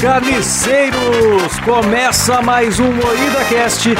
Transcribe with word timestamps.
carniceiros! 0.00 1.60
Começa 1.64 2.40
mais 2.40 2.80
um 2.80 2.90
Moída 2.90 3.44
Cast 3.48 3.90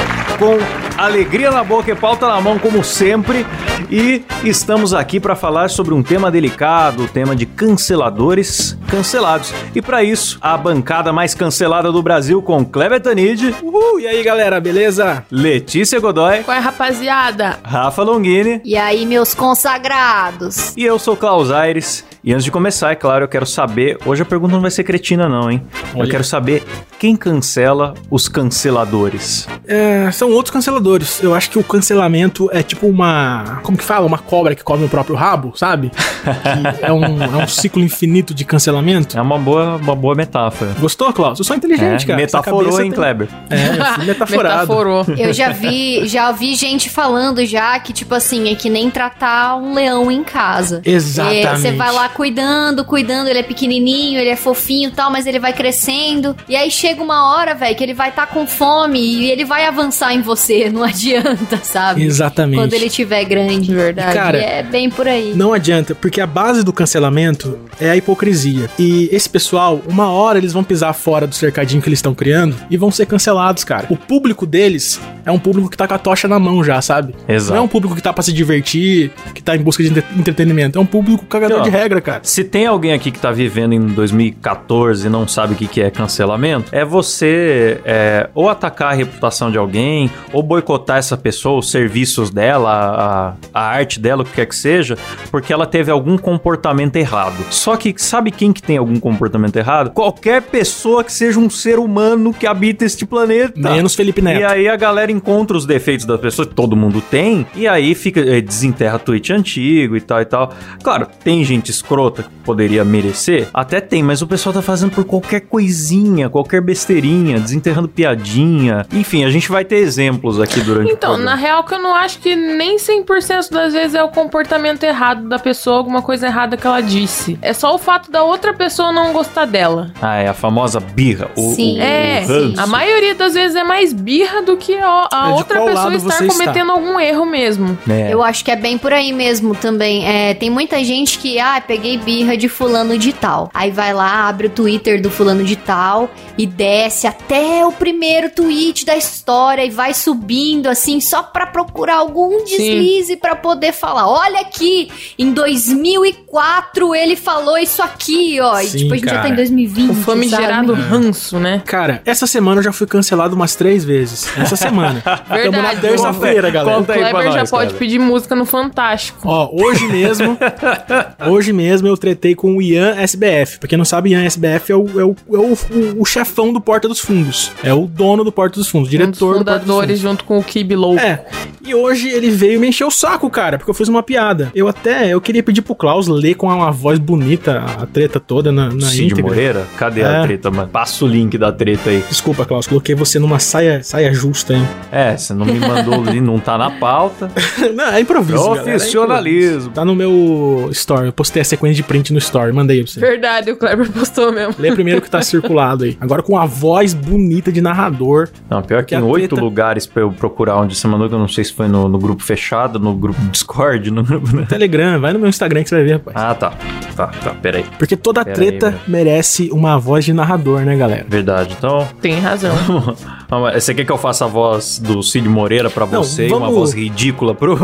com 0.41 0.57
alegria 0.97 1.51
na 1.51 1.63
boca 1.63 1.93
e 1.93 1.95
pauta 1.95 2.27
na 2.27 2.41
mão, 2.41 2.59
como 2.59 2.83
sempre. 2.83 3.45
E 3.91 4.25
estamos 4.43 4.95
aqui 4.95 5.21
para 5.21 5.37
falar 5.37 5.69
sobre 5.69 5.93
um 5.93 6.03
tema 6.03 6.31
delicado, 6.31 7.05
o 7.05 7.09
tema 7.09 7.37
de 7.37 7.45
canceladores 7.45 8.79
cancelados. 8.89 9.53
E 9.75 9.83
para 9.83 10.03
isso, 10.03 10.39
a 10.41 10.57
bancada 10.57 11.13
mais 11.13 11.35
cancelada 11.35 11.93
do 11.93 12.03
Brasil 12.03 12.41
com 12.41 12.65
Kleber 12.65 13.03
Tanid. 13.03 13.55
Uhul! 13.63 14.01
E 14.01 14.07
aí, 14.07 14.23
galera, 14.23 14.59
beleza? 14.59 15.23
Letícia 15.31 16.01
Godoy. 16.01 16.43
Qual 16.43 16.57
é, 16.57 16.61
rapaziada? 16.61 17.59
Rafa 17.63 18.03
Longini. 18.03 18.63
E 18.65 18.79
aí, 18.79 19.05
meus 19.05 19.35
consagrados? 19.35 20.75
E 20.75 20.85
eu 20.85 20.99
sou 20.99 21.19
Klaus 21.19 21.51
Aires. 21.51 22.03
E 22.25 22.33
antes 22.33 22.45
de 22.45 22.51
começar, 22.51 22.93
é 22.93 22.95
claro, 22.95 23.25
eu 23.25 23.29
quero 23.29 23.47
saber. 23.47 23.99
Hoje 24.07 24.23
a 24.23 24.27
pergunta 24.27 24.55
não 24.55 24.63
vai 24.63 24.71
ser 24.71 24.85
cretina, 24.85 25.29
não, 25.29 25.51
hein? 25.51 25.63
Olha. 25.95 26.05
Eu 26.05 26.11
quero 26.11 26.25
saber 26.25 26.63
quem 27.01 27.17
cancela 27.17 27.95
os 28.11 28.29
canceladores. 28.29 29.49
É, 29.67 30.11
são 30.13 30.31
outros 30.33 30.53
canceladores. 30.53 31.23
Eu 31.23 31.35
acho 31.35 31.49
que 31.49 31.59
o 31.59 31.65
cancelamento 31.65 32.51
é 32.53 32.63
tipo 32.63 32.87
uma. 32.87 33.59
Como 33.63 33.79
que 33.79 33.83
fala? 33.83 34.07
Uma 34.07 34.19
cobra 34.19 34.55
que 34.55 34.63
come 34.63 34.85
o 34.85 34.89
próprio 34.89 35.17
rabo, 35.17 35.55
sabe? 35.57 35.91
é, 36.83 36.93
um, 36.93 37.23
é 37.23 37.43
um 37.43 37.47
ciclo 37.49 37.83
infinito 37.83 38.35
de 38.35 38.45
cancelamento. 38.45 39.17
É 39.17 39.23
uma 39.23 39.39
boa, 39.39 39.77
uma 39.77 39.97
boa 39.97 40.15
metáfora. 40.15 40.73
Gostou, 40.79 41.11
Klaus? 41.11 41.39
Eu 41.39 41.45
sou 41.47 41.57
inteligente, 41.57 42.05
é, 42.05 42.07
cara. 42.07 42.21
Metaforou, 42.21 42.79
hein, 42.79 42.91
tem... 42.91 42.93
Kleber? 42.93 43.29
É, 43.49 44.05
metaforado. 44.05 44.61
Metaforou. 44.61 45.07
Eu 45.17 45.33
já 45.33 45.53
vi, 45.53 46.07
já 46.07 46.29
ouvi 46.29 46.55
gente 46.55 46.91
falando 46.91 47.43
já 47.47 47.81
que, 47.81 47.95
tipo 47.95 48.15
assim, 48.15 48.53
é 48.53 48.55
que 48.55 48.69
nem 48.69 48.91
tratar 48.91 49.57
um 49.57 49.73
leão 49.73 50.11
em 50.11 50.23
casa. 50.23 50.83
Exatamente. 50.85 51.47
É, 51.47 51.57
você 51.57 51.73
vai 51.73 51.93
lá 51.93 52.11
cuidando, 52.11 52.85
cuidando, 52.85 53.29
ele 53.29 53.39
é 53.39 53.43
pequenininho, 53.43 54.21
ele 54.21 54.29
é 54.29 54.37
fofinho 54.37 54.91
e 54.91 54.93
tal, 54.93 55.11
mas 55.11 55.25
ele 55.25 55.39
vai 55.39 55.55
crescendo. 55.55 56.37
E 56.47 56.55
aí 56.55 56.71
chega 56.71 56.90
uma 56.99 57.35
hora, 57.35 57.55
velho, 57.55 57.77
que 57.77 57.85
ele 57.85 57.95
vai 57.95 58.11
estar 58.11 58.27
tá 58.27 58.33
com 58.33 58.47
fome 58.47 58.99
e 59.01 59.31
ele 59.31 59.45
vai 59.45 59.67
avançar 59.67 60.15
em 60.15 60.23
você, 60.23 60.69
não 60.73 60.83
adianta, 60.83 61.59
sabe? 61.63 62.03
Exatamente. 62.03 62.61
Quando 62.61 62.75
ele 62.75 62.91
tiver 62.91 63.25
grande, 63.25 63.73
verdade. 63.73 64.15
Cara, 64.15 64.39
é 64.39 64.63
bem 64.63 64.91
por 64.91 65.07
aí. 65.07 65.33
Não 65.35 65.53
adianta, 65.53 65.95
porque 65.95 66.21
a 66.21 66.27
base 66.27 66.65
do 66.65 66.73
cancelamento 66.73 67.59
é 67.81 67.91
a 67.91 67.97
hipocrisia. 67.97 68.69
E 68.79 69.09
esse 69.13 69.29
pessoal, 69.29 69.81
uma 69.87 70.11
hora 70.11 70.39
eles 70.39 70.53
vão 70.53 70.65
pisar 70.65 70.93
fora 70.93 71.27
do 71.27 71.35
cercadinho 71.35 71.83
que 71.83 71.89
eles 71.89 71.99
estão 71.99 72.15
criando 72.15 72.57
e 72.71 72.77
vão 72.77 72.91
ser 72.91 73.07
cancelados, 73.07 73.65
cara. 73.65 73.87
O 73.91 73.97
público 73.97 74.47
deles 74.47 75.01
é 75.25 75.31
um 75.31 75.39
público 75.39 75.69
que 75.69 75.77
tá 75.77 75.87
com 75.87 75.95
a 75.95 75.99
tocha 75.99 76.27
na 76.29 76.39
mão 76.39 76.63
já, 76.63 76.81
sabe? 76.81 77.15
Exato. 77.29 77.53
Não 77.53 77.59
é 77.59 77.65
um 77.65 77.69
público 77.69 77.95
que 77.95 78.03
tá 78.03 78.13
pra 78.13 78.23
se 78.23 78.33
divertir, 78.33 79.11
que 79.35 79.43
tá 79.43 79.57
em 79.57 79.61
busca 79.61 79.83
de 79.83 79.91
entretenimento. 80.17 80.79
É 80.79 80.81
um 80.81 80.87
público 80.87 81.25
cagador 81.27 81.63
de 81.63 81.71
regra, 81.71 82.01
cara. 82.01 82.21
Se 82.23 82.45
tem 82.45 82.67
alguém 82.67 82.93
aqui 82.93 83.11
que 83.11 83.19
tá 83.19 83.31
vivendo 83.31 83.73
em 83.73 83.87
2014 83.87 85.07
e 85.07 85.11
não 85.11 85.27
sabe 85.27 85.55
o 85.55 85.57
que, 85.57 85.67
que 85.67 85.81
é 85.81 85.91
cancelamento, 85.91 86.75
é 86.75 86.80
você 86.85 87.81
é, 87.85 88.29
ou 88.35 88.49
atacar 88.49 88.93
a 88.93 88.95
reputação 88.95 89.51
de 89.51 89.59
alguém, 89.59 90.11
ou 90.33 90.43
boicotar 90.43 90.99
essa 90.99 91.17
pessoa, 91.17 91.59
os 91.59 91.71
serviços 91.71 92.31
dela, 92.31 93.37
a, 93.53 93.61
a 93.61 93.67
arte 93.67 93.99
dela, 93.99 94.23
o 94.23 94.25
que 94.25 94.33
quer 94.33 94.47
que 94.47 94.57
seja, 94.57 94.97
porque 95.31 95.53
ela 95.53 95.67
teve 95.67 95.91
algum 95.91 96.17
comportamento 96.19 96.97
errado. 96.97 97.45
Só 97.51 97.77
que 97.77 97.95
sabe 97.97 98.31
quem 98.31 98.53
que 98.53 98.63
tem 98.63 98.77
algum 98.77 98.99
comportamento 98.99 99.57
errado? 99.57 99.91
Qualquer 99.91 100.43
pessoa 100.43 101.05
que 101.05 101.13
seja 101.13 101.39
um 101.39 101.51
ser 101.51 101.79
humano 101.79 102.33
que 102.33 102.47
habita 102.47 102.85
este 102.85 103.05
planeta. 103.07 103.59
Menos 103.59 103.95
Felipe 103.95 104.23
Neto. 104.23 104.41
E 104.41 104.45
aí 104.45 104.69
a 104.69 104.77
galera 104.77 105.11
encontra 105.11 105.57
os 105.57 105.67
defeitos 105.67 106.07
das 106.07 106.21
pessoas, 106.21 106.49
que 106.49 106.55
todo 106.55 106.77
mundo 106.77 107.01
tem, 107.01 107.47
e 107.55 107.67
aí 107.67 107.95
fica, 107.95 108.21
é, 108.21 108.41
desenterra 108.41 108.99
tweet 108.99 109.33
antigo 109.33 109.97
e 109.97 110.01
tal 110.01 110.21
e 110.21 110.25
tal. 110.25 110.53
Claro, 110.83 111.07
tem 111.23 111.45
gente 111.45 111.71
escrota 111.71 112.25
poderia 112.51 112.85
merecer? 112.85 113.49
Até 113.55 113.81
tem, 113.81 114.03
mas 114.03 114.23
o 114.23 114.27
pessoal 114.27 114.53
tá 114.53 114.61
fazendo 114.61 114.91
por 114.91 115.05
qualquer 115.05 115.43
coisinha, 115.43 116.29
qualquer 116.29 116.61
besteirinha, 116.71 117.39
desenterrando 117.39 117.89
piadinha. 117.89 118.87
Enfim, 118.93 119.25
a 119.25 119.31
gente 119.31 119.51
vai 119.51 119.65
ter 119.65 119.77
exemplos 119.77 120.41
aqui 120.41 120.61
durante 120.61 120.93
então, 120.93 121.13
o 121.13 121.15
Então, 121.15 121.25
na 121.25 121.35
real 121.35 121.65
que 121.65 121.75
eu 121.75 121.83
não 121.83 121.95
acho 121.95 122.19
que 122.21 122.35
nem 122.35 122.77
100% 122.77 123.51
das 123.51 123.73
vezes 123.73 123.95
é 123.95 124.03
o 124.03 124.09
comportamento 124.09 124.85
errado 124.85 125.29
da 125.29 125.39
pessoa, 125.39 125.77
alguma 125.77 126.03
coisa 126.03 126.27
errada 126.27 126.57
que 126.57 126.67
ela 126.67 126.81
disse. 126.81 127.39
É 127.43 127.53
só 127.53 127.75
o 127.75 127.79
fato 127.79 128.11
da 128.11 128.23
outra 128.23 128.55
pessoa 128.55 128.93
não 128.93 129.13
gostar 129.13 129.45
dela. 129.45 129.93
Ah, 130.01 130.17
é 130.17 130.29
a 130.29 130.35
famosa 130.35 130.81
birra. 130.81 131.31
O, 131.37 131.55
sim. 131.55 131.79
O, 131.79 131.83
é, 131.83 132.25
sim. 132.25 132.55
a 132.57 132.67
maioria 132.67 133.15
das 133.15 133.35
vezes 133.35 133.57
é 133.57 133.65
mais 133.65 133.93
birra 133.93 134.43
do 134.43 134.57
que 134.57 134.77
a, 134.77 135.09
a 135.13 135.31
é 135.31 135.33
outra 135.33 135.65
pessoa 135.65 135.95
estar 135.95 136.19
cometendo 136.19 136.71
está? 136.71 136.73
algum 136.73 137.01
erro 137.01 137.27
mesmo. 137.27 137.77
É. 137.89 138.13
Eu 138.13 138.23
acho 138.23 138.45
que 138.45 138.51
é 138.51 138.57
bem 138.57 138.79
por 138.79 138.93
aí 138.93 139.13
mesmo 139.13 139.55
também. 139.55 140.07
É, 140.07 140.35
tem 140.35 140.49
muita 140.49 140.83
gente 140.85 141.19
que, 141.19 141.39
ah, 141.39 141.61
peguei 141.61 141.99
birra 141.99 142.31
birra 142.31 142.37
de 142.37 142.49
fulano 142.49 142.99
de 142.99 143.13
tal. 143.13 143.51
Aí 143.53 143.71
vai 143.71 143.93
lá, 143.93 144.29
abre 144.29 144.47
o 144.47 144.51
Twitter 144.51 145.01
do 145.01 145.11
fulano 145.11 145.43
de 145.43 145.57
tal 145.57 146.11
e 146.37 146.47
desce 146.61 147.07
até 147.07 147.65
o 147.65 147.73
primeiro 147.73 148.31
tweet 148.31 148.85
da 148.85 148.97
história 148.97 149.65
e 149.65 149.71
vai 149.71 149.95
subindo 149.95 150.69
assim 150.69 151.01
só 151.01 151.23
para 151.23 151.47
procurar 151.47 151.97
algum 151.97 152.45
deslize 152.45 153.17
para 153.17 153.35
poder 153.35 153.73
falar. 153.73 154.07
Olha 154.07 154.41
aqui, 154.41 154.91
em 155.19 155.33
2004 155.33 156.95
ele 156.95 157.17
falou 157.17 157.59
isso 157.59 157.83
aqui, 157.83 158.39
ó. 158.41 158.57
Sim, 158.59 158.65
e 158.65 158.79
tipo, 158.81 158.93
a 158.93 158.97
gente 158.97 159.07
cara. 159.07 159.17
já 159.17 159.23
tá 159.23 159.29
em 159.31 159.35
2020. 159.35 159.91
O 159.91 159.95
famigerado 159.95 160.77
sabe? 160.77 160.89
ranço, 160.89 161.39
né? 161.39 161.63
Cara, 161.65 162.03
essa 162.05 162.27
semana 162.27 162.61
eu 162.61 162.65
já 162.65 162.73
fui 162.73 162.87
cancelado 162.87 163.35
umas 163.35 163.57
três 163.57 163.85
vezes. 163.85 164.31
Essa 164.37 164.57
semana. 164.57 165.03
Verdade. 165.29 165.63
na 165.63 165.81
terça-feira, 165.81 166.51
galera. 166.51 166.79
Conta 166.79 166.93
o 166.93 166.97
Kleber 166.97 167.33
já 167.33 167.45
pode 167.47 167.75
pedir 167.75 167.99
música 167.99 168.37
no 168.37 168.45
Fantástico. 168.45 169.21
Ó, 169.27 169.51
hoje 169.53 169.87
mesmo, 169.87 170.37
hoje 171.27 171.53
mesmo 171.53 171.89
eu 171.89 171.97
tretei 171.97 172.21
tretei 172.21 172.35
com 172.35 172.57
o 172.57 172.63
Ian 172.63 172.95
SBF. 172.97 173.59
Pra 173.59 173.69
quem 173.69 173.79
não 173.79 173.85
sabe, 173.85 174.11
Ian 174.11 174.25
SBF 174.25 174.73
é 174.73 174.77
o, 174.77 175.01
é 175.01 175.05
o, 175.05 175.17
é 175.33 175.39
o, 175.39 175.53
o, 175.53 176.03
o 176.03 176.05
chefão 176.05 176.50
do 176.53 176.61
Porta 176.61 176.89
dos 176.89 177.01
Fundos. 177.01 177.53
É 177.63 177.73
o 177.73 177.87
dono 177.87 178.25
do 178.25 178.33
Porta 178.33 178.59
dos 178.59 178.69
Fundos, 178.69 178.89
diretor 178.89 179.09
um 179.09 179.11
dos 179.11 179.39
fundadores 179.39 179.67
do 179.67 179.73
Porta 179.73 179.87
dos 179.87 180.01
Fundos. 180.01 180.01
junto 180.01 180.25
com 180.25 180.39
o 180.39 180.45
Kibi 180.45 180.77
Low. 180.77 180.99
É. 180.99 181.25
E 181.65 181.75
hoje 181.75 182.09
ele 182.09 182.31
veio 182.31 182.59
me 182.59 182.69
encher 182.69 182.85
o 182.85 182.91
saco, 182.91 183.29
cara, 183.31 183.59
porque 183.59 183.71
eu 183.71 183.75
fiz 183.75 183.89
uma 183.89 184.03
piada. 184.03 184.51
Eu 184.55 184.67
até, 184.67 185.11
eu 185.11 185.21
queria 185.21 185.43
pedir 185.43 185.63
pro 185.63 185.75
Klaus 185.75 186.09
ler 186.09 186.35
com 186.35 186.47
uma 186.47 186.71
voz 186.71 186.99
bonita 186.99 187.65
a 187.81 187.87
treta 187.87 188.19
toda 188.19 188.51
na, 188.51 188.71
na 188.71 188.87
Cid 188.87 189.05
íntegra. 189.05 189.23
Moreira? 189.31 189.67
Cadê 189.77 190.01
é. 190.01 190.05
a 190.05 190.23
treta, 190.23 190.51
mano? 190.51 190.69
Passa 190.69 191.05
o 191.05 191.09
link 191.09 191.37
da 191.37 191.53
treta 191.53 191.91
aí. 191.91 192.03
Desculpa, 192.09 192.45
Klaus, 192.45 192.67
coloquei 192.67 192.95
você 192.95 193.19
numa 193.19 193.39
saia, 193.39 193.83
saia 193.83 194.13
justa, 194.13 194.55
hein? 194.55 194.67
É, 194.91 195.17
você 195.17 195.35
não 195.35 195.47
me 195.47 195.61
mandou 195.61 195.95
ali, 195.95 196.21
não 196.21 196.39
tá 196.39 196.57
na 196.57 196.71
pauta. 196.71 197.31
não, 197.75 197.93
é 197.93 198.01
improviso, 198.01 198.43
Profissionalismo. 198.55 199.29
É 199.29 199.47
improviso. 199.51 199.71
Tá 199.71 199.85
no 199.85 199.95
meu 199.95 200.69
story, 200.73 201.07
eu 201.07 201.13
postei 201.13 201.43
a 201.43 201.45
sequência 201.45 201.77
de 201.77 201.83
print 201.83 202.13
no 202.13 202.19
story, 202.19 202.53
mandei 202.53 202.83
pra 202.83 202.93
você. 202.93 203.01
Verdade, 203.01 203.51
o 203.51 203.57
Kleber 203.57 203.91
postou 203.93 204.33
mesmo. 204.33 204.55
Lê 204.59 204.73
primeiro 204.73 205.01
que 205.01 205.11
tá 205.11 205.21
circulado 205.23 205.85
aí. 205.85 205.97
Agora 206.01 206.23
com 206.23 206.30
a 206.37 206.47
voz 206.47 206.95
bonita 206.95 207.51
de 207.53 207.61
narrador. 207.61 208.29
Não, 208.49 208.63
pior 208.63 208.85
que, 208.85 208.95
que 208.95 209.01
em 209.01 209.03
oito 209.03 209.31
treta... 209.31 209.43
lugares 209.43 209.87
pra 209.87 210.03
eu 210.03 210.11
procurar 210.11 210.57
onde 210.57 210.75
você 210.75 210.87
mandou, 210.87 211.09
que 211.09 211.15
eu 211.15 211.19
não 211.19 211.29
sei 211.29 211.45
se 211.45 211.53
foi 211.53 211.69
no, 211.69 211.89
no 211.89 211.99
grupo 211.99 212.23
fechado, 212.23 212.79
no 212.79 212.95
grupo 212.95 213.21
Discord, 213.31 213.91
no 213.91 214.03
grupo... 214.03 214.35
No 214.35 214.47
Telegram, 214.47 215.01
vai 215.01 215.13
no 215.13 215.19
meu 215.19 215.29
Instagram 215.29 215.63
que 215.63 215.69
você 215.69 215.77
vai 215.77 215.85
ver, 215.85 215.93
rapaz. 215.95 216.17
Ah, 216.17 216.35
tá. 216.35 216.53
Tá, 216.97 217.07
tá, 217.07 217.31
peraí. 217.35 217.65
Porque 217.79 217.97
toda 217.97 218.25
pera 218.25 218.37
treta 218.37 218.69
aí, 218.69 218.75
merece 218.87 219.51
uma 219.53 219.79
voz 219.79 220.05
de 220.05 220.13
narrador, 220.13 220.61
né, 220.61 220.77
galera? 220.77 221.07
Verdade, 221.09 221.55
então... 221.57 221.87
Tem 222.01 222.19
razão. 222.19 222.55
você 223.55 223.75
quer 223.75 223.85
que 223.85 223.93
eu 223.93 223.99
faça 223.99 224.25
a 224.25 224.29
voz 224.29 224.79
do 224.79 225.03
Cid 225.03 225.29
Moreira 225.29 225.71
pra 225.71 225.87
não, 225.87 226.03
você 226.03 226.27
vamos... 226.27 226.49
e 226.49 226.51
uma 226.51 226.51
voz 226.51 226.73
ridícula 226.73 227.35
pro... 227.35 227.57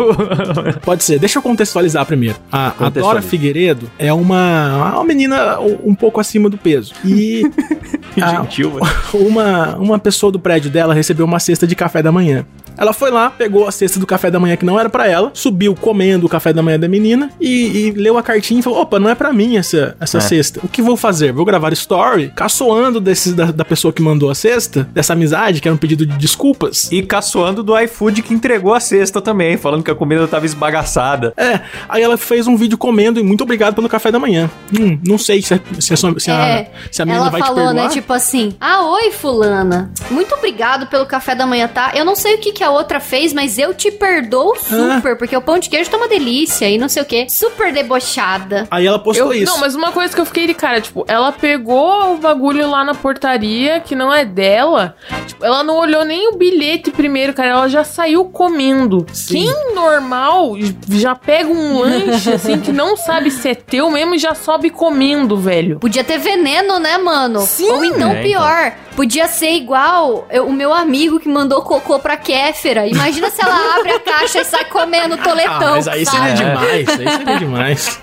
Pode 0.83 1.03
ser. 1.03 1.19
Deixa 1.19 1.39
eu 1.39 1.43
contextualizar 1.43 2.07
primeiro. 2.07 2.37
A, 2.53 2.73
a 2.79 2.89
Dora 2.89 3.21
Figueiredo 3.21 3.91
é 3.99 4.13
uma, 4.13 4.93
uma 4.95 5.05
menina 5.05 5.59
um 5.61 5.95
pouco 5.95 6.21
acima 6.21 6.49
do 6.49 6.57
peso. 6.57 6.95
E... 7.05 7.43
a, 8.23 8.43
Gentil, 8.43 8.79
uma, 9.13 9.77
uma 9.77 9.99
pessoa 9.99 10.31
do 10.31 10.39
prédio 10.39 10.71
dela 10.71 10.95
recebeu 10.95 11.27
uma 11.27 11.41
cesta 11.41 11.67
de 11.67 11.75
café 11.75 12.03
da 12.03 12.13
manhã. 12.13 12.47
Ela 12.77 12.93
foi 12.93 13.11
lá, 13.11 13.31
pegou 13.31 13.67
a 13.67 13.73
cesta 13.73 13.99
do 13.99 14.07
café 14.07 14.31
da 14.31 14.39
manhã 14.39 14.57
que 14.57 14.65
não 14.65 14.79
era 14.79 14.89
para 14.89 15.07
ela, 15.09 15.31
subiu 15.35 15.75
comendo 15.75 16.27
o 16.27 16.29
café 16.29 16.53
da 16.53 16.63
manhã 16.63 16.79
da 16.79 16.89
menina 16.89 17.31
e, 17.41 17.89
e 17.89 17.91
leu 17.93 18.19
a 18.19 18.23
cartinha 18.23 18.61
e 18.61 18.63
falou: 18.63 18.81
opa, 18.81 18.99
não 18.99 19.09
é 19.09 19.15
para 19.15 19.33
mim 19.33 19.57
essa, 19.57 19.97
essa 20.01 20.19
é. 20.19 20.21
cesta. 20.21 20.61
O 20.63 20.69
que 20.69 20.83
vou 20.83 20.97
fazer? 20.97 21.33
Vou 21.33 21.45
gravar 21.45 21.73
story 21.73 22.33
caçoando 22.35 23.01
desses, 23.01 23.33
da, 23.33 23.47
da 23.47 23.65
pessoa 23.65 23.93
que 23.93 24.03
mandou 24.03 24.31
a 24.31 24.35
cesta, 24.35 24.89
dessa 24.93 25.13
amizade, 25.13 25.61
que 25.61 25.69
era 25.69 25.75
um 25.75 25.79
pedido 25.79 26.05
de 26.05 26.17
desculpas. 26.17 26.91
E 26.93 27.03
caçoando 27.03 27.63
do 27.63 27.79
iFood 27.79 28.23
que 28.23 28.35
entregou 28.35 28.75
a 28.75 28.81
cesta 28.81 29.21
também, 29.21 29.57
falando 29.57 29.83
que 29.83 29.91
a 29.91 29.95
comida 29.95 30.27
tava 30.29 30.47
esbagaçada. 30.47 31.33
É, 31.37 31.61
aí 31.89 32.03
ela 32.03 32.17
fez 32.17 32.47
um 32.47 32.57
vídeo 32.57 32.77
comendo 32.77 33.19
e 33.19 33.23
muito 33.23 33.43
obrigado 33.43 33.75
pelo 33.75 33.89
café 33.89 34.11
da 34.11 34.19
manhã. 34.19 34.51
Hum, 34.79 34.99
não 35.07 35.19
sei 35.19 35.41
se, 35.43 35.61
se, 35.81 35.95
a, 35.95 35.97
se, 35.97 36.31
é, 36.31 36.35
a, 36.35 36.67
se 36.93 37.03
a 37.03 37.07
menina 37.07 37.31
vai 37.31 37.41
falou, 37.41 37.57
te 37.57 37.67
perdoar. 37.67 37.89
né, 37.89 37.89
tipo 37.89 38.13
assim, 38.13 38.55
ah, 38.61 38.85
oi 38.85 39.11
fulana, 39.11 39.91
muito 40.11 40.35
obrigado 40.35 40.87
pelo 40.87 41.07
café 41.07 41.35
da 41.35 41.47
manhã, 41.47 41.69
tá? 41.69 41.93
Eu 41.95 42.05
não 42.05 42.15
sei 42.15 42.35
o 42.35 42.39
que 42.39 42.53
que 42.53 42.65
a 42.67 42.71
outra 42.71 43.01
fez, 43.01 43.33
mas 43.33 43.59
eu 43.59 43.73
te 43.75 43.91
perdoo 43.91 44.55
super, 44.57 45.17
porque 45.17 45.37
o 45.37 45.41
pão 45.43 45.59
de 45.59 45.69
queijo 45.69 45.91
tá 45.91 45.97
uma 45.97 46.09
delícia 46.09 46.69
e 46.69 46.77
não 46.79 46.89
sei 46.89 47.03
o 47.03 47.07
quê. 47.07 47.27
Super 47.29 47.73
debochada. 47.73 48.67
Aí 48.71 48.87
ela 48.87 48.99
postou 48.99 49.33
Eu- 49.33 49.43
isso. 49.43 49.53
Não, 49.53 49.59
mas 49.61 49.75
uma 49.75 49.93
coisa 49.93 50.15
que 50.15 50.21
eu 50.21 50.27
fiquei 50.27 50.47
de 50.47 50.55
cara, 50.55 50.81
tipo, 50.81 51.05
ela 51.09 51.33
pegou 51.33 52.15
o 52.15 52.19
bagulho 52.19 52.69
lá 52.71 52.85
na 52.85 52.95
portaria, 52.95 53.81
que 53.81 53.95
não 53.95 54.13
é 54.13 54.25
dela. 54.25 54.95
Tipo, 55.27 55.45
ela 55.45 55.63
não 55.63 55.77
olhou 55.77 56.05
nem 56.05 56.29
o 56.29 56.37
bilhete 56.37 56.91
primeiro, 56.91 57.33
cara. 57.33 57.51
Ela 57.51 57.69
já 57.69 57.85
saiu 57.85 58.25
comendo. 58.27 59.07
Sim. 59.13 59.47
Quem 59.47 59.75
normal 59.75 60.55
já 60.91 61.15
pega 61.15 61.49
um 61.51 61.79
lanche, 61.81 62.33
assim, 62.33 62.61
que 62.61 62.73
não 62.73 62.97
sabe 62.97 63.31
se 63.31 63.49
é 63.51 63.55
teu 63.55 63.91
mesmo 63.91 64.15
e 64.15 64.19
já 64.19 64.35
sobe 64.35 64.71
comendo, 64.71 65.37
velho. 65.37 65.79
Podia 65.79 66.05
ter 66.05 66.19
veneno, 66.19 66.79
né, 66.79 66.99
mano? 66.99 67.41
Sim. 67.41 67.71
Ou 67.71 67.85
então 67.85 68.11
É, 68.11 68.23
pior, 68.23 68.73
podia 68.95 69.27
ser 69.29 69.53
igual 69.53 70.27
eu- 70.31 70.47
o 70.47 70.53
meu 70.53 70.73
amigo 70.73 71.21
que 71.21 71.29
mandou 71.29 71.63
cocô 71.63 71.99
pra 71.99 72.17
Kéfera. 72.57 72.87
Imagina 72.87 73.31
se 73.31 73.43
ela 73.43 73.77
abre 73.79 73.93
a 73.93 74.01
caixa 74.01 74.41
e 74.41 74.45
sai 74.45 74.65
comendo 74.67 75.15
Ah, 75.15 75.19
toletão. 75.19 75.71
mas 75.77 75.89
aí 75.89 76.05
sabe? 76.05 76.17
seria 76.17 76.33
É. 76.33 76.35
demais. 76.35 76.89
Aí 77.01 77.11
seria 77.17 77.39
demais. 77.39 78.01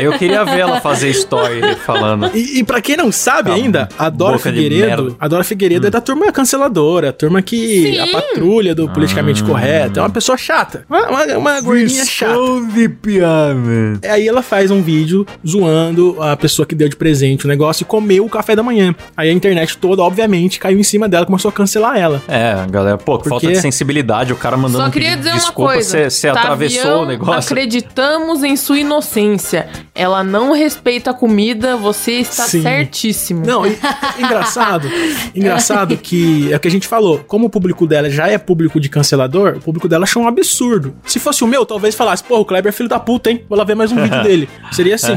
Eu 0.00 0.12
queria 0.18 0.44
ver 0.44 0.60
ela 0.60 0.80
fazer 0.80 1.10
story 1.10 1.60
falando. 1.84 2.30
E, 2.34 2.58
e 2.60 2.64
pra 2.64 2.80
quem 2.80 2.96
não 2.96 3.10
sabe 3.12 3.50
Calma. 3.50 3.62
ainda, 3.64 3.88
a 3.98 4.08
Dora 4.08 4.32
Boca 4.36 4.50
Figueiredo, 4.50 5.16
a 5.18 5.28
Dora 5.28 5.44
Figueiredo 5.44 5.86
é 5.86 5.90
da 5.90 6.00
turma 6.00 6.30
canceladora, 6.32 7.08
a 7.10 7.12
turma 7.12 7.40
que 7.42 7.92
Sim. 7.94 7.98
a 7.98 8.06
patrulha 8.08 8.74
do 8.74 8.88
politicamente 8.88 9.42
Ah. 9.42 9.46
correto, 9.46 9.98
é 9.98 10.02
uma 10.02 10.10
pessoa 10.10 10.36
chata, 10.36 10.84
uma, 10.88 11.08
uma, 11.08 11.24
uma 11.38 11.60
gordinha 11.60 12.04
chata. 12.04 12.32
de 12.74 12.88
piada. 12.88 14.00
Aí 14.10 14.26
ela 14.26 14.42
faz 14.42 14.70
um 14.70 14.82
vídeo 14.82 15.26
zoando 15.46 16.16
a 16.20 16.36
pessoa 16.36 16.66
que 16.66 16.74
deu 16.74 16.88
de 16.88 16.96
presente 16.96 17.44
o 17.44 17.48
negócio 17.48 17.82
e 17.82 17.86
comeu 17.86 18.24
o 18.24 18.28
café 18.28 18.54
da 18.56 18.62
manhã. 18.62 18.94
Aí 19.16 19.28
a 19.30 19.32
internet 19.32 19.76
toda, 19.78 20.02
obviamente, 20.02 20.58
caiu 20.58 20.78
em 20.78 20.82
cima 20.82 21.08
dela, 21.08 21.26
começou 21.26 21.48
a 21.48 21.52
cancelar 21.52 21.96
ela. 21.96 22.22
É, 22.28 22.54
galera, 22.70 22.98
pô, 22.98 23.16
que 23.18 23.24
Por 23.24 23.30
falta 23.30 23.46
de 23.46 23.56
sensibilidade, 23.60 24.32
o 24.32 24.36
cara 24.36 24.56
mandando 24.56 24.84
Só 24.84 24.90
queria 24.90 25.16
dizer 25.16 25.30
de 25.30 25.36
uma 25.36 25.36
desculpa, 25.40 25.72
coisa. 25.74 25.88
você 25.90 26.10
você 26.10 26.28
atravessou 26.28 26.82
Tavião, 26.82 27.02
o 27.02 27.06
negócio. 27.06 27.52
Acreditamos 27.52 28.42
em 28.42 28.56
sua 28.56 28.78
inocência. 28.78 29.61
Ela 29.94 30.22
não 30.24 30.52
respeita 30.52 31.10
a 31.10 31.14
comida, 31.14 31.76
você 31.76 32.12
está 32.12 32.44
Sim. 32.44 32.62
certíssimo. 32.62 33.44
Não, 33.46 33.66
e- 33.66 33.78
engraçado, 34.18 34.88
engraçado 35.34 35.96
que 35.96 36.52
é 36.52 36.56
o 36.56 36.60
que 36.60 36.68
a 36.68 36.70
gente 36.70 36.86
falou, 36.88 37.18
como 37.26 37.46
o 37.46 37.50
público 37.50 37.86
dela 37.86 38.08
já 38.10 38.28
é 38.28 38.38
público 38.38 38.80
de 38.80 38.88
cancelador, 38.88 39.54
o 39.56 39.60
público 39.60 39.88
dela 39.88 40.04
achou 40.04 40.22
um 40.22 40.28
absurdo. 40.28 40.94
Se 41.06 41.18
fosse 41.18 41.44
o 41.44 41.46
meu, 41.46 41.64
talvez 41.66 41.94
falasse, 41.94 42.22
pô, 42.24 42.38
o 42.40 42.44
Kleber 42.44 42.70
é 42.70 42.72
filho 42.72 42.88
da 42.88 42.98
puta, 43.00 43.30
hein? 43.30 43.44
Vou 43.48 43.58
lá 43.58 43.64
ver 43.64 43.74
mais 43.74 43.92
um 43.92 43.96
vídeo 43.96 44.20
dele. 44.22 44.48
Seria 44.72 44.94
assim. 44.94 45.12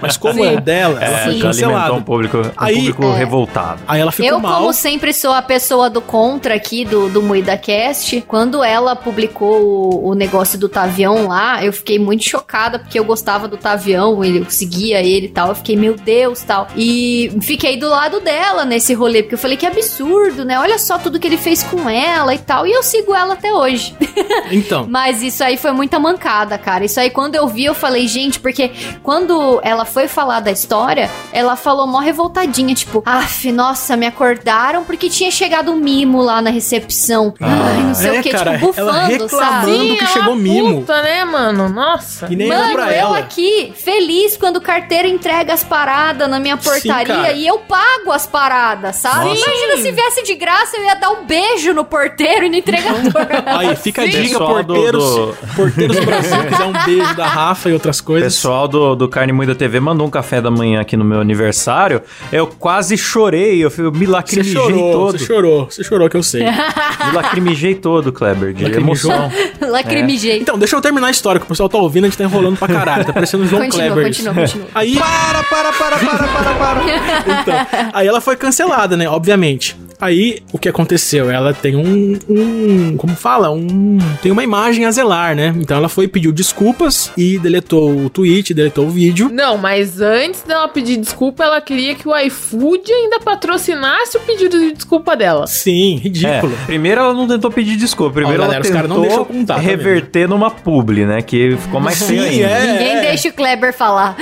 Mas 0.00 0.16
como 0.16 0.34
Sim. 0.34 0.46
é 0.56 0.60
dela, 0.60 1.02
ela 1.02 1.20
É, 1.20 1.24
foi 1.24 1.38
cancelada. 1.38 1.92
um 1.94 2.02
público, 2.02 2.38
um 2.38 2.50
Aí- 2.56 2.76
público 2.76 3.04
É. 3.04 3.16
revoltado. 3.18 3.80
Aí 3.88 4.00
ela 4.00 4.12
ficou 4.12 4.30
Eu, 4.30 4.40
mal. 4.40 4.60
como 4.60 4.72
sempre, 4.72 5.12
sou 5.12 5.32
a 5.32 5.42
pessoa 5.42 5.88
do 5.90 6.00
contra 6.00 6.54
aqui 6.54 6.84
do, 6.84 7.08
do 7.08 7.22
MuidaCast. 7.22 8.22
Quando 8.26 8.62
ela 8.62 8.94
publicou 8.96 9.60
o, 10.04 10.10
o 10.10 10.14
negócio 10.14 10.58
do 10.58 10.68
Tavião 10.68 11.26
lá, 11.28 11.64
eu 11.64 11.72
fiquei 11.72 11.98
muito 11.98 12.24
chocada, 12.24 12.78
porque 12.78 12.98
eu 12.98 13.04
gostava 13.04 13.48
do 13.48 13.56
Tavião, 13.56 13.89
ele- 14.24 14.40
eu 14.40 14.50
seguia 14.50 15.00
ele 15.02 15.26
e 15.26 15.30
tal. 15.30 15.48
Eu 15.48 15.54
fiquei, 15.54 15.76
meu 15.76 15.94
Deus, 15.94 16.42
tal. 16.42 16.68
E 16.76 17.30
fiquei 17.42 17.76
do 17.76 17.88
lado 17.88 18.20
dela 18.20 18.64
nesse 18.64 18.94
rolê, 18.94 19.22
porque 19.22 19.34
eu 19.34 19.38
falei 19.38 19.56
que 19.56 19.66
absurdo, 19.66 20.44
né? 20.44 20.58
Olha 20.58 20.78
só 20.78 20.98
tudo 20.98 21.18
que 21.18 21.26
ele 21.26 21.36
fez 21.36 21.62
com 21.62 21.88
ela 21.88 22.34
e 22.34 22.38
tal. 22.38 22.66
E 22.66 22.72
eu 22.72 22.82
sigo 22.82 23.14
ela 23.14 23.34
até 23.34 23.52
hoje. 23.52 23.94
Então, 24.50 24.86
Mas 24.88 25.22
isso 25.22 25.42
aí 25.44 25.56
foi 25.56 25.70
muita 25.72 25.98
mancada, 25.98 26.58
cara. 26.58 26.84
Isso 26.84 26.98
aí, 26.98 27.08
quando 27.10 27.34
eu 27.36 27.46
vi, 27.46 27.64
eu 27.64 27.74
falei, 27.74 28.06
gente, 28.08 28.40
porque 28.40 28.70
quando 29.02 29.60
ela 29.62 29.84
foi 29.84 30.08
falar 30.08 30.40
da 30.40 30.50
história, 30.50 31.08
ela 31.32 31.56
falou 31.56 31.86
mó 31.86 31.98
revoltadinha, 31.98 32.74
tipo, 32.74 33.02
af, 33.06 33.50
nossa, 33.52 33.96
me 33.96 34.06
acordaram 34.06 34.84
porque 34.84 35.08
tinha 35.08 35.30
chegado 35.30 35.70
um 35.72 35.76
mimo 35.76 36.20
lá 36.22 36.42
na 36.42 36.50
recepção. 36.50 37.32
Ai, 37.40 37.82
não 37.82 37.94
sei 37.94 38.16
é, 38.16 38.20
o 38.20 38.22
que, 38.22 38.30
cara, 38.30 38.52
tipo, 38.54 38.66
bufando, 38.68 38.88
ela 38.90 39.04
reclamando. 39.06 39.28
sabe? 39.76 39.96
que 39.96 40.06
chegou 40.08 40.36
mimo. 40.36 40.80
Puta, 40.80 41.02
né, 41.02 41.24
mano? 41.24 41.68
Nossa. 41.68 42.26
e 42.30 42.36
nem 42.36 42.50
era 42.50 42.60
Mano, 42.60 42.74
pra 42.74 42.86
eu 42.92 42.98
ela. 42.98 43.18
aqui, 43.18 43.72
feliz 43.82 44.36
quando 44.36 44.56
o 44.56 44.60
carteiro 44.60 45.08
entrega 45.08 45.52
as 45.52 45.64
paradas 45.64 46.28
na 46.28 46.38
minha 46.38 46.56
portaria 46.56 47.06
cara. 47.14 47.32
e 47.32 47.46
eu 47.46 47.58
pago 47.58 48.12
as 48.12 48.26
paradas, 48.26 48.96
sabe? 48.96 49.26
Nossa. 49.26 49.40
Imagina 49.50 49.76
se 49.78 49.92
viesse 49.92 50.22
de 50.22 50.34
graça, 50.34 50.76
eu 50.76 50.84
ia 50.84 50.94
dar 50.94 51.10
um 51.10 51.24
beijo 51.24 51.72
no 51.72 51.84
porteiro 51.84 52.44
e 52.46 52.48
no 52.48 52.56
entregador. 52.56 53.26
Aí, 53.46 53.74
fica 53.76 54.02
a 54.02 54.04
Sim. 54.04 54.10
dica, 54.10 54.22
Pessoal 54.38 54.62
do- 54.62 54.74
porteiros, 54.74 55.04
do- 55.04 55.36
porteiros 55.56 55.96
do 55.96 56.06
Brasil, 56.06 56.44
quiser 56.48 56.64
um 56.64 56.72
beijo 56.84 57.14
da 57.16 57.26
Rafa 57.26 57.68
e 57.70 57.72
outras 57.72 57.98
O 58.00 58.04
coisas. 58.04 58.34
pessoal 58.34 58.68
do, 58.68 58.94
do 58.94 59.08
Carne 59.08 59.32
Moída 59.32 59.54
TV 59.54 59.80
mandou 59.80 60.06
um 60.06 60.10
café 60.10 60.40
da 60.40 60.50
manhã 60.50 60.80
aqui 60.80 60.96
no 60.96 61.04
meu 61.04 61.20
aniversário. 61.20 62.02
Eu 62.32 62.46
quase 62.46 62.96
chorei, 62.98 63.64
eu, 63.64 63.72
eu 63.78 63.90
me 63.92 64.06
Você 64.06 64.10
lacrimejei 64.12 64.52
chorou, 64.52 64.92
todo. 64.92 65.18
você 65.18 65.24
chorou, 65.24 65.64
você 65.70 65.84
chorou 65.84 66.08
que 66.10 66.16
eu 66.16 66.22
sei. 66.22 66.42
Me 66.44 67.12
lacrimejei 67.14 67.74
todo, 67.74 68.12
Kleber, 68.12 68.52
de 68.52 68.64
Lacrimejou? 68.64 69.10
emoção. 69.12 69.32
Lacrimijei. 69.70 70.38
Então, 70.40 70.58
deixa 70.58 70.76
eu 70.76 70.80
terminar 70.80 71.08
a 71.08 71.10
história, 71.10 71.38
que 71.40 71.46
o 71.46 71.48
pessoal 71.48 71.68
tá 71.68 71.78
ouvindo, 71.78 72.04
a 72.04 72.08
gente 72.08 72.18
tá 72.18 72.24
enrolando 72.24 72.56
pra 72.58 72.68
caralho, 72.68 73.04
tá 73.04 73.12
parecendo 73.12 73.44
o 73.44 73.46
João 73.48 73.62
Continua, 73.70 73.92
Kleber. 73.92 74.06
continua, 74.06 74.34
continua. 74.34 74.66
Aí, 74.74 74.96
para, 74.96 75.42
para, 75.44 75.72
para, 75.72 75.98
para, 75.98 76.28
para, 76.28 76.54
para. 76.54 76.80
Então, 77.40 77.90
aí 77.92 78.06
ela 78.06 78.20
foi 78.20 78.36
cancelada, 78.36 78.96
né, 78.96 79.08
obviamente. 79.08 79.76
Aí, 80.00 80.38
o 80.52 80.58
que 80.58 80.68
aconteceu? 80.68 81.30
Ela 81.30 81.52
tem 81.52 81.76
um, 81.76 82.18
um, 82.28 82.96
como 82.96 83.14
fala? 83.14 83.50
Um, 83.50 83.98
tem 84.22 84.32
uma 84.32 84.42
imagem 84.42 84.84
a 84.86 84.90
zelar, 84.90 85.34
né? 85.36 85.54
Então 85.58 85.76
ela 85.76 85.88
foi, 85.88 86.08
pediu 86.08 86.32
desculpas 86.32 87.12
e 87.16 87.38
deletou 87.38 88.04
o 88.06 88.10
tweet, 88.10 88.54
deletou 88.54 88.86
o 88.86 88.90
vídeo. 88.90 89.28
Não, 89.32 89.56
mas 89.58 90.00
antes 90.00 90.42
dela 90.42 90.68
pedir 90.68 90.96
desculpa, 90.96 91.44
ela 91.44 91.60
queria 91.60 91.94
que 91.94 92.08
o 92.08 92.16
iFood 92.16 92.90
ainda 92.92 93.20
patrocinasse 93.20 94.16
o 94.16 94.20
pedido 94.20 94.58
de 94.58 94.72
desculpa 94.72 95.16
dela. 95.16 95.46
Sim, 95.46 95.96
É, 95.96 96.00
ridículo. 96.00 96.56
primeiro 96.66 97.00
ela 97.00 97.12
não 97.14 97.26
tentou 97.28 97.50
pedir 97.50 97.76
desculpa, 97.76 98.14
primeiro 98.14 98.40
Ó, 98.42 98.44
ela 98.44 98.54
galera, 98.54 98.64
os 98.64 98.70
caras 98.70 98.88
não 98.88 99.02
tentou 99.02 99.24
contar, 99.26 99.54
tá 99.56 99.60
reverter 99.60 100.28
numa 100.28 100.50
publi, 100.50 101.04
né, 101.04 101.20
que 101.22 101.56
ficou 101.56 101.80
mais 101.80 102.02
feio 102.02 102.22
Sim, 102.22 102.42
é. 102.42 102.72
Ninguém 102.72 103.00
deixa 103.02 103.28
o 103.28 103.32
Kleber 103.32 103.72
falar. 103.72 104.16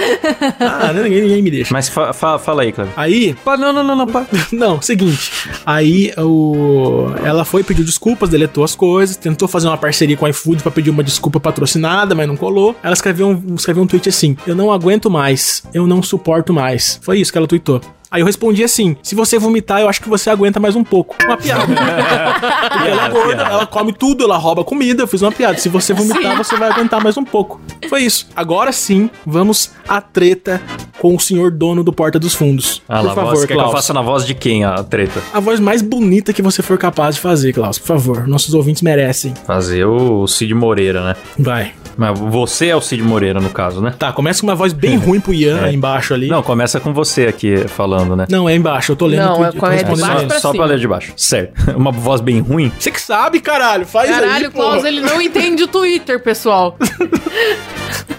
Ah, 0.60 0.92
ninguém, 0.92 1.22
ninguém 1.22 1.42
me 1.42 1.50
deixa. 1.50 1.72
Mas 1.72 1.88
fa- 1.88 2.12
fa- 2.12 2.38
fala 2.38 2.62
aí, 2.62 2.72
Kleber. 2.72 2.92
Aí, 2.96 3.34
Pa- 3.44 3.56
Não, 3.56 3.72
não, 3.72 3.84
não, 3.84 3.96
não. 3.96 4.06
pa- 4.06 4.26
Não, 4.52 4.80
seguinte. 4.80 5.30
Aí 5.68 6.14
o... 6.16 7.08
ela 7.22 7.44
foi, 7.44 7.62
pediu 7.62 7.84
desculpas, 7.84 8.30
deletou 8.30 8.64
as 8.64 8.74
coisas, 8.74 9.18
tentou 9.18 9.46
fazer 9.46 9.68
uma 9.68 9.76
parceria 9.76 10.16
com 10.16 10.24
a 10.24 10.30
iFood 10.30 10.62
pra 10.62 10.72
pedir 10.72 10.88
uma 10.88 11.04
desculpa 11.04 11.38
patrocinada, 11.38 12.14
mas 12.14 12.26
não 12.26 12.38
colou. 12.38 12.74
Ela 12.82 12.94
escreveu 12.94 13.28
um, 13.28 13.54
escreveu 13.54 13.82
um 13.82 13.86
tweet 13.86 14.08
assim: 14.08 14.34
Eu 14.46 14.56
não 14.56 14.72
aguento 14.72 15.10
mais, 15.10 15.62
eu 15.74 15.86
não 15.86 16.02
suporto 16.02 16.54
mais. 16.54 16.98
Foi 17.02 17.20
isso 17.20 17.30
que 17.30 17.36
ela 17.36 17.46
tweetou. 17.46 17.82
Aí 18.10 18.20
eu 18.22 18.26
respondi 18.26 18.64
assim: 18.64 18.96
se 19.02 19.14
você 19.14 19.38
vomitar, 19.38 19.80
eu 19.80 19.88
acho 19.88 20.00
que 20.00 20.08
você 20.08 20.30
aguenta 20.30 20.58
mais 20.58 20.74
um 20.76 20.82
pouco. 20.84 21.16
Uma 21.24 21.36
piada. 21.36 21.66
Porque 22.72 22.88
ela 22.88 23.06
é 23.06 23.10
gorda, 23.10 23.42
ela 23.42 23.66
come 23.66 23.92
tudo, 23.92 24.24
ela 24.24 24.36
rouba 24.36 24.64
comida. 24.64 25.02
Eu 25.02 25.06
fiz 25.06 25.22
uma 25.22 25.32
piada. 25.32 25.58
Se 25.58 25.68
você 25.68 25.92
vomitar, 25.92 26.36
você 26.36 26.56
vai 26.56 26.70
aguentar 26.70 27.02
mais 27.02 27.16
um 27.16 27.24
pouco. 27.24 27.60
Foi 27.88 28.02
isso. 28.02 28.28
Agora 28.34 28.72
sim, 28.72 29.10
vamos 29.26 29.70
à 29.86 30.00
treta 30.00 30.60
com 30.98 31.14
o 31.14 31.20
senhor 31.20 31.50
dono 31.50 31.84
do 31.84 31.92
Porta 31.92 32.18
dos 32.18 32.34
Fundos. 32.34 32.82
Ah 32.88 32.98
Por 33.00 33.06
lá, 33.06 33.14
favor, 33.14 33.30
voz, 33.30 33.40
quer 33.40 33.46
que 33.48 33.52
eu 33.52 33.58
Klaus. 33.58 33.72
faça 33.72 33.92
na 33.92 34.02
voz 34.02 34.26
de 34.26 34.34
quem 34.34 34.64
a 34.64 34.82
treta? 34.82 35.22
A 35.32 35.40
voz 35.40 35.60
mais 35.60 35.82
bonita 35.82 36.32
que 36.32 36.42
você 36.42 36.62
for 36.62 36.76
capaz 36.78 37.14
de 37.16 37.20
fazer, 37.20 37.52
Klaus. 37.52 37.78
Por 37.78 37.86
favor, 37.86 38.26
nossos 38.26 38.54
ouvintes 38.54 38.82
merecem. 38.82 39.32
Fazer 39.46 39.84
o 39.84 40.26
Cid 40.26 40.54
Moreira, 40.54 41.04
né? 41.04 41.16
Vai. 41.38 41.72
Mas 41.98 42.16
você 42.18 42.68
é 42.68 42.76
o 42.76 42.80
Cid 42.80 43.02
Moreira, 43.02 43.40
no 43.40 43.50
caso, 43.50 43.80
né? 43.82 43.92
Tá, 43.98 44.12
começa 44.12 44.40
com 44.40 44.46
uma 44.46 44.54
voz 44.54 44.72
bem 44.72 44.96
ruim 44.98 45.18
pro 45.20 45.34
Ian 45.34 45.58
É. 45.58 45.64
aí 45.66 45.74
embaixo 45.74 46.14
ali. 46.14 46.28
Não, 46.28 46.42
começa 46.42 46.78
com 46.78 46.94
você 46.94 47.26
aqui 47.26 47.66
falando, 47.68 48.14
né? 48.14 48.24
Não, 48.30 48.48
é 48.48 48.54
embaixo. 48.54 48.92
Eu 48.92 48.96
tô 48.96 49.06
lendo 49.06 49.22
Não, 49.24 49.34
tudo. 49.34 49.44
é 49.44 49.48
eu 49.48 49.52
tô 49.52 49.58
com- 49.58 49.66
é 49.66 49.76
de 49.76 49.84
baixo 49.84 50.18
aí. 50.18 50.26
pra 50.26 50.38
só 50.38 50.52
cima. 50.52 50.64
pra 50.64 50.72
ler 50.72 50.78
de 50.78 50.86
baixo. 50.88 51.12
Certo. 51.16 51.52
Uma 51.76 51.90
voz 51.90 52.20
bem 52.20 52.40
ruim. 52.40 52.72
Você 52.78 52.90
que 52.92 53.00
sabe, 53.00 53.40
caralho. 53.40 53.84
Faz 53.84 54.08
aí, 54.10 54.20
Caralho, 54.20 54.48
o 54.48 54.52
porra. 54.52 54.68
Klaus, 54.70 54.84
ele 54.84 55.00
não 55.00 55.20
entende 55.20 55.64
o 55.64 55.66
Twitter, 55.68 56.22
pessoal. 56.22 56.76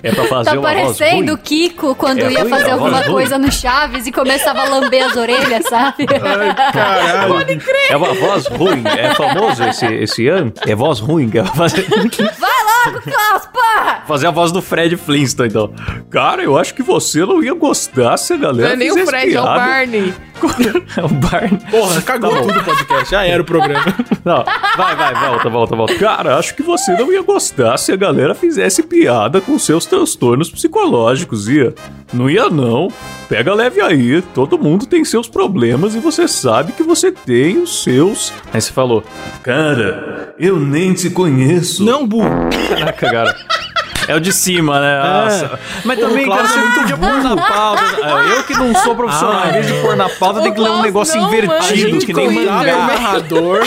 É 0.01 0.11
pra 0.13 0.23
fazer 0.25 0.51
Tá 0.51 0.57
uma 0.57 0.61
voz 0.73 0.97
parecendo 0.97 1.33
o. 1.33 1.37
Kiko 1.37 1.93
quando 1.93 2.19
É 2.19 2.31
ia 2.31 2.39
ruim, 2.39 2.49
fazer 2.49 2.69
a 2.69 2.73
alguma 2.73 2.91
voz 2.91 3.03
ruim. 3.05 3.13
coisa 3.15 3.37
no 3.37 3.51
Chaves 3.51 4.07
e 4.07 4.11
começava 4.13 4.61
a 4.61 4.69
lamber 4.69 5.05
as 5.05 5.15
orelhas, 5.17 5.65
sabe? 5.67 6.05
Ai, 6.09 6.71
caralho. 6.71 7.35
É 7.89 7.97
uma 7.97 8.13
voz 8.13 8.47
ruim. 8.47 8.81
É 8.85 9.13
famoso 9.15 9.61
esse, 9.65 9.85
esse 9.85 10.27
ano? 10.29 10.53
É 10.65 10.73
voz 10.73 10.99
ruim. 10.99 11.29
que 11.29 11.39
é 11.39 11.43
fazer, 11.43 11.85
Vai 12.39 12.48
logo, 12.85 13.01
Klaus, 13.01 13.45
porra! 13.47 14.03
fazer 14.07 14.27
a 14.27 14.31
voz 14.31 14.51
do 14.51 14.61
Fred 14.61 14.95
Flintstone, 14.97 15.49
então. 15.49 15.73
Cara, 16.09 16.43
eu 16.43 16.57
acho 16.57 16.73
que 16.73 16.81
você 16.83 17.25
não 17.25 17.43
ia 17.43 17.53
gostar 17.53 18.17
se 18.17 18.33
a 18.33 18.37
Não 18.37 18.43
galera 18.43 18.73
é 18.73 18.75
nem 18.75 18.91
o 18.91 19.05
Fred, 19.05 19.35
é 19.35 19.39
o 19.39 19.43
piada. 19.43 19.59
Barney. 19.59 20.13
É 20.97 21.03
o 21.03 21.07
Barney. 21.07 21.59
Porra, 21.69 22.01
cagou 22.01 22.31
Tá 22.31 22.41
tudo 22.41 22.59
o 22.59 22.63
podcast. 22.63 23.11
Já 23.11 23.25
era 23.25 23.41
o 23.41 23.45
programa. 23.45 23.95
Não, 24.25 24.43
vai, 24.77 24.95
vai, 24.95 25.13
volta, 25.13 25.49
volta, 25.49 25.75
volta. 25.75 25.95
Cara, 25.95 26.37
acho 26.37 26.55
que 26.55 26.61
você 26.61 26.91
não 26.93 27.11
ia 27.11 27.21
gostar 27.21 27.77
se 27.77 27.91
a 27.91 27.95
galera 27.95 28.35
fizesse 28.35 28.83
piada 28.83 29.39
com 29.41 29.57
seus 29.57 29.85
transtornos 29.85 30.49
psicológicos, 30.49 31.47
ia? 31.47 31.73
Não 32.13 32.29
ia, 32.29 32.49
não. 32.49 32.89
Pega 33.27 33.53
leve 33.53 33.81
aí, 33.81 34.21
todo 34.33 34.57
mundo 34.57 34.85
tem 34.85 35.05
seus 35.05 35.27
problemas 35.27 35.95
e 35.95 35.99
você 35.99 36.27
sabe 36.27 36.73
que 36.73 36.83
você 36.83 37.11
tem 37.11 37.59
os 37.59 37.83
seus. 37.83 38.33
Aí 38.53 38.59
você 38.59 38.71
falou, 38.71 39.03
cara, 39.41 40.35
eu 40.37 40.59
nem 40.59 40.93
te 40.93 41.09
conheço. 41.09 41.83
Não, 41.83 42.05
burro. 42.05 42.29
Caraca, 42.69 43.09
cara. 43.09 43.35
É 44.09 44.15
o 44.15 44.19
de 44.19 44.33
cima, 44.33 44.79
né? 44.79 44.99
Nossa. 45.03 45.59
Mas 45.85 45.99
também, 45.99 46.27
o 46.27 46.29
cara, 46.31 46.47
você 46.47 46.53
é 46.53 46.61
não 46.61 46.67
muito 46.67 46.79
podia 46.81 46.97
pôr 46.97 47.23
na 47.23 47.37
pauta. 47.37 47.83
É, 48.01 48.37
Eu 48.37 48.43
que 48.43 48.53
não 48.55 48.73
sou 48.75 48.95
profissional, 48.95 49.41
Ah, 49.43 49.49
em 49.49 49.51
vez 49.53 49.67
de 49.67 49.73
é. 49.77 49.81
pôr 49.81 49.95
na 49.95 50.09
pauta, 50.09 50.39
O 50.39 50.43
tem 50.43 50.53
que 50.53 50.59
ler 50.59 50.71
um 50.71 50.81
negócio 50.81 51.19
invertido, 51.21 51.99
que 51.99 52.13
nem 52.13 52.27
o 52.27 52.31
mangá. 52.33 52.63
narrador. 52.87 53.63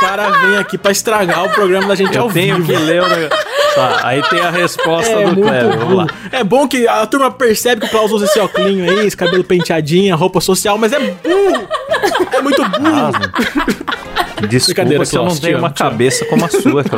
cara 0.00 0.30
vem 0.30 0.56
aqui 0.58 0.78
pra 0.78 0.90
estragar 0.92 1.44
o 1.44 1.50
programa 1.50 1.88
da 1.88 1.94
gente 1.94 2.16
Eu 2.16 2.22
ao 2.24 2.30
tenho 2.30 2.56
vivo. 2.56 2.66
que 2.68 2.76
ler 2.76 3.02
o 3.02 3.08
negócio. 3.08 3.46
Tá, 3.74 4.00
aí 4.04 4.22
tem 4.30 4.40
a 4.40 4.50
resposta 4.50 5.10
É 5.12 5.26
do 5.26 5.34
Kleber. 5.42 5.78
Vamos 5.78 5.96
lá. 5.96 6.06
É 6.32 6.42
bom 6.42 6.66
que 6.66 6.88
a 6.88 7.04
turma 7.06 7.30
percebe 7.30 7.80
que 7.82 7.86
o 7.88 7.90
Klaus 7.90 8.10
usa 8.10 8.24
esse 8.24 8.38
óculos 8.40 8.68
aí, 8.68 9.06
esse 9.06 9.16
cabelo 9.16 9.44
penteadinho, 9.44 10.14
a 10.14 10.16
roupa 10.16 10.40
social, 10.40 10.78
mas 10.78 10.92
é 10.92 10.98
burro. 10.98 11.68
É 12.32 12.40
muito 12.40 12.62
burro. 12.64 13.12
Desculpa 14.48 15.04
se 15.04 15.16
eu 15.16 15.24
não 15.24 15.36
tenho 15.36 15.58
uma 15.58 15.70
cabeça 15.70 16.24
como 16.26 16.44
a 16.44 16.48
sua. 16.48 16.84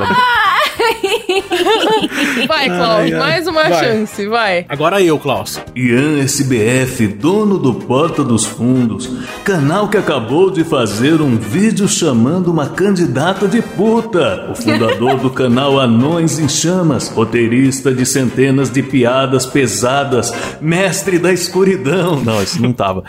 Vai, 2.47 2.67
Klaus, 2.67 3.01
Ai, 3.01 3.13
ai. 3.13 3.19
mais 3.19 3.47
uma 3.47 3.69
Vai. 3.69 3.85
chance, 3.85 4.27
vai. 4.27 4.67
Agora 4.69 5.01
eu, 5.03 5.19
Klaus. 5.19 5.61
Ian 5.75 6.19
SBF, 6.23 7.07
dono 7.09 7.59
do 7.59 7.75
Porta 7.75 8.25
dos 8.25 8.45
Fundos, 8.45 9.11
canal 9.45 9.89
que 9.89 9.97
acabou 9.97 10.51
de 10.51 10.65
fazer 10.65 11.21
um 11.21 11.37
vídeo 11.37 11.87
chamando 11.89 12.51
uma 12.51 12.69
candidata 12.69 13.47
de 13.47 13.61
puta. 13.63 14.49
O 14.51 14.55
fundador 14.55 15.17
do 15.19 15.31
canal 15.31 15.79
Anões 15.79 16.39
em 16.39 16.49
Chamas, 16.49 17.09
roteirista 17.09 17.93
de 17.93 18.05
centenas 18.07 18.71
de 18.71 18.83
piadas 18.83 19.47
pesadas, 19.47 20.33
mestre 20.61 21.19
da 21.19 21.33
escuridão. 21.33 22.21
Não, 22.21 22.43
isso 22.43 22.61
não 22.61 22.73
tava. 22.73 23.03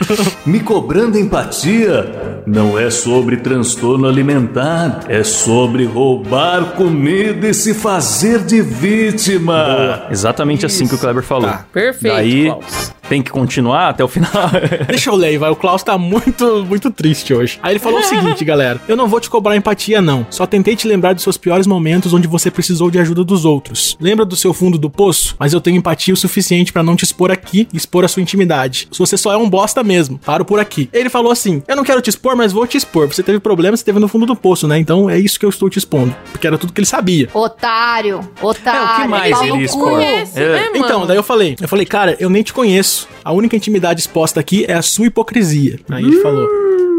Me 0.46 0.60
cobrando 0.60 1.18
empatia 1.18 2.31
não 2.46 2.78
é 2.78 2.90
sobre 2.90 3.38
transtorno 3.38 4.08
alimentar, 4.08 5.06
é 5.08 5.24
sobre 5.24 5.86
roubar 5.86 6.74
comida 6.76 7.48
e 7.48 7.54
se 7.54 7.74
fazer 7.74 8.40
de 8.44 8.62
vítima. 8.62 10.08
Exatamente 10.10 10.66
assim 10.66 10.88
que 10.88 10.96
o 10.96 10.98
Kleber 10.98 11.24
falou. 11.24 11.50
Tá. 11.50 11.66
Perfeito, 11.72 12.16
Daí 12.16 12.46
Klaus. 12.46 13.01
Tem 13.12 13.22
que 13.22 13.30
continuar 13.30 13.90
até 13.90 14.02
o 14.02 14.08
final. 14.08 14.32
Deixa 14.88 15.10
eu 15.10 15.16
ler, 15.18 15.38
vai. 15.38 15.50
O 15.52 15.56
Klaus 15.58 15.84
tá 15.84 15.98
muito, 15.98 16.64
muito 16.66 16.90
triste 16.90 17.34
hoje. 17.34 17.60
Aí 17.62 17.74
ele 17.74 17.80
falou 17.80 18.00
o 18.00 18.04
seguinte, 18.04 18.46
galera. 18.46 18.80
Eu 18.88 18.96
não 18.96 19.06
vou 19.06 19.20
te 19.20 19.30
cobrar 19.30 19.58
empatia, 19.58 20.02
não. 20.02 20.26
Só 20.30 20.46
tentei 20.46 20.78
te 20.78 20.88
lembrar 20.88 21.12
dos 21.12 21.22
seus 21.22 21.36
piores 21.36 21.68
momentos 21.68 22.14
onde 22.14 22.26
você 22.26 22.50
precisou 22.50 22.90
de 22.90 22.98
ajuda 23.00 23.22
dos 23.22 23.44
outros. 23.44 23.98
Lembra 24.00 24.24
do 24.24 24.38
seu 24.38 24.54
fundo 24.54 24.78
do 24.78 24.90
poço? 24.90 25.36
Mas 25.38 25.52
eu 25.52 25.60
tenho 25.60 25.76
empatia 25.76 26.14
o 26.14 26.18
suficiente 26.18 26.72
pra 26.72 26.82
não 26.82 26.96
te 26.96 27.04
expor 27.04 27.32
aqui 27.32 27.68
e 27.74 27.76
expor 27.76 28.06
a 28.06 28.08
sua 28.08 28.22
intimidade. 28.22 28.88
Se 28.90 28.98
você 29.00 29.18
só 29.18 29.34
é 29.34 29.36
um 29.38 29.50
bosta 29.50 29.84
mesmo, 29.84 30.18
paro 30.18 30.46
por 30.46 30.58
aqui. 30.62 30.88
Ele 30.94 31.10
falou 31.10 31.34
assim: 31.34 31.62
Eu 31.68 31.76
não 31.76 31.84
quero 31.84 32.00
te 32.00 32.10
expor, 32.10 32.38
mas 32.38 32.54
vou 32.54 32.66
te 32.66 32.78
expor. 32.78 33.08
Você 33.08 33.22
teve 33.22 33.42
problema, 33.42 33.76
você 33.76 33.84
teve 33.84 34.00
no 34.00 34.08
fundo 34.08 34.26
do 34.26 34.38
poço, 34.38 34.70
né? 34.70 34.80
Então 34.80 35.10
é 35.10 35.20
isso 35.20 35.38
que 35.38 35.46
eu 35.46 35.50
estou 35.50 35.70
te 35.70 35.78
expondo. 35.78 36.16
Porque 36.32 36.48
era 36.48 36.58
tudo 36.58 36.72
que 36.72 36.80
ele 36.80 36.88
sabia. 36.88 37.28
Otário, 37.34 38.22
otário. 38.42 38.80
É, 38.80 38.84
o 39.00 39.02
que 39.02 39.08
mais 39.10 39.42
ele 39.42 39.52
no 39.52 39.62
expor? 39.62 39.90
Conhece, 39.92 40.40
É. 40.40 40.48
né, 40.54 40.62
mano? 40.70 40.78
Então, 40.78 41.06
daí 41.06 41.18
eu 41.18 41.24
falei, 41.24 41.58
eu 41.60 41.68
falei, 41.68 41.86
cara, 41.86 42.16
eu 42.18 42.30
nem 42.30 42.42
te 42.42 42.54
conheço. 42.54 43.01
A 43.24 43.32
única 43.32 43.56
intimidade 43.56 44.00
exposta 44.02 44.40
aqui 44.40 44.66
é 44.68 44.74
a 44.74 44.82
sua 44.82 45.08
hipocrisia. 45.08 45.80
Aí 45.90 46.04
ele 46.04 46.22
falou. 46.22 46.48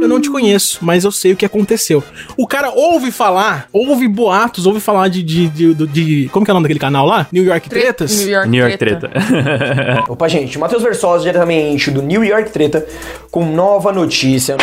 Eu 0.01 0.09
não 0.09 0.21
te 0.21 0.29
conheço, 0.29 0.79
mas 0.83 1.05
eu 1.05 1.13
sei 1.13 1.33
o 1.33 1.37
que 1.37 1.47
aconteceu. 1.47 2.03
O 2.37 2.45
cara 2.45 2.71
ouve 2.71 3.13
falar, 3.13 3.69
ouve 3.73 4.09
boatos, 4.09 4.67
ouve 4.67 4.81
falar 4.81 5.07
de. 5.07 5.23
de, 5.23 5.47
de, 5.49 5.75
de- 5.75 5.87
de- 5.87 6.29
como 6.33 6.45
que 6.45 6.51
é 6.51 6.53
o 6.53 6.57
nome 6.57 6.65
daquele 6.65 6.81
canal 6.81 7.07
lá? 7.07 7.29
New 7.31 7.45
York 7.45 7.69
Tretas? 7.71 8.19
New 8.19 8.29
York, 8.29 8.49
New 8.49 8.61
York 8.61 8.79
Treta. 8.79 9.11
Opa, 10.11 10.27
gente, 10.29 10.59
Matheus 10.59 10.83
Versosa 10.83 11.23
diretamente 11.23 11.89
do 11.93 12.03
New 12.03 12.25
York 12.25 12.51
Treta 12.51 12.85
com 13.31 13.45
nova 13.55 13.93
notícia. 13.93 14.57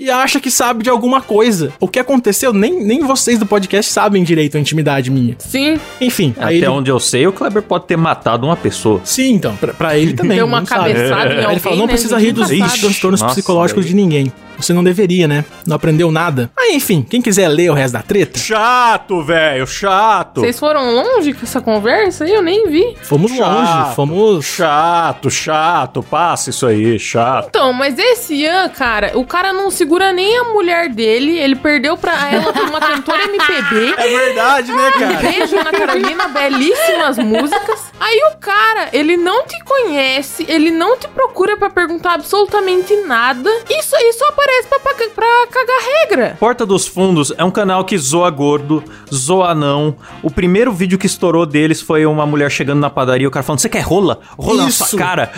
E 0.00 0.08
acha 0.12 0.38
que 0.38 0.48
sabe 0.48 0.84
de 0.84 0.90
alguma 0.90 1.20
coisa. 1.20 1.72
O 1.80 1.88
que 1.88 1.98
aconteceu, 1.98 2.52
nem, 2.52 2.84
nem 2.84 3.00
vocês 3.00 3.36
do 3.36 3.44
podcast 3.44 3.92
sabem 3.92 4.22
direito 4.22 4.56
a 4.56 4.60
intimidade 4.60 5.10
minha. 5.10 5.34
Sim, 5.40 5.76
Enfim, 6.00 6.32
aí 6.38 6.58
Até 6.58 6.66
ele... 6.66 6.68
onde 6.68 6.88
eu 6.88 7.00
sei, 7.00 7.26
o 7.26 7.32
Kleber 7.32 7.62
pode 7.62 7.86
ter 7.86 7.96
matado 7.96 8.46
uma 8.46 8.56
pessoa. 8.56 9.00
Sim, 9.02 9.32
então, 9.32 9.56
pra, 9.56 9.74
pra 9.74 9.98
ele 9.98 10.12
também. 10.12 10.36
Deu 10.36 10.46
uma 10.46 10.60
não 10.60 10.66
sabe. 10.66 10.92
cabeçada 10.94 11.24
em 11.24 11.26
Aí 11.26 11.32
ele 11.38 11.44
alguém, 11.46 11.58
falou, 11.58 11.78
não 11.78 11.86
né? 11.86 11.92
precisa 11.94 12.16
rir 12.16 12.30
dos, 12.30 12.46
sabe. 12.46 12.80
transtornos 12.80 13.20
Nossa, 13.20 13.34
psicológicos 13.34 13.84
daí. 13.84 13.90
de 13.90 13.96
ninguém. 13.96 14.32
Você 14.58 14.72
não 14.72 14.82
deveria, 14.84 15.26
né? 15.28 15.44
Não 15.66 15.76
aprendeu 15.76 16.10
nada. 16.10 16.50
Aí, 16.58 16.74
enfim, 16.74 17.06
quem 17.08 17.22
quiser 17.22 17.48
ler 17.48 17.70
o 17.70 17.74
resto 17.74 17.94
da 17.94 18.02
treta, 18.02 18.38
Chato, 18.38 19.22
velho, 19.22 19.66
chato. 19.66 20.40
Vocês 20.40 20.58
foram 20.58 20.92
longe 20.94 21.32
com 21.32 21.44
essa 21.44 21.60
conversa 21.60 22.24
aí? 22.24 22.32
Eu 22.34 22.42
nem 22.42 22.68
vi. 22.68 22.96
fomos 23.02 23.30
longe, 23.30 23.94
fomos... 23.94 24.44
Chato, 24.44 25.30
chato, 25.30 26.02
passa 26.02 26.50
isso 26.50 26.66
aí, 26.66 26.98
chato. 26.98 27.48
Então, 27.48 27.72
mas 27.72 27.98
esse 27.98 28.34
Ian, 28.34 28.68
cara, 28.68 29.12
o 29.14 29.24
cara 29.24 29.52
não 29.52 29.70
segura 29.70 30.12
nem 30.12 30.38
a 30.38 30.44
mulher 30.44 30.88
dele. 30.88 31.38
Ele 31.38 31.56
perdeu 31.56 31.96
pra 31.96 32.30
ela 32.32 32.52
pra 32.52 32.64
uma 32.64 32.80
cantora 32.80 33.24
MPB. 33.24 33.94
É 33.96 34.08
verdade, 34.08 34.72
né, 34.72 34.90
cara? 34.92 35.16
Beijo 35.18 35.56
na 35.56 35.70
Carolina, 35.70 36.28
belíssimas 36.28 37.18
músicas. 37.18 37.87
Aí 38.00 38.20
o 38.32 38.36
cara, 38.38 38.88
ele 38.92 39.16
não 39.16 39.44
te 39.44 39.62
conhece, 39.64 40.44
ele 40.48 40.70
não 40.70 40.96
te 40.96 41.08
procura 41.08 41.56
pra 41.56 41.68
perguntar 41.70 42.14
absolutamente 42.14 42.94
nada. 43.06 43.50
Isso 43.68 43.94
aí 43.96 44.12
só 44.12 44.28
aparece 44.28 44.68
pra, 44.68 44.78
pra, 44.78 44.94
pra 44.94 45.46
cagar 45.50 45.76
regra. 46.02 46.36
Porta 46.38 46.64
dos 46.64 46.86
Fundos 46.86 47.32
é 47.36 47.44
um 47.44 47.50
canal 47.50 47.84
que 47.84 47.98
zoa 47.98 48.30
gordo, 48.30 48.82
zoa 49.12 49.54
não. 49.54 49.96
O 50.22 50.30
primeiro 50.30 50.72
vídeo 50.72 50.98
que 50.98 51.06
estourou 51.06 51.44
deles 51.44 51.80
foi 51.80 52.06
uma 52.06 52.24
mulher 52.26 52.50
chegando 52.50 52.80
na 52.80 52.90
padaria 52.90 53.24
e 53.24 53.28
o 53.28 53.30
cara 53.30 53.42
falando: 53.42 53.60
Você 53.60 53.68
quer 53.68 53.80
rola? 53.82 54.20
Rola 54.38 54.62
na 54.62 54.68
Isso. 54.68 54.84
sua 54.84 54.98
cara. 54.98 55.30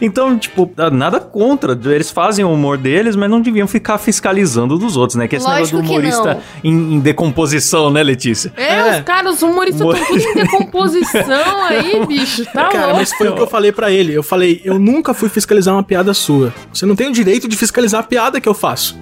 Então, 0.00 0.38
tipo, 0.38 0.70
nada 0.92 1.20
contra. 1.20 1.78
Eles 1.92 2.10
fazem 2.10 2.44
o 2.44 2.52
humor 2.52 2.76
deles, 2.78 3.16
mas 3.16 3.28
não 3.30 3.40
deviam 3.40 3.66
ficar 3.68 3.98
fiscalizando 3.98 4.78
dos 4.78 4.96
outros, 4.96 5.16
né? 5.16 5.28
Que 5.28 5.36
esse 5.36 5.46
Lógico 5.46 5.76
negócio 5.76 5.82
do 5.82 5.90
humorista 5.90 6.38
em, 6.64 6.94
em 6.94 7.00
decomposição, 7.00 7.90
né, 7.90 8.02
Letícia? 8.02 8.52
É, 8.56 8.74
É. 8.74 8.98
os 8.98 9.04
caras, 9.04 9.34
os 9.36 9.42
humoristas 9.42 9.80
estão 9.86 10.06
tudo 10.06 10.20
em 10.22 10.34
decomposição 10.34 11.62
aí, 11.68 11.97
bicho. 12.06 12.44
Tá 12.46 12.68
Cara, 12.68 12.78
louco. 12.86 12.96
mas 12.98 13.12
foi 13.12 13.28
o 13.28 13.34
que 13.34 13.42
eu 13.42 13.46
falei 13.46 13.72
pra 13.72 13.90
ele. 13.90 14.12
Eu 14.14 14.22
falei, 14.22 14.60
eu 14.64 14.78
nunca 14.78 15.12
fui 15.14 15.28
fiscalizar 15.28 15.74
uma 15.74 15.82
piada 15.82 16.12
sua. 16.14 16.52
Você 16.72 16.84
não 16.86 16.94
tem 16.96 17.08
o 17.08 17.12
direito 17.12 17.48
de 17.48 17.56
fiscalizar 17.56 18.00
a 18.00 18.02
piada 18.04 18.40
que 18.40 18.48
eu 18.48 18.54
faço. 18.54 18.96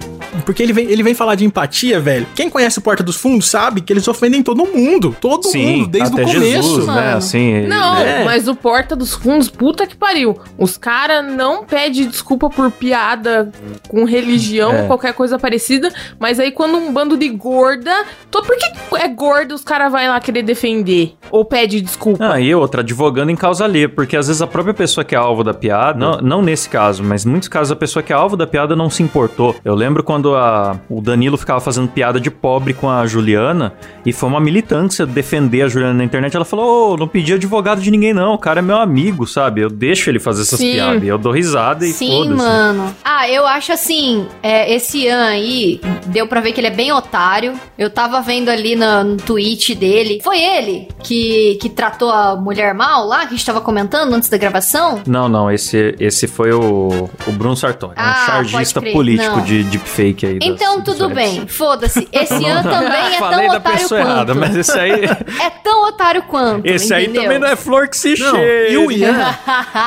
Porque 0.45 0.61
ele 0.61 0.73
vem, 0.73 0.89
ele 0.89 1.01
vem 1.01 1.13
falar 1.13 1.35
de 1.35 1.45
empatia, 1.45 1.99
velho. 1.99 2.27
Quem 2.35 2.49
conhece 2.49 2.77
o 2.79 2.81
Porta 2.81 3.01
dos 3.01 3.15
Fundos 3.15 3.47
sabe 3.49 3.81
que 3.81 3.91
eles 3.91 4.07
ofendem 4.07 4.43
todo 4.43 4.65
mundo. 4.65 5.15
Todo 5.19 5.49
mundo, 5.51 5.87
desde 5.87 6.13
até 6.13 6.23
o 6.23 6.25
começo. 6.27 6.69
Jesus, 6.69 6.87
né? 6.87 7.13
Assim, 7.13 7.61
Não, 7.67 7.97
É. 7.97 8.23
mas 8.23 8.47
o 8.47 8.55
Porta 8.55 8.95
dos 8.95 9.13
Fundos, 9.15 9.49
puta 9.49 9.87
que 9.87 9.95
pariu. 9.95 10.37
Os 10.57 10.77
caras 10.77 11.25
não 11.33 11.65
pedem 11.65 12.07
desculpa 12.07 12.49
por 12.49 12.69
piada 12.71 13.51
com 13.87 14.03
religião, 14.03 14.73
É. 14.73 14.85
qualquer 14.87 15.13
coisa 15.13 15.39
parecida. 15.39 15.91
Mas 16.19 16.39
aí 16.39 16.51
quando 16.51 16.77
um 16.77 16.91
bando 16.93 17.17
de 17.17 17.29
gorda. 17.29 17.91
Tô, 18.29 18.41
por 18.43 18.55
que 18.57 18.65
é 18.97 19.07
gorda 19.07 19.55
os 19.55 19.63
caras 19.63 19.91
vão 19.91 20.07
lá 20.07 20.19
querer 20.19 20.43
defender? 20.43 21.13
Ou 21.31 21.45
pede 21.45 21.81
desculpa? 21.81 22.33
Ah, 22.33 22.39
e 22.39 22.53
outra, 22.53 22.83
advogando 22.87 23.29
em 23.31 23.35
causa 23.35 23.65
alheia, 23.65 23.89
porque 23.89 24.15
às 24.15 24.27
vezes 24.27 24.41
a 24.41 24.47
própria 24.47 24.73
pessoa 24.73 25.03
que 25.03 25.13
é 25.13 25.17
alvo 25.17 25.43
da 25.43 25.53
piada, 25.53 25.99
não, 25.99 26.17
não 26.21 26.41
nesse 26.41 26.69
caso, 26.69 27.03
mas 27.03 27.25
em 27.25 27.29
muitos 27.29 27.49
casos 27.49 27.71
a 27.71 27.75
pessoa 27.75 28.01
que 28.01 28.13
é 28.13 28.15
alvo 28.15 28.37
da 28.37 28.47
piada 28.47 28.75
não 28.75 28.89
se 28.89 29.03
importou. 29.03 29.55
Eu 29.63 29.75
lembro 29.75 30.03
quando 30.03 30.35
a, 30.35 30.79
o 30.89 31.01
Danilo 31.01 31.37
ficava 31.37 31.59
fazendo 31.59 31.89
piada 31.89 32.19
de 32.19 32.31
pobre 32.31 32.73
com 32.73 32.89
a 32.89 33.05
Juliana, 33.05 33.73
e 34.05 34.13
foi 34.13 34.29
uma 34.29 34.39
militância 34.39 35.05
defender 35.05 35.63
a 35.63 35.67
Juliana 35.67 35.93
na 35.93 36.03
internet. 36.03 36.35
Ela 36.35 36.45
falou: 36.45 36.93
Ô, 36.93 36.97
não 36.97 37.07
pedi 37.07 37.33
advogado 37.33 37.81
de 37.81 37.91
ninguém, 37.91 38.13
não. 38.13 38.33
O 38.33 38.37
cara 38.37 38.59
é 38.59 38.61
meu 38.61 38.77
amigo, 38.77 39.27
sabe? 39.27 39.61
Eu 39.61 39.69
deixo 39.69 40.09
ele 40.09 40.19
fazer 40.19 40.43
essas 40.43 40.59
Sim. 40.59 40.73
piadas. 40.73 41.03
Eu 41.03 41.17
dou 41.17 41.33
risada 41.33 41.85
e 41.85 41.91
Sim, 41.91 42.09
foda-se. 42.09 42.35
mano. 42.35 42.95
Ah, 43.03 43.29
eu 43.29 43.45
acho 43.45 43.71
assim, 43.73 44.27
é, 44.41 44.73
esse 44.73 44.99
Ian 45.05 45.25
aí, 45.25 45.81
deu 46.05 46.27
pra 46.27 46.39
ver 46.39 46.53
que 46.53 46.59
ele 46.61 46.67
é 46.67 46.71
bem 46.71 46.91
otário. 46.91 47.53
Eu 47.77 47.89
tava 47.89 48.21
vendo 48.21 48.49
ali 48.49 48.75
no, 48.75 49.03
no 49.03 49.17
tweet 49.17 49.75
dele. 49.75 50.19
Foi 50.23 50.39
ele 50.41 50.87
que, 51.03 51.57
que 51.61 51.69
tratou 51.69 52.09
a 52.09 52.35
mulher 52.35 52.73
mal 52.77 53.05
lá, 53.05 53.19
que 53.21 53.27
a 53.27 53.29
gente 53.37 53.45
tava 53.45 53.59
comentando 53.61 54.13
antes 54.13 54.29
da 54.29 54.37
gravação? 54.37 55.01
Não, 55.07 55.27
não, 55.27 55.51
esse, 55.51 55.95
esse 55.99 56.27
foi 56.27 56.51
o, 56.53 57.09
o 57.25 57.31
Bruno 57.31 57.55
Sartori, 57.55 57.93
Ah, 57.97 58.21
um 58.23 58.25
chargista 58.27 58.81
político 58.81 59.37
não. 59.37 59.43
de 59.43 59.63
deepfake 59.63 60.25
aí. 60.25 60.39
das- 60.39 60.47
Então 60.47 60.79
dos 60.79 60.95
tudo 60.97 61.13
sites. 61.15 61.15
bem, 61.37 61.47
foda-se. 61.47 62.07
Esse 62.13 62.35
Ian 62.41 62.61
também 62.63 63.15
é 63.15 63.19
tão 63.19 63.29
da 63.47 63.57
otário 63.57 63.61
pessoa 63.79 63.99
quanto. 64.01 64.11
errada, 64.11 64.33
mas 64.35 64.55
esse 64.55 64.79
aí, 64.79 64.91
É 65.41 65.49
tão 65.63 65.87
otário 65.87 66.21
quanto. 66.23 66.65
esse 66.65 66.93
aí 66.93 67.03
entendeu? 67.05 67.23
também 67.23 67.39
não 67.39 67.47
é 67.47 67.55
flor 67.55 67.87
que 67.87 67.97
se 67.97 68.17
Não, 68.19 68.31
cheira. 68.35 68.69
e 68.69 68.77
o 68.77 68.91
Ian, 68.91 69.35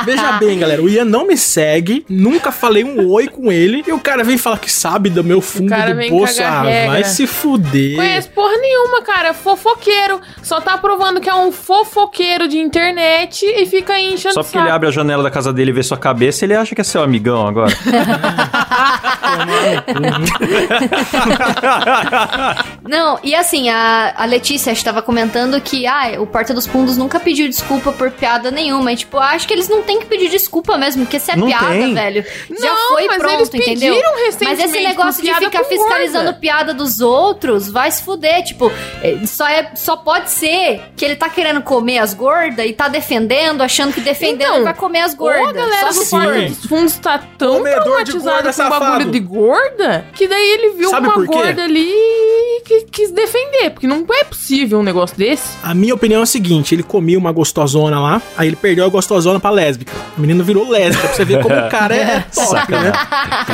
veja 0.05 0.33
bem, 0.33 0.59
galera, 0.59 0.81
o 0.81 0.89
Ian 0.89 1.05
não 1.05 1.25
me 1.25 1.37
segue, 1.37 2.05
nunca 2.09 2.51
falei 2.51 2.83
um 2.83 3.07
oi 3.09 3.27
com 3.27 3.51
ele, 3.51 3.83
e 3.87 3.91
o 3.93 3.99
cara 3.99 4.23
vem 4.23 4.37
falar 4.37 4.57
que 4.59 4.71
sabe 4.71 5.09
do 5.09 5.23
meu 5.23 5.39
fundo 5.41 5.69
do 5.73 6.09
poço. 6.09 6.41
Ah, 6.43 6.63
vai 6.87 7.03
se 7.03 7.25
fuder. 7.27 7.95
Conhece 7.95 8.27
porra 8.29 8.55
nenhuma, 8.57 9.01
cara. 9.03 9.33
Fofoqueiro. 9.33 10.19
Só 10.41 10.59
tá 10.59 10.77
provando 10.77 11.19
que 11.21 11.29
é 11.29 11.33
um 11.35 11.51
fofoqueiro 11.51 12.47
de 12.47 12.57
internet 12.57 12.80
e 12.89 13.65
fica 13.65 13.93
aí 13.93 14.13
enchendo 14.13 14.33
Só 14.33 14.43
porque 14.43 14.57
ele 14.57 14.65
saco. 14.65 14.75
abre 14.75 14.87
a 14.89 14.91
janela 14.91 15.23
da 15.23 15.31
casa 15.31 15.51
dele 15.53 15.71
e 15.71 15.73
vê 15.73 15.83
sua 15.83 15.97
cabeça, 15.97 16.45
ele 16.45 16.53
acha 16.55 16.73
que 16.75 16.81
é 16.81 16.83
seu 16.83 17.01
amigão 17.03 17.47
agora. 17.47 17.71
Não, 22.87 23.19
e 23.23 23.33
assim, 23.35 23.69
a, 23.69 24.13
a 24.17 24.25
Letícia 24.25 24.71
estava 24.71 25.01
comentando 25.01 25.59
que 25.61 25.85
ah, 25.87 26.13
o 26.19 26.25
Porta 26.27 26.53
dos 26.53 26.65
Fundos 26.67 26.97
nunca 26.97 27.19
pediu 27.19 27.47
desculpa 27.47 27.91
por 27.91 28.11
piada 28.11 28.51
nenhuma. 28.51 28.91
E, 28.91 28.95
tipo, 28.95 29.17
eu 29.17 29.21
acho 29.21 29.47
que 29.47 29.53
eles 29.53 29.69
não 29.69 29.81
têm 29.83 29.99
que 29.99 30.05
pedir 30.05 30.29
desculpa 30.29 30.77
mesmo, 30.77 31.05
porque 31.05 31.19
se 31.19 31.31
é 31.31 31.35
Não 31.35 31.47
piada, 31.47 31.67
tem. 31.67 31.93
velho, 31.93 32.25
já 32.59 32.69
Não, 32.69 32.87
foi 32.89 33.05
mas 33.07 33.17
pronto, 33.17 33.33
eles 33.35 33.53
entendeu? 33.53 33.95
Mas 34.41 34.59
esse 34.59 34.79
negócio 34.79 35.23
de 35.23 35.33
ficar 35.35 35.63
fiscalizando 35.63 36.25
gorda. 36.25 36.39
piada 36.39 36.73
dos 36.73 37.01
outros 37.01 37.69
vai 37.69 37.91
se 37.91 38.03
fuder. 38.03 38.43
Tipo, 38.43 38.71
é, 39.01 39.25
só, 39.25 39.47
é, 39.47 39.71
só 39.75 39.95
pode 39.95 40.29
ser 40.29 40.81
que 40.95 41.05
ele 41.05 41.15
tá 41.15 41.29
querendo 41.29 41.61
comer 41.61 41.99
as 41.99 42.13
gordas 42.13 42.65
e 42.71 42.73
tá 42.73 42.87
defendendo, 42.87 43.61
achando 43.61 43.93
que 43.93 44.01
defendendo 44.01 44.51
Então, 44.51 44.63
vai 44.63 44.73
comer 44.73 45.01
as 45.01 45.15
Ou 45.17 45.29
a 45.29 45.37
gordas. 45.37 45.53
galera 45.55 45.93
Só 45.93 46.19
do 46.19 46.47
dos 46.47 46.65
Fundos 46.65 46.95
tá 46.97 47.19
tão 47.37 47.57
Comedor 47.57 47.83
traumatizada 47.83 48.41
gorda 48.41 48.53
com 48.53 48.63
o 48.63 48.69
bagulho 48.79 49.11
de 49.11 49.19
gorda 49.19 50.05
que 50.13 50.27
daí 50.27 50.49
ele 50.53 50.69
viu 50.77 50.89
Sabe 50.89 51.07
uma 51.07 51.25
gorda 51.25 51.63
ali 51.63 51.89
e 51.91 52.61
que- 52.65 52.85
quis 52.91 53.11
defender, 53.11 53.71
porque 53.71 53.87
não 53.87 54.05
é 54.11 54.23
possível 54.23 54.79
um 54.79 54.83
negócio 54.83 55.17
desse. 55.17 55.57
A 55.63 55.73
minha 55.73 55.93
opinião 55.93 56.21
é 56.21 56.23
a 56.23 56.25
seguinte: 56.25 56.73
ele 56.73 56.83
comia 56.83 57.17
uma 57.17 57.31
gostosona 57.31 57.99
lá, 57.99 58.21
aí 58.37 58.47
ele 58.47 58.55
perdeu 58.55 58.85
a 58.85 58.89
gostosona 58.89 59.39
pra 59.39 59.49
lésbica. 59.49 59.91
A 60.17 60.21
menina 60.21 60.43
virou 60.43 60.69
lésbica, 60.69 61.07
pra 61.07 61.15
você 61.15 61.25
ver 61.25 61.41
como 61.41 61.55
o 61.55 61.69
cara 61.69 61.95
é 61.95 62.25
top, 62.33 62.71
né? 62.71 62.91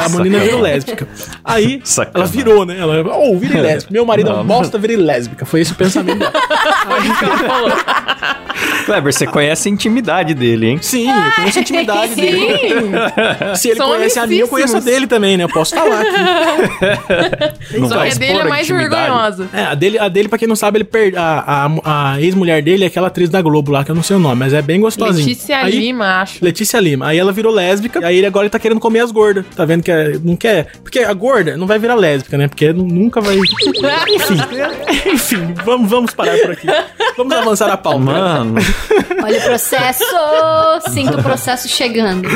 A 0.06 0.10
menina 0.10 0.40
virou 0.40 0.62
lésbica. 0.62 1.08
Aí 1.44 1.76
ela 1.76 1.86
Sacanagem. 1.86 2.38
virou, 2.38 2.66
né? 2.66 2.78
Ela, 2.80 3.02
oh, 3.18 3.38
virei 3.38 3.60
lésbica. 3.62 3.94
Meu 3.94 4.06
marido 4.06 4.30
é 4.30 4.34
um 4.34 4.38
Não. 4.38 4.46
bosta, 4.46 4.78
virei 4.78 4.98
lésbica. 4.98 5.46
Foi 5.46 5.62
esse 5.62 5.72
o 5.72 5.76
pensamento 5.76 6.20
dela. 6.20 6.34
Kleber, 9.08 9.14
você 9.14 9.28
conhece 9.28 9.68
a 9.70 9.72
intimidade 9.72 10.34
dele, 10.34 10.68
hein? 10.68 10.80
Sim, 10.82 11.10
eu 11.10 11.32
conheço 11.32 11.58
a 11.58 11.62
intimidade 11.62 12.16
dele. 12.16 12.40
Sim! 12.40 13.56
Se 13.56 13.70
ele 13.70 13.78
São 13.78 13.90
conhece 13.90 14.20
a 14.20 14.28
minha, 14.28 14.42
eu 14.42 14.48
conheço 14.48 14.78
a 14.78 14.80
dele 14.80 15.08
também, 15.08 15.38
né? 15.38 15.44
Eu 15.44 15.50
posso 15.50 15.76
falar 15.76 16.02
aqui. 16.02 17.78
Não 17.80 17.88
Só 17.90 18.02
que 18.04 18.10
a 18.12 18.14
dele 18.16 18.38
é 18.40 18.42
a 18.42 18.46
mais 18.46 18.68
vergonhosa. 18.68 19.50
É, 19.54 19.64
a 19.64 19.76
dele, 19.76 20.00
a 20.00 20.08
dele, 20.08 20.28
pra 20.30 20.38
quem 20.38 20.48
não 20.48 20.56
sabe, 20.56 20.78
ele 20.78 20.84
per... 20.84 21.14
a, 21.18 21.68
a, 21.84 22.14
a 22.14 22.22
ex-mulher 22.22 22.62
dele 22.62 22.84
é 22.84 22.88
aquela 22.88 23.08
atriz 23.08 23.30
da 23.30 23.42
Globo 23.42 23.72
lá, 23.72 23.84
que 23.84 23.92
eu 23.92 23.96
não 23.96 24.04
sei 24.04 24.16
o 24.16 24.20
nome, 24.20 24.36
mas 24.40 24.54
é 24.54 24.62
bem 24.62 24.80
gostosinha. 24.80 25.26
Letícia 25.28 25.58
Aí- 25.58 25.72
Lima, 25.78 26.22
acho. 26.22 26.44
Letícia 26.44 26.80
Lima. 26.80 27.08
Aí 27.08 27.18
ela 27.18 27.32
virou 27.32 27.54
lésbica, 27.54 28.00
e 28.00 28.06
aí 28.06 28.18
ele 28.18 28.26
agora 28.28 28.46
ele 28.46 28.50
tá 28.50 28.60
querendo 28.60 28.80
comer 28.80 29.00
as 29.02 29.12
gordas. 29.12 29.46
Tá 29.56 29.66
vendo 29.66 29.84
que 29.84 29.92
é- 29.92 30.18
não 30.24 30.36
quer? 30.36 30.68
Porque 30.84 31.00
a 31.00 31.14
gorda 31.14 31.58
não 31.58 31.68
vai 31.68 31.78
virar 31.80 31.96
lésbica, 31.96 32.38
né? 32.38 32.48
Porque 32.48 32.72
nu- 32.74 32.88
nunca 32.88 33.22
vai. 33.22 33.36
Enfim. 34.08 34.38
Enfim, 35.14 35.54
vamos, 35.66 35.90
vamos 35.90 36.14
parar 36.14 36.38
por 36.40 36.52
aqui. 36.52 36.68
Vamos 37.18 37.34
avançar 37.36 37.70
a 37.72 37.78
pauta. 37.78 38.00
Mano, 38.00 38.56
Olha 39.24 39.40
o 39.40 39.44
processo! 39.44 40.04
Sinto 40.90 41.20
o 41.20 41.24
processo 41.24 41.68
chegando. 41.68 42.28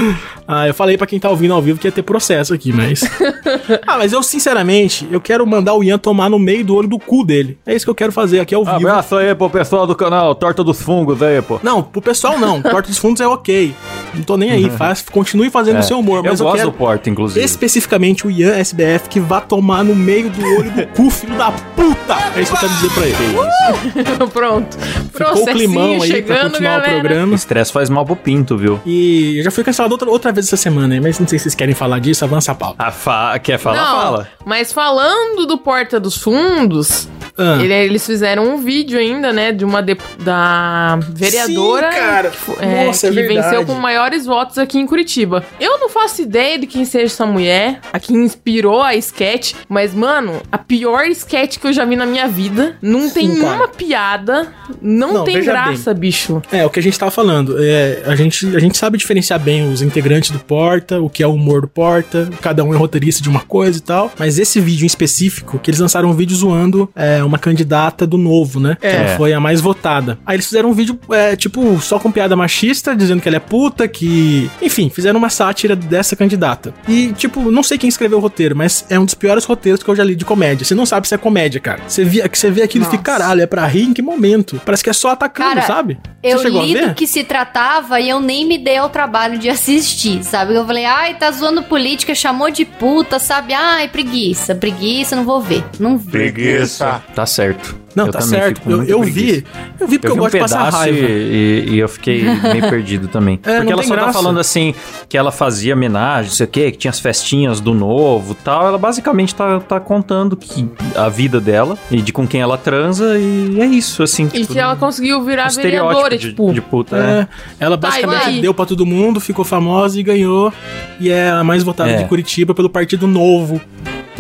Ah, 0.48 0.68
eu 0.68 0.74
falei 0.74 0.98
pra 0.98 1.08
quem 1.08 1.20
tá 1.20 1.30
ouvindo 1.30 1.54
ao 1.54 1.62
vivo 1.62 1.80
que 1.80 1.88
ia 1.88 1.92
ter 1.92 2.02
processo 2.02 2.54
aqui, 2.54 2.74
mas. 2.74 3.02
ah, 3.88 3.98
mas 3.98 4.12
eu, 4.12 4.22
sinceramente, 4.22 5.08
eu 5.12 5.22
quero 5.22 5.46
mandar 5.46 5.74
o 5.74 5.84
Ian 5.84 5.98
tomar 5.98 6.30
no 6.30 6.40
meio 6.40 6.66
do 6.66 6.76
olho 6.76 6.88
do 6.88 7.00
cu 7.00 7.24
dele. 7.24 7.58
É 7.66 7.74
isso 7.74 7.86
que 7.86 7.90
eu 7.90 7.96
quero 7.96 8.12
fazer 8.12 8.40
aqui 8.40 8.54
ao 8.54 8.66
vivo. 8.66 8.78
abraço 8.78 9.16
aí 9.16 9.34
pro 9.34 9.50
pessoal 9.50 9.88
do 9.88 9.96
canal 9.96 10.36
Torta 10.36 10.64
dos 10.64 10.82
Fungos 10.82 11.22
aí, 11.22 11.42
pô. 11.42 11.60
Não, 11.64 11.82
pro 11.82 12.02
pessoal 12.02 12.38
não. 12.38 12.62
Porta 12.62 12.90
dos 12.90 12.98
fundos 12.98 13.22
é 13.22 13.28
ok. 13.28 13.74
Não 14.14 14.24
tô 14.24 14.38
nem 14.38 14.52
aí. 14.52 14.70
Faz, 14.70 15.02
continue 15.02 15.50
fazendo 15.50 15.80
o 15.80 15.84
seu 15.84 16.00
humor, 16.00 16.24
mas 16.24 16.40
eu 16.40 16.46
eu, 16.46 16.52
gosto 16.52 16.58
quero 16.58 16.72
do 16.72 16.78
Porta, 16.78 17.10
inclusive. 17.10 17.44
especificamente 17.46 18.26
o 18.28 18.32
Ian 18.32 18.54
SBF 18.56 19.10
que 19.10 19.20
vá 19.20 19.40
tomar 19.42 19.84
no 19.84 19.96
meio 19.96 20.30
do 20.30 20.46
olho 20.58 20.72
do 20.72 20.88
cu, 20.88 21.10
filho 21.10 21.38
da 21.38 21.52
puta. 21.52 22.18
É 22.36 22.42
isso 22.42 22.52
que 22.52 22.58
eu 22.66 22.70
quero 22.70 22.74
dizer 22.74 22.94
pra 22.94 23.06
ele. 23.08 24.28
Pronto. 24.32 24.78
Ficou 25.14 25.44
o 25.44 25.46
climão 25.46 25.92
aí 25.94 25.98
pra 26.00 26.08
chegando, 26.08 26.52
continuar 26.52 26.78
o 26.78 26.82
galera. 26.82 27.00
programa. 27.00 27.36
Estresse 27.36 27.72
faz 27.72 27.90
mal 27.90 28.06
pro 28.06 28.16
pinto, 28.16 28.58
viu? 28.58 28.80
E 28.86 29.38
eu 29.40 29.44
já 29.44 29.52
fui 29.52 29.64
cancelado 29.64 29.94
outra, 29.94 30.10
outra 30.10 30.32
vez 30.32 30.48
essa 30.48 30.58
semana, 30.58 31.00
mas 31.02 31.20
não 31.20 31.28
sei 31.28 31.38
se 31.40 31.44
vocês 31.44 31.56
querem 31.56 31.76
falar 31.76 32.00
disso. 32.00 32.24
Avança 32.26 32.52
a 32.52 32.56
pauta. 32.56 32.84
A 32.84 32.92
fa... 32.92 33.38
Quer 33.40 33.58
falar? 33.58 33.78
Não, 33.78 34.02
Fala. 34.02 34.28
mas 34.46 34.72
falando 34.72 35.46
do 35.46 35.58
Porta 35.58 36.00
dos 36.00 36.18
Fundos, 36.18 37.08
Ah. 37.38 37.58
ele- 37.62 37.74
eles 37.74 38.06
fizeram 38.06 38.44
um 38.56 38.58
vídeo 38.58 38.98
ainda, 39.00 39.32
né, 39.34 39.52
de 39.52 39.64
uma 39.66 39.82
dep- 39.82 40.02
da 40.20 40.98
vereadora 41.10 41.92
Sim, 41.92 41.98
cara. 41.98 42.30
que, 42.32 42.52
é, 42.66 42.86
Nossa, 42.86 43.08
é 43.08 43.10
que 43.10 43.16
verdade. 43.16 43.42
venceu 43.50 43.66
com 43.66 43.74
maiores 44.02 44.26
votos 44.26 44.58
aqui 44.58 44.80
em 44.80 44.86
Curitiba. 44.88 45.44
Eu 45.60 45.78
não 45.80 45.88
faço 45.88 46.24
ideia 46.24 46.58
de 46.58 46.66
quem 46.66 46.84
seja 46.86 47.06
essa 47.06 47.26
mulher, 47.26 47.80
a 47.94 48.00
que 48.00 48.14
inspirou 48.14 48.82
a 48.82 48.96
sketch, 48.96 49.54
mas, 49.70 49.94
mano, 49.94 50.42
a 50.52 50.58
pior 50.58 51.06
sketch 51.06 51.60
que 51.60 51.68
eu 51.68 51.74
já 51.74 51.86
vi 51.86 51.96
na 51.96 52.06
minha 52.06 52.28
vida. 52.28 52.78
Não 52.82 53.10
tem 53.12 53.30
Sim, 53.30 53.42
cara. 53.42 53.56
uma 53.58 53.68
piada, 53.68 54.52
não, 54.82 55.14
Não, 55.14 55.24
tem 55.24 55.44
graça, 55.44 55.94
bicho. 55.94 56.42
É, 56.52 56.66
o 56.66 56.70
que 56.70 56.80
a 56.80 56.84
gente 56.84 56.98
tava 56.98 57.12
falando. 57.12 57.56
É, 57.60 58.02
a, 58.08 58.16
gente, 58.16 58.56
a 58.56 58.60
gente 58.60 58.76
sabe 58.78 58.98
diferenciar 58.98 59.40
bem 59.40 59.72
os 59.72 59.82
integrantes 59.84 60.32
do 60.32 60.40
Porta, 60.40 61.00
o 61.00 61.08
que 61.10 61.22
é 61.22 61.28
o 61.28 61.34
humor 61.34 61.62
do 61.62 61.68
Porta, 61.68 62.28
cada 62.42 62.64
um 62.64 62.74
é 62.74 62.78
roteirista 62.78 63.22
de 63.22 63.30
uma 63.30 63.42
coisa 63.42 63.78
e 63.78 63.82
tal. 63.82 64.12
Mas 64.18 64.40
esse 64.40 64.60
vídeo 64.60 64.84
em 64.84 64.88
específico, 64.88 65.60
que 65.60 65.70
eles 65.70 65.80
lançaram 65.80 66.10
um 66.10 66.14
vídeo 66.14 66.36
zoando 66.36 66.90
é, 66.96 67.24
uma 67.24 67.38
candidata 67.38 68.08
do 68.08 68.18
novo, 68.18 68.60
né? 68.60 68.78
Que 68.82 68.88
É. 68.88 68.96
ela 68.96 69.18
foi 69.18 69.32
a 69.34 69.40
mais 69.40 69.62
votada. 69.62 70.18
Aí 70.26 70.36
eles 70.38 70.48
fizeram 70.48 70.70
um 70.70 70.74
vídeo, 70.74 71.00
é, 71.12 71.36
tipo, 71.36 71.80
só 71.80 72.00
com 72.00 72.12
piada 72.12 72.36
machista, 72.36 72.96
dizendo 72.96 73.22
que 73.22 73.28
ela 73.30 73.38
é 73.38 73.40
puta, 73.40 73.88
que. 73.92 74.50
Enfim, 74.62 74.90
fizeram 74.90 75.18
uma 75.20 75.30
sátira 75.30 75.76
dessa 75.76 76.16
candidata. 76.16 76.74
E, 76.88 77.12
tipo, 77.14 77.52
não 77.52 77.64
sei 77.64 77.78
quem 77.78 77.88
escreveu 77.88 78.18
o 78.18 78.22
roteiro, 78.22 78.56
mas 78.56 78.86
é 78.90 79.00
um 79.00 79.06
dos 79.06 79.14
piores 79.14 79.46
roteiros 79.46 79.84
que 79.84 79.90
eu 79.90 79.96
já 79.96 80.04
li 80.04 80.16
de 80.16 80.26
comédia. 80.26 80.66
Você 80.66 80.74
não 80.76 80.86
sabe 80.86 81.08
se 81.08 81.14
é 81.16 81.18
comédia, 81.18 81.60
cara. 81.60 81.82
Você 81.88 82.04
via, 82.04 82.28
que 82.30 82.38
você 82.38 82.50
vê 82.50 82.64
aquilo 82.64 82.84
e 82.86 82.90
fica, 82.90 83.12
Nossa. 83.12 83.20
caralho, 83.24 83.42
é 83.42 83.46
pra 83.48 83.66
rir 83.66 83.84
em 83.84 83.94
que 83.94 84.02
momento? 84.02 84.62
Parece 84.66 84.84
que 84.84 84.90
é 84.90 84.94
só 84.94 85.10
atacando, 85.10 85.50
Cara, 85.56 85.62
sabe? 85.64 86.00
Eu 86.24 86.38
Você 86.38 86.44
chegou 86.46 86.62
a 86.62 86.66
li 86.66 86.74
ver? 86.74 86.90
do 86.90 86.96
que 86.96 87.08
se 87.08 87.24
tratava 87.24 88.00
e 88.00 88.10
eu 88.10 88.20
nem 88.20 88.46
me 88.48 88.58
dei 88.58 88.78
ao 88.78 88.90
trabalho 88.90 89.38
de 89.38 89.50
assistir, 89.50 90.24
sabe? 90.24 90.54
Eu 90.56 90.66
falei, 90.66 90.86
ai, 90.86 91.16
tá 91.16 91.32
zoando 91.32 91.64
política, 91.64 92.14
chamou 92.14 92.50
de 92.52 92.64
puta, 92.66 93.18
sabe? 93.20 93.54
Ai, 93.54 93.88
preguiça, 93.88 94.54
preguiça, 94.56 95.16
não 95.16 95.24
vou 95.24 95.42
ver. 95.42 95.64
Não 95.80 95.98
vi. 95.98 96.12
Preguiça. 96.12 97.02
Tá 97.16 97.26
certo. 97.26 97.81
Não, 97.96 98.06
Eu 98.08 98.12
tá 98.12 98.22
certo. 98.22 98.62
Eu, 98.70 98.84
eu 98.84 99.04
vi. 99.04 99.44
Eu 99.80 99.88
vi 99.88 100.00
porque 100.00 100.08
eu, 100.08 100.12
Eu 100.12 100.16
vi 100.16 100.20
um 100.20 100.24
gosto 100.24 100.34
de 100.34 100.40
passar 100.40 100.70
raiva. 100.70 100.98
e, 100.98 101.66
e 101.72 101.80
eu 101.80 101.88
fiquei 101.90 102.24
meio 102.54 102.70
perdido 102.70 103.08
também. 103.08 103.40
É, 103.44 103.58
Porque 103.58 103.74
ela 103.74 103.84
só 103.84 103.90
tá 103.96 104.02
graça. 104.02 104.14
falando 104.14 104.40
assim 104.40 104.74
que 105.10 105.18
ela 105.18 105.32
fazia 105.32 105.74
homenagem, 105.74 106.30
não 106.30 106.36
sei 106.36 106.46
o 106.46 106.50
quê, 106.50 106.72
que 106.72 106.78
tinha 106.78 106.92
as 106.92 107.00
festinhas 107.00 107.60
do 107.60 107.74
novo 107.74 108.34
tal. 108.36 108.68
Ela 108.68 108.78
basicamente 108.78 109.36
tá, 109.36 109.60
tá 109.60 109.80
contando 109.80 110.36
que 110.38 110.70
a 110.96 111.10
vida 111.10 111.40
dela 111.42 111.78
e 111.90 112.02
de 112.02 112.14
com 112.14 112.28
quem 112.28 112.42
ela 112.42 112.58
transa 112.58 113.18
e 113.18 113.60
é 113.60 113.66
isso, 113.66 114.04
assim. 114.04 114.26
E 114.34 114.42
tipo, 114.42 114.54
que 114.54 114.60
ela 114.60 114.76
conseguiu 114.76 115.22
virar 115.24 115.50
um 115.52 115.56
vereadora, 115.56 116.18
de, 116.18 116.30
tipo. 116.30 116.54
de 116.54 116.62
puta. 116.62 116.98
né? 116.98 117.28
É, 117.60 117.66
ela 117.66 117.78
Tá, 117.78 117.88
e 118.00 118.06
basicamente 118.06 118.42
deu 118.42 118.54
pra 118.54 118.66
todo 118.66 118.86
mundo, 118.86 119.20
ficou 119.20 119.44
famosa 119.44 120.00
e 120.00 120.04
ganhou. 120.04 120.54
E 121.00 121.10
é 121.10 121.30
a 121.30 121.44
mais 121.44 121.64
votada 121.64 121.92
É. 121.92 121.98
de 121.98 122.06
Curitiba 122.06 122.54
pelo 122.54 122.70
Partido 122.70 123.08
Novo. 123.08 123.60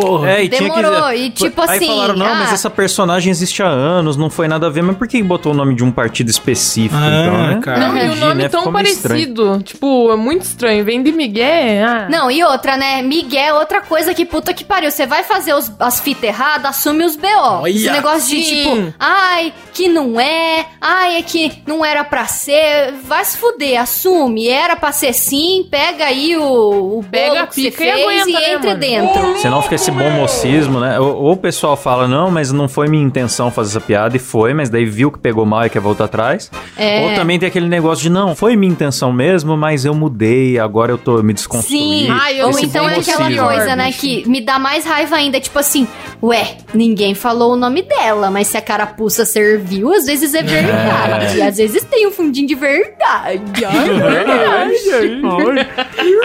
Porra. 0.02 0.32
É, 0.32 0.44
e 0.44 0.50
tinha 0.50 0.62
Demorou, 0.62 1.08
que... 1.10 1.16
e 1.16 1.30
tipo 1.30 1.62
Aí 1.62 1.78
assim, 1.78 1.88
falaram, 1.88 2.16
não, 2.16 2.36
mas 2.36 2.52
ah- 2.52 2.54
essa 2.54 2.70
personagem 2.70 3.32
existe 3.32 3.62
há 3.64 3.68
anos, 3.68 4.18
não 4.18 4.30
foi 4.30 4.48
nada 4.48 4.68
a 4.68 4.70
ver. 4.70 4.82
Mas 4.82 4.98
por 4.98 5.08
que 5.08 5.22
botou 5.24 5.52
o 5.52 5.56
nome 5.56 5.76
de 5.76 5.84
um 5.84 5.92
partido 5.92 6.30
específico, 6.30 6.96
Ah, 6.96 7.08
então, 7.08 7.48
né? 7.48 7.60
cara. 7.62 7.80
Não, 7.80 7.98
e 7.98 8.10
o 8.10 8.16
nome 8.16 8.44
né? 8.44 8.50
tão 8.50 8.62
estranho. 8.62 8.74
parecido. 8.74 9.62
Tipo, 9.64 10.12
é 10.12 10.16
muito 10.16 10.44
estranho. 10.44 10.84
Vem 10.84 11.02
de 11.04 11.12
Miguel. 11.12 11.86
Ah. 11.88 12.08
Não, 12.10 12.30
e 12.32 12.44
outra, 12.44 12.78
né? 12.78 13.02
Miguel 13.02 13.56
é 13.56 13.60
outra 13.60 13.82
coisa 13.82 14.14
que 14.14 14.26
puta 14.26 14.54
que 14.54 14.64
pariu. 14.64 14.92
Você 14.92 15.06
vai 15.06 15.24
fazer 15.24 15.54
os- 15.54 15.72
as 15.80 16.00
fitas 16.00 16.24
erradas, 16.24 16.72
assume 16.72 17.04
os 17.06 17.16
BO. 17.16 17.28
Olha. 17.62 17.70
Esse 17.72 17.90
negócio 17.92 18.30
de 18.30 18.44
Sim. 18.44 18.64
tipo, 18.64 18.94
ai, 19.00 19.54
que 19.74 19.88
não 19.88 20.20
é, 20.20 20.66
ai, 20.80 21.18
é 21.18 21.22
que 21.22 21.62
não 21.68 21.84
era 21.86 22.04
pra 22.04 22.26
ser. 22.26 22.94
Vai 23.06 23.24
se 23.26 23.38
fuder, 23.38 23.80
assume. 23.82 24.48
Era 24.48 24.76
pra 24.76 24.92
ser 24.92 25.14
sim, 25.14 25.68
pega 25.70 26.06
aí 26.06 26.36
o, 26.38 27.00
o 27.00 27.06
Pega 27.10 27.28
bolo 27.30 27.40
a 27.44 27.48
que 27.48 27.56
você 27.56 27.72
pica 27.72 27.84
e 27.84 27.88
fez 27.88 28.02
aguenta, 28.02 28.30
e 28.30 28.34
né, 28.34 28.54
entre 28.54 28.68
mano? 28.68 28.80
dentro. 28.80 29.38
Senão 29.40 29.62
fica 29.62 29.78
esse 29.92 30.04
bom 30.04 30.10
mocismo, 30.12 30.80
né? 30.80 31.00
Ou, 31.00 31.16
ou 31.16 31.32
o 31.34 31.38
pessoal 31.38 31.76
fala, 31.76 32.08
não, 32.08 32.32
mas 32.32 32.52
não 32.52 32.68
foi 32.68 32.88
minha 32.88 33.04
intenção 33.04 33.52
fazer 33.52 33.72
essa 33.78 33.82
piada, 33.82 34.16
e 34.16 34.20
foi, 34.20 34.54
mas 34.54 34.70
daí 34.70 34.86
viu 34.86 35.12
que 35.12 35.20
pegou 35.20 35.46
mal 35.46 35.66
e 35.66 35.70
quer 35.70 35.80
voltar 35.80 36.06
atrás. 36.06 36.50
É. 36.78 37.02
Ou 37.02 37.16
também 37.16 37.38
tem 37.40 37.48
aquele 37.48 37.68
negócio 37.68 38.04
de, 38.04 38.10
não, 38.10 38.36
foi 38.36 38.56
minha 38.56 38.72
intenção 38.72 39.12
mesmo, 39.12 39.56
mas 39.58 39.86
eu 39.86 39.94
mudei, 39.94 40.60
agora 40.60 40.92
eu 40.92 40.98
tô 40.98 41.22
me 41.22 41.34
desconstruí. 41.34 41.78
Sim, 41.78 42.08
Ai, 42.10 42.42
ou 42.42 42.58
então 42.60 42.90
é 42.90 42.98
aquela 42.98 43.26
mocismo. 43.26 43.46
coisa, 43.46 43.76
né, 43.76 43.92
que 43.92 44.28
me 44.28 44.42
dá 44.42 44.58
mais 44.60 44.86
raiva 44.86 45.16
ainda, 45.16 45.40
tipo 45.40 45.58
assim, 45.60 45.88
ué, 46.22 46.58
ninguém 46.74 47.14
falou 47.14 47.54
o 47.54 47.56
nome 47.56 47.82
dela, 47.82 48.30
mas 48.32 48.48
se 48.48 48.58
a 48.58 48.62
carapuça 48.62 49.26
serviu, 49.26 49.94
às 49.94 50.06
vezes 50.06 50.34
é 50.34 50.42
verdade, 50.44 51.38
e 51.38 51.42
às 51.42 51.58
vezes 51.58 51.84
tem 51.84 52.08
um 52.08 52.12
fundinho 52.12 52.48
de 52.48 52.56
verdade. 52.56 53.66
Ai, 53.66 53.90
é 53.90 54.24
verdade. 54.24 55.22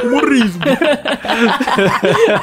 Humorismo. 0.05 0.61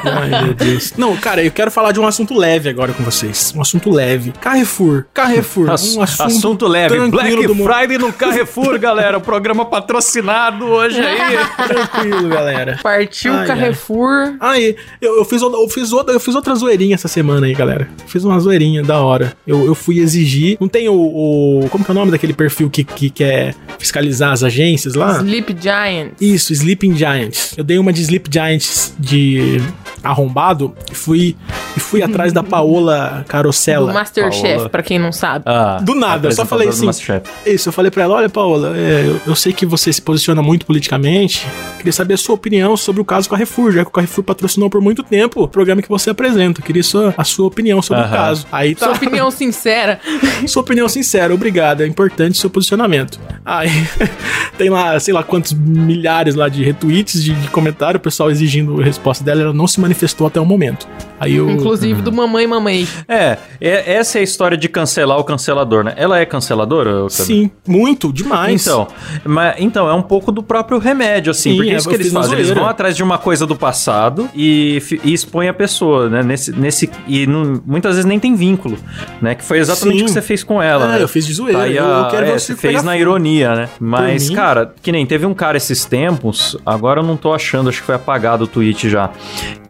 Ai, 0.04 0.44
meu 0.44 0.54
Deus. 0.54 0.92
Não, 1.04 1.14
cara, 1.18 1.44
eu 1.44 1.50
quero 1.50 1.70
falar 1.70 1.92
de 1.92 2.00
um 2.00 2.06
assunto 2.06 2.32
leve 2.34 2.66
agora 2.70 2.94
com 2.94 3.02
vocês. 3.02 3.52
Um 3.54 3.60
assunto 3.60 3.90
leve. 3.90 4.32
Carrefour. 4.40 5.04
Carrefour. 5.12 5.68
Ass- 5.70 5.94
um 5.94 6.00
assunto, 6.00 6.22
assunto 6.22 6.66
leve, 6.66 6.94
tranquilo 6.94 7.10
Black 7.10 7.46
do 7.46 7.54
mundo. 7.54 7.70
Friday 7.70 7.98
no 7.98 8.10
Carrefour, 8.10 8.78
galera. 8.78 9.18
O 9.18 9.20
programa 9.20 9.66
patrocinado 9.66 10.64
hoje 10.64 10.98
aí. 11.00 11.36
Tranquilo, 11.68 12.28
galera. 12.30 12.78
Partiu 12.82 13.34
Ai, 13.34 13.46
Carrefour. 13.46 14.34
Aí, 14.40 14.76
eu, 14.98 15.18
eu, 15.18 15.24
fiz, 15.26 15.42
outra- 15.42 15.60
eu, 15.60 15.68
fiz 15.68 15.92
outra, 15.92 16.14
eu 16.14 16.20
fiz 16.20 16.34
outra 16.34 16.54
zoeirinha 16.54 16.94
essa 16.94 17.06
semana 17.08 17.46
aí, 17.46 17.52
galera. 17.54 17.86
Fiz 18.06 18.24
uma 18.24 18.40
zoeirinha 18.40 18.82
da 18.82 18.98
hora. 19.00 19.34
Eu, 19.46 19.66
eu 19.66 19.74
fui 19.74 19.98
exigir. 19.98 20.56
Não 20.58 20.68
tem 20.68 20.88
o, 20.88 20.94
o- 20.94 21.68
Como 21.68 21.84
que 21.84 21.90
é 21.90 21.92
o 21.92 21.94
nome 21.94 22.12
daquele 22.12 22.32
perfil 22.32 22.70
que, 22.70 22.82
que 22.82 23.10
quer 23.10 23.54
fiscalizar 23.78 24.32
as 24.32 24.42
agências 24.42 24.94
lá? 24.94 25.18
Sleep 25.18 25.54
Giant. 25.60 26.12
Isso, 26.18 26.50
Sleeping 26.54 26.96
Giants. 26.96 27.52
Eu 27.58 27.62
dei 27.64 27.78
uma 27.78 27.92
de 27.92 28.00
Sleep 28.00 28.26
Giants 28.32 28.94
de 28.98 29.60
arrombado 30.02 30.74
e 30.94 30.96
fui 30.96 31.36
e 31.76 31.80
fui 31.80 32.02
atrás 32.02 32.32
da 32.32 32.42
Paola 32.42 33.22
Do 33.24 33.28
Carosella. 33.28 33.92
Masterchef, 33.92 34.54
Paola. 34.54 34.68
pra 34.68 34.82
quem 34.82 34.98
não 34.98 35.10
sabe. 35.10 35.44
Ah, 35.46 35.78
Do 35.82 35.94
nada, 35.94 36.28
eu 36.28 36.32
só 36.32 36.46
falei 36.46 36.68
do 36.68 36.70
assim. 36.72 36.86
Masterchef. 36.86 37.28
Isso, 37.44 37.68
eu 37.68 37.72
falei 37.72 37.90
pra 37.90 38.04
ela, 38.04 38.14
olha, 38.14 38.28
Paola, 38.28 38.76
é, 38.76 39.04
eu, 39.06 39.20
eu 39.26 39.34
sei 39.34 39.52
que 39.52 39.66
você 39.66 39.92
se 39.92 40.00
posiciona 40.00 40.40
muito 40.40 40.64
politicamente, 40.66 41.46
queria 41.78 41.92
saber 41.92 42.14
a 42.14 42.16
sua 42.16 42.34
opinião 42.36 42.76
sobre 42.76 43.02
o 43.02 43.04
caso 43.04 43.28
Carrefour, 43.28 43.72
já 43.72 43.82
que 43.82 43.88
o 43.88 43.92
Carrefour 43.92 44.24
patrocinou 44.24 44.70
por 44.70 44.80
muito 44.80 45.02
tempo 45.02 45.42
o 45.42 45.48
programa 45.48 45.82
que 45.82 45.88
você 45.88 46.10
apresenta. 46.10 46.60
Eu 46.60 46.64
queria 46.64 46.82
sua, 46.82 47.12
a 47.16 47.24
sua 47.24 47.46
opinião 47.46 47.82
sobre 47.82 48.04
o 48.04 48.08
caso. 48.08 48.46
Aí 48.52 48.74
tá. 48.74 48.86
Sua 48.86 48.94
opinião 48.94 49.30
sincera. 49.30 50.00
Sua 50.46 50.62
opinião 50.62 50.88
sincera, 50.88 51.34
obrigado. 51.34 51.82
É 51.82 51.86
importante 51.86 52.38
seu 52.38 52.48
posicionamento. 52.50 53.18
Aí 53.44 53.70
tem 54.56 54.70
lá, 54.70 54.98
sei 55.00 55.12
lá 55.12 55.22
quantos 55.22 55.52
milhares 55.52 56.34
lá 56.34 56.48
de 56.48 56.62
retweets, 56.62 57.22
de, 57.22 57.32
de 57.34 57.48
comentário, 57.48 57.98
o 57.98 58.00
pessoal 58.00 58.30
exigindo 58.30 58.80
a 58.80 58.84
resposta 58.84 59.24
dela, 59.24 59.42
ela 59.42 59.52
não 59.52 59.66
se 59.66 59.80
manifestou 59.80 60.26
até 60.26 60.40
o 60.40 60.44
momento. 60.46 60.83
Aí 61.20 61.36
eu. 61.36 61.48
Inclusive 61.48 62.02
do 62.02 62.12
Mamãe 62.12 62.46
Mamãe. 62.46 62.86
É, 63.08 63.38
é- 63.60 63.94
essa 63.94 64.18
é 64.18 64.20
a 64.20 64.24
história 64.24 64.56
de 64.56 64.68
cancelar 64.68 65.18
o 65.18 65.24
cancelador, 65.24 65.84
né? 65.84 65.94
Ela 65.96 66.18
é 66.18 66.26
canceladora? 66.26 67.08
Sim, 67.08 67.50
muito, 67.66 68.12
demais. 68.12 68.60
Então, 68.66 68.88
mas, 69.24 69.54
então, 69.58 69.88
é 69.88 69.94
um 69.94 70.02
pouco 70.02 70.32
do 70.32 70.42
próprio 70.42 70.78
remédio, 70.78 71.30
assim, 71.30 71.52
Sim, 71.52 71.56
porque 71.56 71.70
é 71.70 71.76
isso 71.76 71.88
que 71.88 71.94
eles 71.94 72.12
fazem. 72.12 72.34
Eles 72.34 72.50
vão 72.50 72.66
atrás 72.66 72.96
de 72.96 73.02
uma 73.02 73.16
coisa 73.16 73.46
do 73.46 73.54
passado 73.56 74.28
e, 74.34 74.82
e 75.04 75.12
expõem 75.12 75.48
a 75.48 75.54
pessoa, 75.54 76.08
né? 76.10 76.22
Nesse, 76.22 76.52
nesse, 76.52 76.90
e 77.06 77.26
não- 77.26 77.62
muitas 77.64 77.92
vezes 77.94 78.04
nem 78.04 78.18
tem 78.18 78.34
vínculo, 78.34 78.76
né? 79.22 79.34
Que 79.36 79.44
foi 79.44 79.58
exatamente 79.58 79.98
Sim. 79.98 80.02
o 80.02 80.06
que 80.06 80.12
você 80.12 80.22
fez 80.22 80.42
com 80.42 80.60
ela, 80.60 80.84
É, 80.86 80.88
né? 80.98 81.02
eu 81.02 81.08
fiz 81.08 81.24
de 81.26 81.32
zoeira, 81.32 81.58
Tá 81.60 81.64
aí 81.64 81.76
eu- 81.76 81.84
a- 81.84 81.98
eu 82.00 82.08
quero 82.10 82.26
é, 82.26 82.32
ver 82.32 82.40
você 82.40 82.56
fez 82.56 82.82
na 82.82 82.96
ironia, 82.98 83.54
né? 83.54 83.68
Mas, 83.78 84.28
cara, 84.30 84.74
que 84.82 84.90
nem 84.90 85.06
teve 85.06 85.24
um 85.24 85.32
cara 85.34 85.56
esses 85.56 85.84
tempos, 85.84 86.56
agora 86.66 87.00
eu 87.00 87.04
não 87.04 87.16
tô 87.16 87.32
achando, 87.32 87.68
acho 87.68 87.80
que 87.80 87.86
foi 87.86 87.94
apagado 87.94 88.44
o 88.44 88.46
tweet 88.46 88.90
já, 88.90 89.10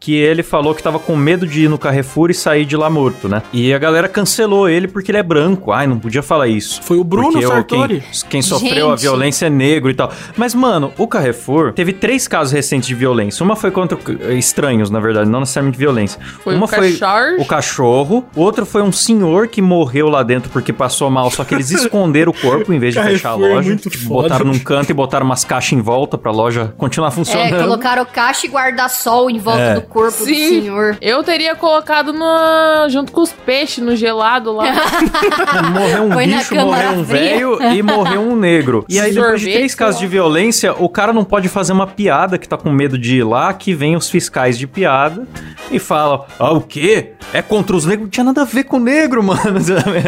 que 0.05 0.15
ele 0.15 0.43
falou 0.43 0.75
que 0.75 0.83
tava 0.83 0.99
com 0.99 1.17
medo 1.17 1.47
de 1.47 1.63
ir 1.65 1.69
no 1.71 1.79
Carrefour 1.79 2.31
e 2.31 2.35
sair 2.35 2.67
de 2.67 2.77
lá 2.77 2.91
morto, 2.91 3.27
né? 3.27 3.43
E 3.55 3.73
a 3.73 3.79
galera 3.79 4.07
cancelou 4.07 4.69
ele 4.69 4.87
porque 4.87 5.11
ele 5.11 5.17
é 5.17 5.23
branco. 5.23 5.73
Ai, 5.73 5.87
não 5.87 5.99
podia 5.99 6.23
falar 6.23 6.47
isso. 6.47 6.83
Foi 6.83 6.99
o 6.99 7.05
Bruno 7.05 7.33
Porque 7.33 7.47
Sartori. 7.47 8.01
Quem, 8.01 8.29
quem 8.29 8.43
sofreu 8.43 8.91
a 8.91 8.97
violência 8.97 9.47
é 9.47 9.51
negro 9.51 9.91
e 9.91 9.95
tal. 9.95 10.13
Mas, 10.37 10.55
mano, 10.55 10.93
o 10.99 11.09
Carrefour 11.09 11.73
teve 11.73 11.95
três 11.95 12.29
casos 12.29 12.53
recentes 12.53 12.87
de 12.87 12.95
violência. 12.95 13.43
Uma 13.43 13.57
foi 13.57 13.71
contra 13.71 13.97
o- 13.97 14.33
estranhos, 14.33 14.91
na 14.91 15.01
verdade, 15.01 15.31
não 15.31 15.41
necessariamente 15.41 15.79
violência. 15.79 16.21
Foi 16.43 16.55
Uma 16.55 16.67
o 16.67 16.69
foi 16.69 16.93
cachorro. 16.99 17.37
o 17.41 17.47
cachorro. 17.47 18.25
O 18.37 18.41
outro 18.43 18.67
foi 18.67 18.83
um 18.83 18.93
senhor 18.93 19.49
que 19.49 19.63
morreu 19.63 20.11
lá 20.11 20.23
dentro 20.23 20.51
porque 20.51 20.71
passou 20.71 21.09
mal, 21.09 21.31
só 21.31 21.45
que 21.45 21.55
eles 21.55 21.71
esconderam 21.73 22.31
o 22.31 22.35
corpo 22.39 22.75
em 22.75 22.79
vez 22.79 22.93
de 22.93 23.01
fechar 23.01 23.31
a 23.31 23.33
Carrefour 23.33 23.51
é 23.51 23.55
loja. 23.55 23.69
muito 23.71 23.89
Tipo, 23.89 24.05
foda. 24.05 24.23
botaram 24.29 24.45
num 24.45 24.59
canto 24.59 24.91
e 24.91 24.93
botaram 24.93 25.25
umas 25.25 25.45
caixas 25.45 25.73
em 25.73 25.81
volta 25.81 26.19
pra 26.19 26.31
loja 26.31 26.75
continuar 26.77 27.09
É, 27.09 27.11
funcionando. 27.11 27.57
colocaram 27.63 28.05
caixa 28.05 28.47
e 28.47 28.51
guarda-sol 28.51 29.31
em 29.31 29.39
volta 29.39 29.61
É. 29.61 29.75
do 29.77 29.94
corpo 29.95 30.19
do 30.19 30.25
Sim. 30.25 30.49
senhor. 30.63 30.99
Eu 31.01 31.23
teria 31.23 31.55
colocado 31.55 32.13
no, 32.13 32.89
junto 32.91 33.13
com 33.13 33.21
os 33.23 33.33
peixes 33.33 33.79
no 33.83 33.95
gelado 33.95 34.53
lá. 34.53 34.65
Morreu 35.73 36.03
um 36.05 36.13
Foi 36.13 36.27
bicho, 36.27 36.55
morreu 36.57 36.91
um 36.91 37.03
velho 37.05 37.63
e 37.73 37.83
morreu 37.83 38.21
um 38.21 38.37
negro. 38.37 38.85
E 38.89 38.99
aí, 39.01 39.13
depois 39.15 39.41
de 39.41 39.53
três 39.53 39.75
casos 39.75 40.01
de 40.01 40.07
violência, 40.07 40.75
o 40.75 40.89
cara 40.89 41.13
não 41.13 41.25
pode 41.25 41.49
fazer 41.49 41.73
uma 41.73 41.87
piada 41.87 42.37
que 42.39 42.49
tá 42.49 42.57
com 42.57 42.71
medo 42.71 42.99
de 42.99 43.19
ir 43.19 43.25
lá, 43.25 43.53
que 43.55 43.73
vem 43.73 43.95
os 43.97 44.11
fiscais 44.11 44.59
de 44.59 44.67
piada 44.67 45.27
e 45.71 45.79
fala: 45.79 46.27
Ah, 46.39 46.53
o 46.53 46.61
quê? 46.61 47.13
É 47.33 47.41
contra 47.41 47.75
os 47.77 47.85
negros? 47.87 48.05
Não 48.07 48.11
tinha 48.11 48.25
nada 48.25 48.43
a 48.43 48.45
ver 48.45 48.65
com 48.65 48.79
negro, 48.79 49.23
mano. 49.25 49.41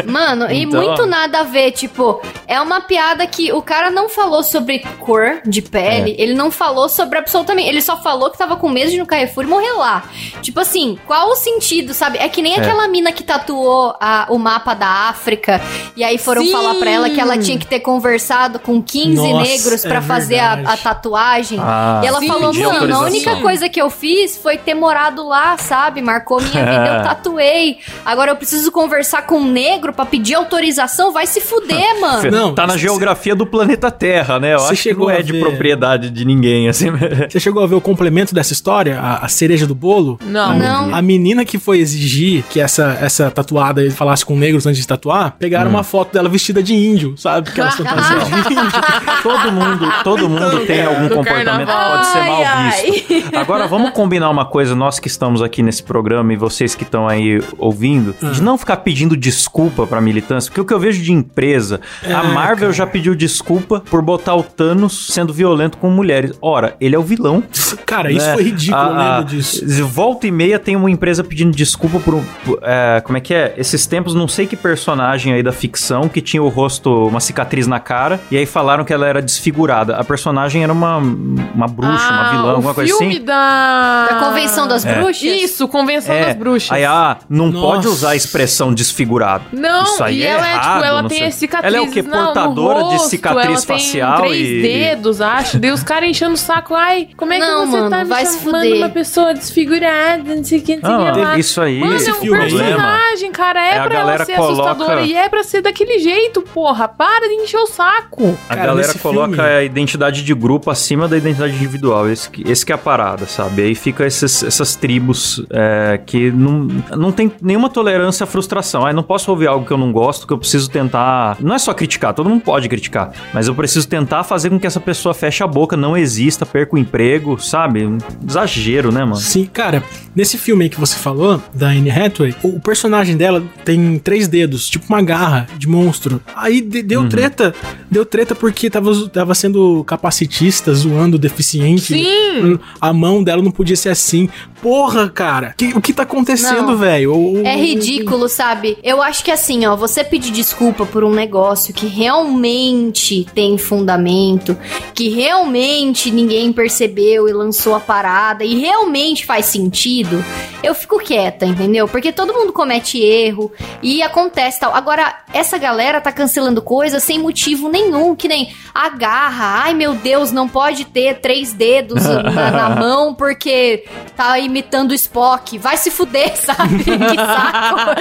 Mano, 0.05 0.51
e 0.51 0.63
Então- 0.63 0.81
muito 0.83 1.05
nada 1.05 1.39
a 1.39 1.43
ver, 1.43 1.71
tipo, 1.71 2.21
é 2.47 2.59
uma 2.59 2.81
piada 2.81 3.25
que 3.25 3.51
o 3.53 3.61
cara 3.61 3.89
não 3.89 4.09
falou 4.09 4.43
sobre 4.43 4.79
cor 4.99 5.39
de 5.45 5.61
pele, 5.61 6.11
É. 6.17 6.21
ele 6.21 6.33
não 6.33 6.51
falou 6.51 6.89
sobre 6.89 7.17
absolutamente, 7.19 7.69
ele 7.69 7.81
só 7.81 8.01
falou 8.01 8.29
que 8.29 8.37
tava 8.37 8.55
com 8.57 8.69
medo 8.69 8.89
de 8.89 8.95
ir 8.97 8.99
no 8.99 9.05
Carrefour 9.05 9.43
e 9.43 9.47
morrer 9.47 9.71
lá. 9.77 10.03
Tipo 10.41 10.59
assim, 10.59 10.97
qual 11.05 11.29
o 11.29 11.35
sentido, 11.35 11.93
sabe? 11.93 12.17
É 12.17 12.27
que 12.29 12.41
nem 12.41 12.55
É. 12.55 12.59
aquela 12.59 12.87
mina 12.87 13.11
que 13.11 13.23
tatuou 13.23 13.95
a- 13.99 14.25
o 14.29 14.37
mapa 14.37 14.73
da 14.73 14.87
África 15.09 15.61
e 15.95 16.03
aí 16.03 16.17
foram 16.17 16.43
Sim. 16.45 16.51
falar 16.51 16.75
pra 16.75 16.89
ela 16.89 17.09
que 17.09 17.19
ela 17.19 17.37
tinha 17.37 17.57
que 17.57 17.65
ter 17.67 17.79
conversado 17.79 18.59
com 18.59 18.81
15 18.81 19.15
Nossa, 19.15 19.49
negros 19.51 19.81
pra 19.83 19.97
é 19.97 20.01
fazer 20.01 20.39
a, 20.39 20.53
a 20.53 20.77
tatuagem. 20.77 21.59
Ah, 21.61 22.01
e 22.03 22.07
ela 22.07 22.19
sim, 22.19 22.27
falou, 22.27 22.53
mano, 22.53 22.95
a 22.95 22.99
única 23.01 23.35
coisa 23.37 23.69
que 23.69 23.81
eu 23.81 23.89
fiz 23.89 24.37
foi 24.37 24.57
ter 24.57 24.73
morado 24.73 25.27
lá, 25.27 25.57
sabe? 25.57 26.01
Marcou 26.01 26.39
minha 26.39 26.51
vida, 26.65 26.97
eu 26.97 27.03
tatuei. 27.07 27.77
Agora 28.05 28.31
eu 28.31 28.35
preciso 28.35 28.71
conversar 28.71 29.23
com 29.27 29.37
um 29.39 29.51
negro 29.51 29.93
pra 29.93 30.05
pedir 30.05 30.35
autorização, 30.35 31.11
vai 31.11 31.27
se 31.27 31.41
fuder, 31.41 31.99
mano. 32.01 32.31
Não, 32.31 32.53
tá 32.55 32.65
na 32.65 32.77
geografia 32.77 33.35
do 33.35 33.45
planeta 33.45 33.91
Terra, 33.91 34.39
né? 34.39 34.53
Eu 34.55 34.59
Você 34.59 34.73
acho 34.73 34.83
que 34.83 34.89
chegou 34.89 35.07
não 35.07 35.13
é 35.15 35.19
a 35.19 35.21
de 35.21 35.31
ver- 35.33 35.39
propriedade 35.39 36.09
de 36.09 36.25
ninguém, 36.25 36.67
assim. 36.69 36.87
Você 37.29 37.39
chegou 37.39 37.63
a 37.63 37.67
ver 37.67 37.75
o 37.75 37.81
complemento 37.81 38.33
dessa 38.33 38.53
história? 38.53 38.99
A, 38.99 39.25
a 39.25 39.27
cereja 39.27 39.66
do 39.67 39.75
bolo? 39.75 40.19
Não. 40.25 40.57
Não. 40.57 40.95
A 40.95 41.01
menina 41.01 41.43
que 41.45 41.57
foi 41.59 41.79
exigir 41.79 42.43
que 42.49 42.59
essa, 42.59 42.97
essa 43.01 43.29
tatuada 43.29 43.81
ele 43.81 43.91
falasse 43.91 44.25
com 44.25 44.35
negros 44.35 44.65
antes 44.65 44.79
de 44.81 44.87
tatuar, 44.87 45.35
pegaram 45.37 45.69
uma 45.69 45.83
foto 45.83 46.13
dela 46.13 46.29
vestida 46.29 46.63
de 46.63 46.73
índio, 46.73 47.15
sabe? 47.17 47.51
Que 47.51 47.59
ela 47.61 47.71
fantasia 47.71 48.17
de 48.47 48.53
índio. 48.53 48.81
todo 49.23 49.51
mundo, 49.51 49.93
todo 50.03 50.29
mundo 50.29 50.65
tem 50.65 50.83
algum 50.85 51.07
do 51.07 51.15
comportamento 51.15 51.67
que 51.67 51.73
carnaval. 51.73 51.91
pode 51.97 52.07
ser 52.07 52.19
mal 52.23 52.43
Ai, 52.45 52.91
visto. 52.91 53.35
Agora 53.37 53.67
vamos 53.67 53.91
combinar 53.91 54.29
uma 54.29 54.45
coisa, 54.45 54.75
nós 54.75 54.99
que 54.99 55.07
estamos 55.07 55.41
aqui 55.41 55.61
nesse 55.61 55.83
programa 55.83 56.33
e 56.33 56.37
vocês 56.37 56.73
que 56.75 56.83
estão 56.83 57.07
aí 57.07 57.41
ouvindo, 57.57 58.15
de 58.33 58.41
não 58.41 58.57
ficar 58.57 58.77
pedindo 58.77 59.15
desculpa 59.17 59.85
pra 59.85 59.99
militância, 60.01 60.49
porque 60.49 60.61
o 60.61 60.65
que 60.65 60.73
eu 60.73 60.79
vejo 60.79 61.01
de 61.01 61.11
empresa, 61.11 61.81
a 62.03 62.07
É, 62.09 62.23
Marvel 62.33 62.57
cara. 62.67 62.71
já 62.73 62.87
pediu 62.87 63.15
desculpa 63.15 63.79
por 63.89 64.01
botar 64.01 64.35
o 64.35 64.43
Thanos 64.43 65.07
sendo 65.13 65.33
violento 65.33 65.77
com 65.77 65.89
mulheres. 65.89 66.31
Ora, 66.41 66.75
ele 66.79 66.95
é 66.95 66.99
o 66.99 67.03
vilão. 67.03 67.43
Cara, 67.85 68.11
isso 68.11 68.25
né? 68.25 68.33
foi 68.33 68.43
ridículo, 68.43 68.81
eu 68.81 68.87
A- 68.91 68.95
a- 68.95 69.17
lembro 69.17 69.35
disso. 69.35 69.56
Volta 69.83 70.27
e 70.27 70.31
meia 70.31 70.59
tem 70.59 70.75
uma 70.75 70.89
empresa 70.91 71.23
pedindo 71.23 71.55
desculpa 71.55 71.99
por. 71.99 72.15
um- 72.15 72.23
por, 72.45 72.59
é, 72.61 73.01
como 73.01 73.17
é 73.17 73.21
que 73.21 73.33
é? 73.33 73.53
Esses 73.57 73.85
tempos, 73.85 74.13
não 74.13 74.27
sei 74.27 74.45
que 74.47 74.55
personagem 74.55 75.33
aí 75.33 75.41
da 75.43 75.51
ficção 75.51 76.07
que 76.07 76.21
tinha 76.21 76.41
o 76.41 76.47
rosto, 76.49 77.07
uma 77.07 77.19
cicatriz 77.19 77.67
na 77.67 77.79
cara, 77.79 78.19
e 78.31 78.37
aí 78.37 78.45
falaram 78.45 78.83
que 78.83 78.93
ela 78.93 79.07
era 79.07 79.21
desfigurada. 79.21 79.95
A 79.97 80.03
personagem 80.03 80.63
era 80.63 80.71
uma, 80.73 80.97
uma 80.97 81.67
bruxa, 81.67 82.09
uma 82.09 82.27
Ah, 82.27 82.31
vilã, 82.31 82.43
o 82.53 82.55
alguma 82.55 82.73
coisa 82.73 82.95
filme 82.97 83.15
assim. 83.15 83.25
da... 83.25 84.07
Da 84.09 84.15
Convenção 84.19 84.67
das 84.67 84.83
Bruxas? 84.85 85.21
Isso, 85.23 85.67
Convenção 85.67 86.13
É, 86.15 86.25
das 86.27 86.35
Bruxas. 86.35 86.71
Aí, 86.71 86.85
ah, 86.85 87.17
não 87.29 87.47
Nossa. 87.47 87.65
pode 87.67 87.87
usar 87.87 88.09
a 88.11 88.15
expressão 88.15 88.73
desfigurado. 88.73 89.43
Não, 89.51 89.83
Isso 89.83 90.03
aí 90.03 90.19
e 90.19 90.23
é 90.23 90.27
ela 90.27 90.47
é, 90.47 90.51
errado, 90.51 90.73
tipo, 90.73 90.85
ela 90.85 91.01
não 91.01 91.09
tem 91.09 91.31
cicatrizes 91.31 91.75
Ela 91.77 91.85
é 91.85 91.87
o 91.87 91.91
quê? 91.91 92.03
Portadora 92.03 92.79
de 92.83 92.89
rosto, 92.91 93.09
cicatriz 93.09 93.45
ela 93.47 93.57
facial 93.61 94.21
tem 94.21 94.29
três 94.29 94.47
e- 94.49 94.61
dedos, 94.61 95.21
acho. 95.21 95.59
Daí 95.59 95.71
os 95.71 95.83
caras 95.83 96.09
enchendo 96.09 96.33
o 96.33 96.37
saco. 96.37 96.73
Ai, 96.73 97.09
como 97.17 97.33
é 97.33 97.39
que 97.39 97.45
Não, 97.45 97.65
você 97.65 97.77
mano, 97.77 97.89
tá 97.89 97.97
me 97.99 98.05
vai 98.05 98.25
se 98.25 98.39
chamando 98.43 98.61
fuder. 98.63 98.77
uma 98.77 98.89
pessoa 98.89 99.33
desfigurada, 99.47 100.35
não 100.35 100.43
sei 100.43 100.59
o 100.59 100.61
que, 100.61 100.75
não 100.75 100.81
sei 100.83 100.91
o 100.91 101.07
Ah, 101.07 101.11
que 101.11 101.19
lá. 101.19 101.39
isso 101.39 101.61
aí, 101.61 101.79
Mano, 101.79 101.95
esse 101.95 102.09
é 102.09 102.13
um 102.13 102.15
filme 102.15 102.39
aí. 102.39 102.51
personagem, 102.51 103.31
cara. 103.31 103.65
É, 103.65 103.77
É, 103.77 103.83
pra 103.83 103.99
ela 103.99 104.25
ser 104.25 104.35
coloca- 104.35 104.71
assustadora 104.71 105.01
e 105.01 105.13
é 105.13 105.29
pra 105.29 105.43
ser 105.43 105.61
daquele 105.61 105.99
jeito, 105.99 106.41
porra. 106.41 106.87
Para 106.87 107.27
de 107.27 107.35
encher 107.35 107.57
o 107.57 107.67
saco. 107.67 108.37
A 108.49 108.55
Cara, 108.55 108.67
galera 108.67 108.93
coloca 108.95 109.27
filme- 109.35 109.41
a 109.49 109.63
identidade 109.63 110.23
de 110.23 110.33
grupo 110.33 110.69
acima 110.69 111.07
da 111.07 111.17
identidade 111.17 111.55
individual. 111.55 112.09
Esse, 112.09 112.29
que- 112.29 112.49
esse 112.49 112.65
que 112.65 112.71
é 112.71 112.75
a 112.75 112.77
parada, 112.77 113.25
sabe? 113.25 113.61
Aí 113.63 113.75
fica 113.75 114.05
esses- 114.05 114.43
essas 114.43 114.75
tribos 114.75 115.43
é, 115.49 115.99
que 116.05 116.31
não, 116.31 116.67
não 116.95 117.11
tem 117.11 117.31
nenhuma 117.41 117.69
tolerância 117.69 118.23
à 118.23 118.27
frustração. 118.27 118.85
Ah, 118.85 118.89
eu 118.91 118.95
não 118.95 119.03
posso 119.03 119.29
ouvir 119.31 119.47
algo 119.47 119.65
que 119.65 119.71
eu 119.71 119.77
não 119.77 119.91
gosto, 119.91 120.27
que 120.27 120.33
eu 120.33 120.37
preciso 120.37 120.69
tentar. 120.69 121.37
Não 121.39 121.53
é 121.55 121.59
só 121.59 121.73
criticar, 121.73 122.13
todo 122.13 122.29
mundo 122.29 122.41
pode 122.41 122.67
criticar. 122.69 123.11
Mas 123.33 123.47
eu 123.47 123.55
preciso 123.55 123.87
tentar 123.87 124.23
fazer 124.23 124.49
com 124.49 124.59
que 124.59 124.67
essa 124.67 124.79
pessoa 124.79 125.13
feche 125.13 125.43
a 125.43 125.47
boca, 125.47 125.75
não 125.77 125.95
exista, 125.97 126.45
perca 126.45 126.75
o 126.75 126.77
emprego, 126.77 127.39
sabe? 127.39 127.87
Exagero, 128.27 128.91
né, 128.91 129.01
mano? 129.03 129.15
Sim, 129.27 129.45
cara, 129.51 129.83
nesse 130.15 130.37
filme 130.37 130.63
aí 130.65 130.69
que 130.69 130.79
você 130.79 130.95
falou, 130.97 131.41
da 131.53 131.67
Anne 131.67 131.91
Hathaway, 131.91 132.33
o, 132.43 132.59
personagem 132.59 133.17
dela 133.17 133.43
tem 133.65 133.99
três 133.99 134.27
dedos, 134.27 134.67
tipo 134.69 134.85
uma 134.89 135.01
garra 135.01 135.47
de 135.57 135.67
monstro. 135.67 136.21
Aí 136.35 136.61
de- 136.61 136.81
deu 136.81 137.01
Uhum. 137.01 137.09
treta, 137.09 137.53
deu 137.91 138.05
treta 138.05 138.33
porque 138.35 138.69
tava, 138.69 138.93
tava 139.09 139.35
sendo 139.35 139.83
capacitista, 139.85 140.73
zoando 140.73 141.17
deficiente. 141.17 141.93
Sim. 141.93 142.59
A 142.79 142.93
mão 142.93 143.23
dela 143.23 143.41
não 143.41 143.51
podia 143.51 143.75
ser 143.75 143.89
assim. 143.89 144.29
Porra, 144.61 145.07
cara, 145.09 145.53
que- 145.57 145.73
o 145.75 145.81
que 145.81 145.93
tá 145.93 146.03
acontecendo, 146.03 146.75
velho? 146.77 147.41
É 147.45 147.55
ridículo, 147.55 148.27
sabe? 148.27 148.77
Eu 148.83 149.01
acho 149.01 149.23
que 149.23 149.29
assim, 149.31 149.65
ó, 149.67 149.75
você 149.75 150.03
pedir 150.03 150.31
desculpa 150.31 150.85
por 150.85 151.03
um 151.03 151.13
negócio 151.13 151.73
que 151.73 151.85
realmente 151.87 153.25
tem 153.35 153.57
fundamento, 153.57 154.57
que 154.93 155.09
realmente 155.09 156.09
ninguém 156.11 156.51
percebeu 156.51 157.27
e 157.29 157.33
lançou 157.33 157.75
a 157.75 157.79
parada 157.79 158.43
e 158.43 158.55
realmente 158.59 159.16
faz 159.25 159.45
sentido, 159.45 160.23
eu 160.63 160.73
fico 160.73 160.99
quieta, 160.99 161.45
entendeu? 161.45 161.87
Porque 161.87 162.11
todo 162.11 162.33
mundo 162.33 162.51
comete 162.53 162.99
erro 162.99 163.51
e 163.81 164.01
acontece 164.01 164.59
tal. 164.59 164.75
Agora, 164.75 165.15
essa 165.33 165.57
galera 165.57 166.01
tá 166.01 166.11
cancelando 166.11 166.61
coisas 166.61 167.03
sem 167.03 167.19
motivo 167.19 167.69
nenhum, 167.69 168.15
que 168.15 168.27
nem 168.27 168.53
agarra, 168.73 169.63
ai 169.63 169.73
meu 169.73 169.95
Deus, 169.95 170.31
não 170.31 170.47
pode 170.47 170.85
ter 170.85 171.19
três 171.19 171.53
dedos 171.53 172.03
na, 172.05 172.51
na 172.51 172.69
mão 172.75 173.13
porque 173.13 173.85
tá 174.15 174.37
imitando 174.39 174.91
o 174.91 174.93
Spock. 174.95 175.57
Vai 175.57 175.77
se 175.77 175.91
fuder, 175.91 176.35
sabe? 176.37 176.83
que 176.83 177.15
saco. 177.15 177.99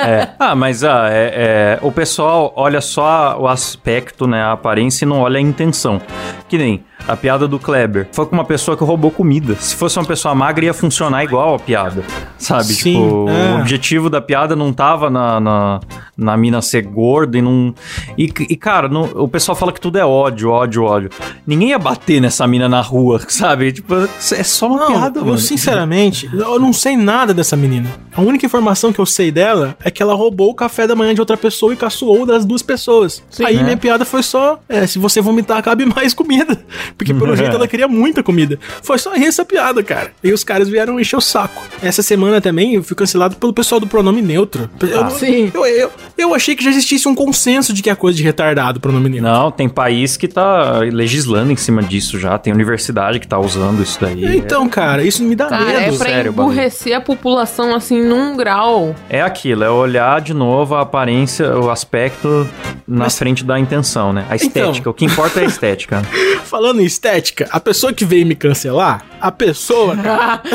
É. 0.00 0.28
Ah, 0.38 0.54
mas 0.54 0.84
ah, 0.84 1.08
é, 1.10 1.32
é, 1.34 1.78
o 1.82 1.90
pessoal 1.90 2.52
olha 2.54 2.80
só 2.80 3.36
o 3.38 3.48
aspecto, 3.48 4.26
né, 4.26 4.40
a 4.42 4.52
aparência 4.52 5.04
e 5.04 5.08
não 5.08 5.20
olha 5.20 5.38
a 5.38 5.40
intenção. 5.40 6.00
Que 6.48 6.56
nem 6.56 6.84
A 7.06 7.16
piada 7.16 7.48
do 7.48 7.58
Kleber 7.58 8.08
foi 8.12 8.26
com 8.26 8.34
uma 8.34 8.44
pessoa 8.44 8.76
que 8.76 8.84
roubou 8.84 9.10
comida. 9.10 9.54
Se 9.56 9.74
fosse 9.74 9.98
uma 9.98 10.04
pessoa 10.04 10.34
magra, 10.34 10.66
ia 10.66 10.74
funcionar 10.74 11.24
igual 11.24 11.54
a 11.54 11.58
piada. 11.58 12.02
Sabe? 12.36 12.64
Sim, 12.74 12.92
tipo, 12.94 13.26
é. 13.30 13.52
o 13.56 13.60
objetivo 13.60 14.10
da 14.10 14.20
piada 14.20 14.54
não 14.54 14.72
tava 14.72 15.08
na, 15.08 15.40
na, 15.40 15.80
na 16.16 16.36
mina 16.36 16.60
ser 16.60 16.82
gorda 16.82 17.38
e 17.38 17.42
não. 17.42 17.74
E, 18.16 18.24
e, 18.50 18.56
cara, 18.56 18.88
não- 18.88 19.04
o 19.14 19.26
pessoal 19.28 19.56
fala 19.56 19.72
que 19.72 19.80
tudo 19.80 19.96
é 19.98 20.04
ódio, 20.04 20.50
ódio, 20.50 20.82
ódio. 20.84 21.10
Ninguém 21.46 21.70
ia 21.70 21.78
bater 21.78 22.20
nessa 22.20 22.46
mina 22.46 22.68
na 22.68 22.80
rua, 22.80 23.20
sabe? 23.28 23.72
Tipo, 23.72 23.94
é 23.96 24.42
só 24.42 24.66
uma 24.68 24.78
Não, 24.80 24.86
piada, 24.88 25.20
eu 25.20 25.24
mano. 25.26 25.38
sinceramente, 25.38 26.28
eu 26.32 26.58
não 26.58 26.72
sei 26.72 26.96
nada 26.96 27.32
dessa 27.32 27.56
menina. 27.56 27.88
A 28.14 28.20
única 28.20 28.44
informação 28.44 28.92
que 28.92 28.98
eu 28.98 29.06
sei 29.06 29.30
dela 29.30 29.76
é 29.82 29.90
que 29.90 30.02
ela 30.02 30.14
roubou 30.14 30.50
o 30.50 30.54
café 30.54 30.86
da 30.86 30.94
manhã 30.94 31.14
de 31.14 31.20
outra 31.20 31.36
pessoa 31.36 31.72
e 31.72 31.76
caçoou 31.76 32.26
das 32.26 32.44
duas 32.44 32.62
pessoas. 32.62 33.22
Aí 33.44 33.56
É. 33.58 33.62
minha 33.62 33.76
piada 33.76 34.04
foi 34.04 34.22
só, 34.22 34.58
é, 34.68 34.86
se 34.86 34.98
você 34.98 35.20
vomitar, 35.20 35.62
cabe 35.62 35.86
mais 35.86 36.12
comida. 36.12 36.58
Porque 36.96 37.12
pelo 37.14 37.36
jeito 37.36 37.54
ela 37.54 37.66
queria 37.68 37.88
muita 37.88 38.22
comida. 38.22 38.58
Foi 38.82 38.98
só 38.98 39.14
essa 39.14 39.44
piada, 39.44 39.82
cara. 39.82 40.12
E 40.22 40.32
os 40.32 40.42
caras 40.44 40.68
vieram 40.68 40.98
encher 40.98 41.16
o 41.16 41.20
saco. 41.20 41.62
Essa 41.82 42.02
semana 42.02 42.40
também 42.40 42.74
eu 42.74 42.82
fui 42.82 42.96
cancelado 42.96 43.36
pelo 43.36 43.52
pessoal 43.52 43.80
do 43.80 43.86
pronome 43.86 44.22
neutro. 44.22 44.68
Eu, 44.80 45.04
Ah. 45.04 45.10
Sim. 45.10 45.50
eu, 45.54 45.64
eu, 45.66 45.90
eu 46.16 46.34
achei 46.34 46.54
que 46.56 46.62
já 46.64 46.70
existisse 46.70 47.06
um 47.08 47.14
consenso 47.14 47.72
de 47.72 47.82
que 47.82 47.90
é 47.90 47.94
coisa 47.94 48.16
de 48.16 48.22
retardado 48.22 48.78
o 48.78 48.80
pronome 48.80 49.08
neutro. 49.08 49.28
Não, 49.30 49.50
tem 49.50 49.68
país 49.68 50.16
que 50.16 50.26
tá 50.28 50.78
legislando 50.80 51.52
em 51.52 51.56
cima 51.56 51.82
disso 51.82 52.18
já. 52.18 52.38
Tem 52.38 52.52
universidade 52.52 53.18
que 53.20 53.26
tá 53.28 53.38
usando 53.38 53.82
isso 53.82 53.98
daí. 54.00 54.36
Então, 54.36 54.68
cara, 54.68 55.02
isso 55.04 55.22
me 55.22 55.34
dá 55.34 55.46
Cara, 55.46 55.70
é 55.72 55.80
medo. 55.86 55.96
pra 55.98 56.06
sério, 56.08 56.32
bagulho. 56.32 56.52
emburrecer 56.54 56.96
a 56.96 57.00
população 57.00 57.74
assim 57.74 58.02
num 58.02 58.36
grau. 58.36 58.94
É 59.08 59.20
aquilo, 59.22 59.64
é 59.64 59.70
olhar 59.70 60.20
de 60.20 60.34
novo 60.34 60.74
a 60.74 60.82
aparência, 60.82 61.56
o 61.58 61.70
aspecto 61.70 62.48
na 62.86 63.04
Mas- 63.04 63.18
frente 63.18 63.44
da 63.44 63.58
intenção, 63.58 64.12
né? 64.12 64.24
A 64.30 64.36
estética. 64.36 64.78
Então. 64.80 64.90
O 64.92 64.94
que 64.94 65.04
importa 65.04 65.40
é 65.40 65.44
a 65.44 65.46
estética. 65.46 66.02
Falando 66.44 66.77
em 66.80 66.84
estética, 66.84 67.48
a 67.50 67.60
pessoa 67.60 67.92
que 67.92 68.04
veio 68.04 68.26
me 68.26 68.34
cancelar, 68.34 69.04
a 69.20 69.30
pessoa, 69.32 69.96
cara. 69.96 70.42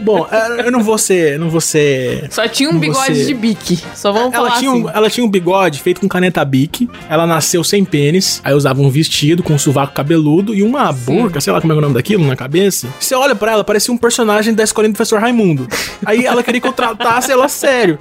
Bom, 0.00 0.26
é, 0.30 0.66
eu 0.66 0.70
não 0.72 0.82
vou 0.82 0.98
ser. 0.98 1.38
Não 1.38 1.48
vou 1.50 1.60
ser. 1.60 2.26
Só 2.30 2.46
tinha 2.48 2.68
um 2.70 2.78
bigode 2.78 3.14
você- 3.14 3.24
de 3.26 3.34
bique. 3.34 3.78
Só 3.94 4.12
vamos 4.12 4.34
Ela 4.34 4.48
falar 4.48 4.58
tinha, 4.60 4.70
assim. 4.70 4.82
um, 4.84 4.90
ela 4.90 5.10
tinha 5.10 5.24
um 5.26 5.28
bigode 5.28 5.80
feito 5.80 6.00
com 6.00 6.08
caneta 6.08 6.44
Bic. 6.44 6.88
Ela 7.08 7.26
nasceu 7.26 7.62
sem 7.64 7.84
pênis. 7.84 8.40
Aí 8.44 8.54
usava 8.54 8.80
um 8.80 8.88
vestido 8.90 9.42
com 9.42 9.54
um 9.54 9.58
sovaco 9.58 9.92
cabeludo 9.94 10.54
e 10.54 10.62
uma 10.62 10.90
burca, 10.92 11.40
sei 11.40 11.52
lá 11.52 11.60
como 11.60 11.72
é 11.72 11.76
o 11.76 11.80
nome 11.80 11.94
daquilo, 11.94 12.26
na 12.26 12.36
cabeça. 12.36 12.88
Você 12.98 13.14
olha 13.14 13.34
pra 13.34 13.52
ela, 13.52 13.64
parecia 13.64 13.92
um 13.92 13.98
personagem 13.98 14.54
da 14.54 14.62
escolinha 14.64 14.92
do 14.92 14.96
professor 14.96 15.20
Raimundo. 15.20 15.66
Aí 16.04 16.24
ela 16.26 16.42
queria 16.42 16.60
que 16.60 16.68
eu 16.68 16.72
tratasse 16.72 17.30
ela 17.32 17.48
sério. 17.48 17.98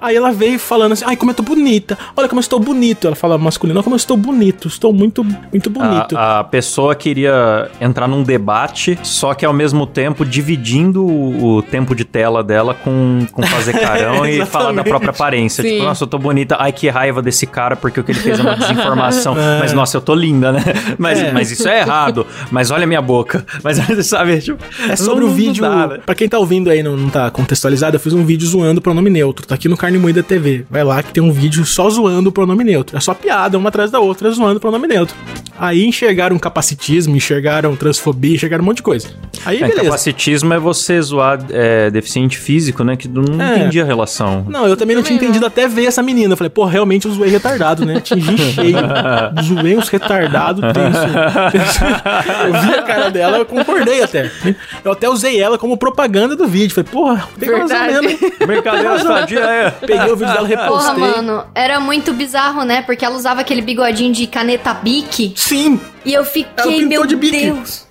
Aí 0.00 0.16
ela 0.16 0.32
veio 0.32 0.58
falando 0.58 0.92
assim: 0.92 1.04
ai, 1.06 1.16
como 1.16 1.30
eu 1.30 1.34
tô 1.34 1.42
bonita. 1.42 1.98
Olha 2.16 2.28
como 2.28 2.38
eu 2.38 2.42
estou 2.42 2.58
bonito. 2.58 3.06
Ela 3.06 3.16
fala 3.16 3.38
masculino: 3.38 3.78
olha 3.78 3.84
como 3.84 3.94
eu 3.94 3.98
estou 3.98 4.16
bonito. 4.52 4.68
Estou 4.68 4.92
muito, 4.92 5.24
muito 5.24 5.70
bonito. 5.70 6.16
A, 6.16 6.40
a 6.40 6.44
pessoa 6.44 6.94
queria 6.94 7.70
entrar 7.80 8.06
num 8.06 8.22
debate, 8.22 8.98
só 9.02 9.34
que 9.34 9.44
ao 9.44 9.52
mesmo 9.52 9.86
tempo 9.86 10.24
dividindo 10.24 11.04
o, 11.04 11.56
o 11.56 11.62
tempo 11.62 11.94
de 11.94 12.04
tela 12.04 12.42
dela 12.42 12.74
com, 12.74 13.26
com 13.32 13.42
fazer 13.42 13.72
carão 13.72 14.24
e 14.26 14.44
falar 14.46 14.72
da 14.72 14.84
própria 14.84 15.10
aparência. 15.10 15.62
Sim. 15.62 15.70
Tipo, 15.72 15.84
nossa, 15.84 16.04
eu 16.04 16.08
tô 16.08 16.18
bonita. 16.18 16.56
Ai, 16.58 16.72
que 16.72 16.88
raiva 16.88 17.22
desse 17.22 17.46
cara, 17.46 17.76
porque 17.76 18.00
o 18.00 18.04
que 18.04 18.12
ele 18.12 18.20
fez 18.20 18.38
é 18.38 18.42
uma 18.42 18.54
desinformação. 18.56 19.36
É. 19.38 19.60
Mas, 19.60 19.72
nossa, 19.72 19.96
eu 19.96 20.00
tô 20.00 20.14
linda, 20.14 20.52
né? 20.52 20.62
Mas, 20.98 21.18
É. 21.18 21.32
mas 21.32 21.50
isso 21.50 21.68
é 21.68 21.80
errado. 21.80 22.26
Mas 22.50 22.70
olha 22.70 22.86
minha 22.86 23.02
boca. 23.02 23.44
Mas, 23.62 23.78
sabe, 24.06 24.38
tipo... 24.40 24.62
É 24.88 24.96
sobre 24.96 25.24
não- 25.24 25.30
o 25.30 25.34
vídeo. 25.34 25.62
dá, 25.62 25.86
né? 25.88 25.98
Pra 26.04 26.14
quem 26.14 26.28
tá 26.28 26.38
ouvindo 26.38 26.70
aí, 26.70 26.82
não, 26.82 26.96
não 26.96 27.08
tá 27.10 27.30
contextualizado, 27.30 27.96
eu 27.96 28.00
fiz 28.00 28.12
um 28.12 28.24
vídeo 28.24 28.46
zoando 28.46 28.78
o 28.78 28.82
pronome 28.82 29.10
neutro. 29.10 29.46
Tá 29.46 29.54
aqui 29.54 29.68
no 29.68 29.76
Carne 29.76 29.98
Moída 29.98 30.22
TV. 30.22 30.64
Vai 30.70 30.84
lá 30.84 31.02
que 31.02 31.12
tem 31.12 31.22
um 31.22 31.32
vídeo 31.32 31.64
só 31.64 31.88
zoando 31.88 32.28
o 32.28 32.32
pronome 32.32 32.64
neutro. 32.64 32.96
É 32.96 33.00
só 33.00 33.14
piada, 33.14 33.56
uma 33.58 33.68
atrás 33.68 33.90
da 33.90 34.00
outra, 34.00 34.30
zoando 34.30 34.41
o 34.46 34.60
pronome 34.60 34.86
neutro. 34.86 35.14
Aí 35.58 35.84
enxergaram 35.86 36.38
capacitismo, 36.38 37.14
enxergaram 37.14 37.76
transfobia, 37.76 38.34
enxergaram 38.34 38.62
um 38.62 38.66
monte 38.66 38.78
de 38.78 38.82
coisa. 38.82 39.08
Aí, 39.44 39.58
É, 39.58 39.60
beleza. 39.68 39.82
capacitismo 39.84 40.52
é 40.54 40.58
você 40.58 41.00
zoar 41.00 41.38
é, 41.50 41.90
deficiente 41.90 42.36
físico, 42.38 42.82
né? 42.82 42.96
Que 42.96 43.06
não 43.06 43.40
É. 43.40 43.58
entendi 43.58 43.80
a 43.80 43.84
relação. 43.84 44.44
Não, 44.48 44.66
eu 44.66 44.76
também 44.76 44.96
não 44.96 45.02
tinha 45.02 45.16
Também 45.18 45.28
entendido 45.28 45.46
até 45.46 45.68
ver 45.68 45.84
essa 45.86 46.02
menina. 46.02 46.32
Eu 46.32 46.36
falei, 46.36 46.50
pô, 46.50 46.64
realmente 46.64 47.06
eu 47.06 47.12
zoei 47.12 47.30
retardado, 47.30 47.84
né? 47.84 47.96
Atingi 47.98 48.36
cheio. 48.38 48.76
zoei 49.44 49.76
uns 49.76 49.88
retardados 49.88 50.62
tenso. 50.72 51.02
Eu 52.46 52.60
vi 52.62 52.74
a 52.74 52.82
cara 52.82 53.10
dela, 53.10 53.38
eu 53.38 53.46
concordei 53.46 54.02
até. 54.02 54.30
Eu 54.84 54.92
até 54.92 55.08
usei 55.08 55.40
ela 55.40 55.58
como 55.58 55.76
propaganda 55.76 56.34
do 56.36 56.46
vídeo. 56.46 56.74
Falei, 56.74 56.90
porra, 56.90 57.28
tem 57.38 57.50
razão 57.50 57.68
Verdade. 57.68 58.06
mesmo. 58.06 58.46
Brincadeira 58.46 58.98
sadia 58.98 59.40
é. 59.40 59.70
Peguei 59.70 60.10
o 60.12 60.16
vídeo 60.16 60.32
dela, 60.32 60.48
Porra, 60.48 60.62
repostei. 60.62 60.98
mano, 61.22 61.44
era 61.54 61.78
muito 61.80 62.12
bizarro, 62.12 62.64
né? 62.64 62.82
Porque 62.82 63.04
ela 63.04 63.16
usava 63.16 63.40
aquele 63.40 63.62
bigodinho 63.62 64.12
de 64.12 64.26
caneta 64.32 64.72
Bic 64.72 65.34
Sim, 65.36 65.78
e 66.04 66.12
eu 66.14 66.24
fiquei, 66.24 66.86
meu 66.86 67.06
de 67.06 67.14
bique. 67.14 67.38
Deus. 67.38 67.86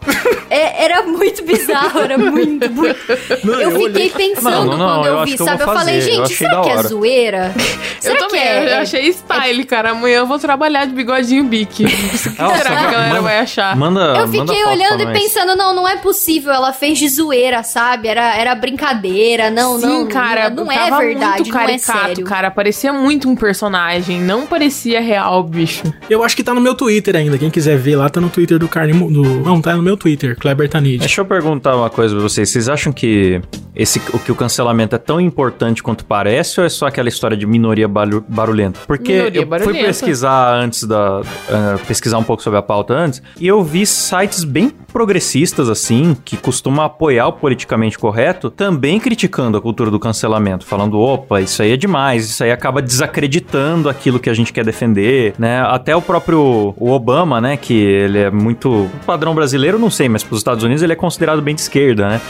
É, 0.50 0.84
era 0.86 1.04
muito 1.04 1.44
bizarro, 1.46 2.00
era 2.02 2.18
muito, 2.18 2.70
muito. 2.72 3.00
Não, 3.44 3.54
eu 3.54 3.62
eu 3.62 3.72
fiquei 3.72 3.86
olhei- 3.86 4.10
pensando 4.10 4.66
Não, 4.72 4.78
não, 4.78 4.96
quando 4.96 5.06
eu 5.06 5.14
eu, 5.20 5.26
vi, 5.26 5.32
eu 5.32 5.46
sabe? 5.46 5.64
vou 5.64 5.74
Eu 5.74 5.80
falei, 5.80 5.98
eu 5.98 6.02
gente, 6.02 6.22
achei 6.22 6.36
será 6.36 6.62
que 6.62 6.70
é 6.70 6.84
zoeira? 6.84 7.54
Será 8.00 8.14
eu 8.16 8.18
que 8.18 8.26
também, 8.28 8.42
é? 8.42 8.74
eu 8.74 8.78
achei 8.80 9.08
style, 9.14 9.64
cara. 9.64 9.92
Amanhã 9.92 10.18
eu 10.18 10.26
vou 10.28 10.40
trabalhar 10.40 10.86
de 10.86 10.94
bigodinho 10.94 11.44
bique. 11.46 11.86
O 11.86 11.88
que 11.88 12.18
será 12.18 12.34
que 12.36 12.42
a 12.42 12.92
galera 12.92 13.08
manda- 13.10 13.22
vai 13.22 13.40
achar? 13.40 13.76
Manda, 13.78 14.00
Eu 14.02 14.28
manda 14.28 14.28
fiquei 14.28 14.64
foto 14.64 14.74
olhando 14.76 15.04
e 15.04 15.14
pensando, 15.14 15.56
não, 15.56 15.74
não 15.76 15.88
é 15.88 15.96
possível. 15.98 16.52
Ela 16.52 16.74
fez 16.74 16.98
de 17.00 17.08
zoeira, 17.08 17.64
sabe? 17.64 18.08
Era, 18.08 18.36
era 18.36 18.54
brincadeira, 18.56 19.50
não, 19.52 19.80
Sim, 19.80 19.86
não. 19.86 20.08
cara, 20.08 20.50
não 20.50 20.70
é 20.72 20.76
tava 20.76 20.98
verdade, 21.00 21.36
muito 21.44 21.54
não 21.54 21.60
é 21.62 21.66
caricato, 21.68 22.00
sério. 22.08 22.26
cara. 22.26 22.52
Parecia 22.52 22.92
muito 22.92 23.30
um 23.30 23.36
personagem, 23.36 24.20
não 24.20 24.46
parecia 24.48 25.00
real, 25.00 25.44
bicho. 25.44 25.84
Eu 26.10 26.24
acho 26.24 26.36
que 26.36 26.44
tá 26.44 26.54
no 26.54 26.60
meu 26.62 26.76
Twitter 26.76 27.16
ainda. 27.16 27.38
Quem 27.38 27.50
quiser 27.50 27.78
ver 27.78 27.96
lá, 27.96 28.10
tá 28.10 28.20
no 28.20 28.30
Twitter 28.30 28.58
do 28.60 28.68
Carne 28.68 28.94
do 28.94 29.24
Não, 29.24 29.62
tá 29.62 29.76
no 29.76 29.84
meu 29.84 29.90
Twitter, 29.97 30.38
Kleber 30.38 30.69
Tanid. 30.69 30.99
Deixa 30.99 31.21
eu 31.21 31.25
perguntar 31.25 31.75
uma 31.75 31.89
coisa 31.89 32.13
pra 32.15 32.23
vocês. 32.23 32.49
Vocês 32.49 32.67
acham 32.69 32.91
que 32.93 33.41
esse, 33.75 34.01
o 34.13 34.19
que 34.19 34.32
o 34.32 34.36
cancelamento 34.36 34.95
é 34.95 34.99
tão 34.99 35.19
importante 35.21 35.82
quanto 35.82 36.04
parece 36.06 36.60
ou 36.60 36.65
é 36.65 36.69
só 36.69 36.88
aquela 36.88 37.08
história 37.10 37.38
de 37.38 37.45
minoria 37.45 37.88
barulh- 37.88 38.23
barulhenta? 38.27 38.80
Porque 38.88 39.13
Minoria 39.13 39.39
eu 39.41 39.47
fui 39.47 39.49
barulhenta. 39.60 39.86
pesquisar 39.88 40.54
antes 40.56 40.84
da. 40.84 41.21
ah, 41.49 41.77
pesquisar 41.88 42.17
um 42.17 42.23
pouco 42.23 42.43
sobre 42.43 42.60
a 42.60 42.62
pauta 42.62 42.93
antes, 42.93 43.21
e 43.39 43.47
eu 43.47 43.63
vi 43.63 43.86
sites 43.86 44.43
bem 44.43 44.71
progressistas, 44.91 45.69
assim, 45.69 46.17
que 46.25 46.36
costumam 46.36 46.84
apoiar 46.86 47.27
o 47.27 47.34
politicamente 47.34 47.97
correto, 47.97 48.49
também 48.49 48.99
criticando 48.99 49.58
a 49.58 49.62
cultura 49.62 49.89
do 49.89 49.97
cancelamento, 49.99 50.65
falando, 50.65 50.99
opa, 50.99 51.39
isso 51.39 51.62
aí 51.62 51.71
é 51.71 51.77
demais, 51.77 52.30
isso 52.30 52.43
aí 52.43 52.51
acaba 52.51 52.82
desacreditando 52.82 53.88
aquilo 53.89 54.19
que 54.19 54.30
a 54.30 54.34
gente 54.34 54.51
quer 54.51 54.65
defender, 54.65 55.34
né? 55.39 55.62
Até 55.62 55.95
o 55.95 56.01
próprio 56.01 56.73
o 56.77 56.91
Obama, 56.91 57.39
né, 57.39 57.56
que 57.56 57.73
ele 57.73 58.17
é 58.19 58.30
muito 58.32 58.89
padrão 59.06 59.34
brasileiro, 59.34 59.80
não 59.82 59.89
sei, 59.89 60.08
mas 60.08 60.24
para 60.24 60.34
os 60.34 60.39
Estados 60.39 60.63
Unidos 60.63 60.82
ele 60.82 60.94
é 60.94 60.96
considerado 60.96 61.41
bem 61.41 61.56
de 61.56 61.62
esquerda, 61.62 62.08
né? 62.08 62.22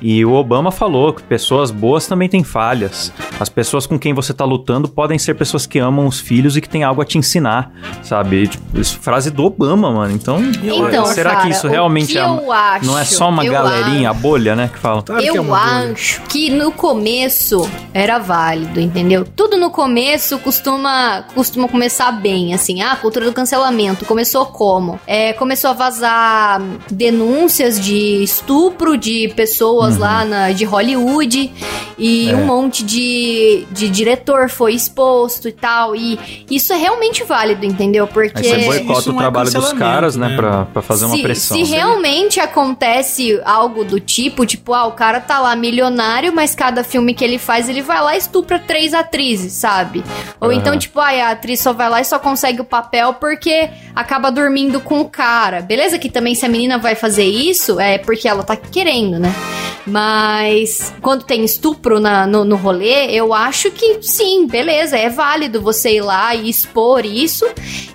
E 0.00 0.24
o 0.24 0.32
Obama 0.32 0.70
falou 0.70 1.12
que 1.12 1.22
pessoas 1.22 1.70
boas 1.70 2.06
também 2.06 2.28
têm 2.28 2.44
falhas. 2.44 3.12
As 3.40 3.48
pessoas 3.48 3.86
com 3.86 3.98
quem 3.98 4.12
você 4.14 4.32
tá 4.34 4.44
lutando 4.44 4.88
podem 4.88 5.18
ser 5.18 5.34
pessoas 5.34 5.66
que 5.66 5.78
amam 5.78 6.06
os 6.06 6.20
filhos 6.20 6.56
e 6.56 6.60
que 6.60 6.68
têm 6.68 6.82
algo 6.84 7.00
a 7.00 7.04
te 7.04 7.18
ensinar, 7.18 7.72
sabe? 8.02 8.46
Tipo, 8.48 8.80
isso, 8.80 8.98
frase 9.00 9.30
do 9.30 9.44
Obama, 9.44 9.90
mano. 9.90 10.12
Então, 10.14 10.40
Então, 10.42 11.06
será 11.06 11.30
cara, 11.30 11.42
que 11.42 11.50
isso 11.50 11.66
realmente 11.68 12.12
que 12.12 12.18
é, 12.18 12.22
eu 12.24 12.52
acho, 12.52 12.86
não 12.86 12.98
é 12.98 13.04
só 13.04 13.28
uma 13.28 13.44
galerinha, 13.44 14.10
acho. 14.10 14.18
a 14.18 14.22
bolha, 14.22 14.54
né, 14.56 14.70
que 14.72 14.78
fala? 14.78 15.02
Claro 15.02 15.22
que 15.22 15.28
é 15.28 15.30
eu 15.38 15.42
uma 15.42 15.58
bolha. 15.58 15.92
acho 15.92 16.20
que 16.22 16.50
no 16.50 16.70
começo 16.72 17.68
era 17.92 18.18
válido, 18.18 18.80
entendeu? 18.80 19.24
Tudo 19.36 19.56
no 19.56 19.70
começo 19.70 20.38
costuma, 20.38 21.24
costuma 21.34 21.68
começar 21.68 22.12
bem, 22.12 22.54
assim. 22.54 22.82
Ah, 22.82 22.92
a 22.92 22.96
cultura 22.96 23.26
do 23.26 23.32
cancelamento 23.32 24.04
começou 24.04 24.46
como? 24.46 24.98
É, 25.06 25.32
começou 25.32 25.70
a 25.70 25.72
vazar 25.72 26.60
denúncias 26.90 27.80
de 27.80 28.22
estupro 28.22 28.96
de 28.96 29.28
pessoas 29.36 29.83
lá 29.98 30.24
na, 30.24 30.50
de 30.52 30.64
Hollywood 30.64 31.52
e 31.98 32.30
É. 32.30 32.34
um 32.36 32.44
monte 32.46 32.82
de, 32.84 33.66
de 33.70 33.88
diretor 33.88 34.48
foi 34.48 34.74
exposto 34.74 35.48
e 35.48 35.52
tal. 35.52 35.94
E 35.94 36.18
isso 36.50 36.72
é 36.72 36.76
realmente 36.76 37.22
válido, 37.24 37.64
entendeu? 37.64 38.06
Porque 38.06 38.38
Aí 38.38 38.44
você 38.44 38.56
isso 38.56 38.66
boicota 38.66 39.10
o 39.10 39.14
é 39.14 39.18
trabalho 39.18 39.44
dos 39.44 39.54
cancelamento, 39.54 39.84
caras, 39.84 40.16
né, 40.16 40.28
né? 40.28 40.36
pra, 40.36 40.64
pra 40.66 40.82
fazer 40.82 41.04
uma 41.04 41.16
se, 41.16 41.22
pressão. 41.22 41.56
Se 41.56 41.64
realmente 41.64 42.40
acontece 42.40 43.40
algo 43.44 43.84
do 43.84 44.00
tipo, 44.00 44.44
tipo, 44.44 44.72
ah, 44.74 44.86
o 44.86 44.92
cara 44.92 45.20
tá 45.20 45.38
lá 45.38 45.54
milionário, 45.54 46.32
mas 46.34 46.54
cada 46.54 46.82
filme 46.82 47.14
que 47.14 47.24
ele 47.24 47.38
faz, 47.38 47.68
ele 47.68 47.82
vai 47.82 48.00
lá 48.02 48.14
e 48.14 48.18
estupra 48.18 48.58
três 48.58 48.92
atrizes, 48.94 49.52
sabe? 49.52 50.02
Ou 50.40 50.52
então, 50.52 50.76
tipo, 50.78 50.98
ah, 51.00 51.10
a 51.28 51.30
atriz 51.30 51.60
só 51.60 51.72
vai 51.72 51.88
lá 51.88 52.00
e 52.00 52.04
só 52.04 52.18
consegue 52.18 52.60
o 52.60 52.64
papel 52.64 53.14
porque 53.14 53.70
acaba 53.94 54.30
dormindo 54.30 54.80
com 54.80 55.00
o 55.00 55.08
cara. 55.08 55.60
Beleza 55.60 55.98
que 55.98 56.08
também 56.08 56.34
se 56.34 56.44
a 56.44 56.48
menina 56.48 56.78
vai 56.78 56.94
fazer 56.94 57.24
isso, 57.24 57.78
é 57.78 57.98
porque 57.98 58.26
ela 58.28 58.42
tá 58.42 58.56
querendo, 58.56 59.18
né? 59.18 59.32
Mas 59.86 60.92
quando 61.00 61.24
tem 61.24 61.44
estupro 61.44 62.00
na- 62.00 62.26
no, 62.26 62.44
no 62.44 62.56
rolê, 62.56 63.06
eu 63.10 63.32
acho 63.34 63.70
que 63.70 64.02
sim, 64.02 64.46
beleza, 64.46 64.96
é 64.96 65.08
válido 65.08 65.60
você 65.60 65.96
ir 65.96 66.00
lá 66.02 66.34
e 66.34 66.48
expor 66.48 67.04
isso, 67.04 67.46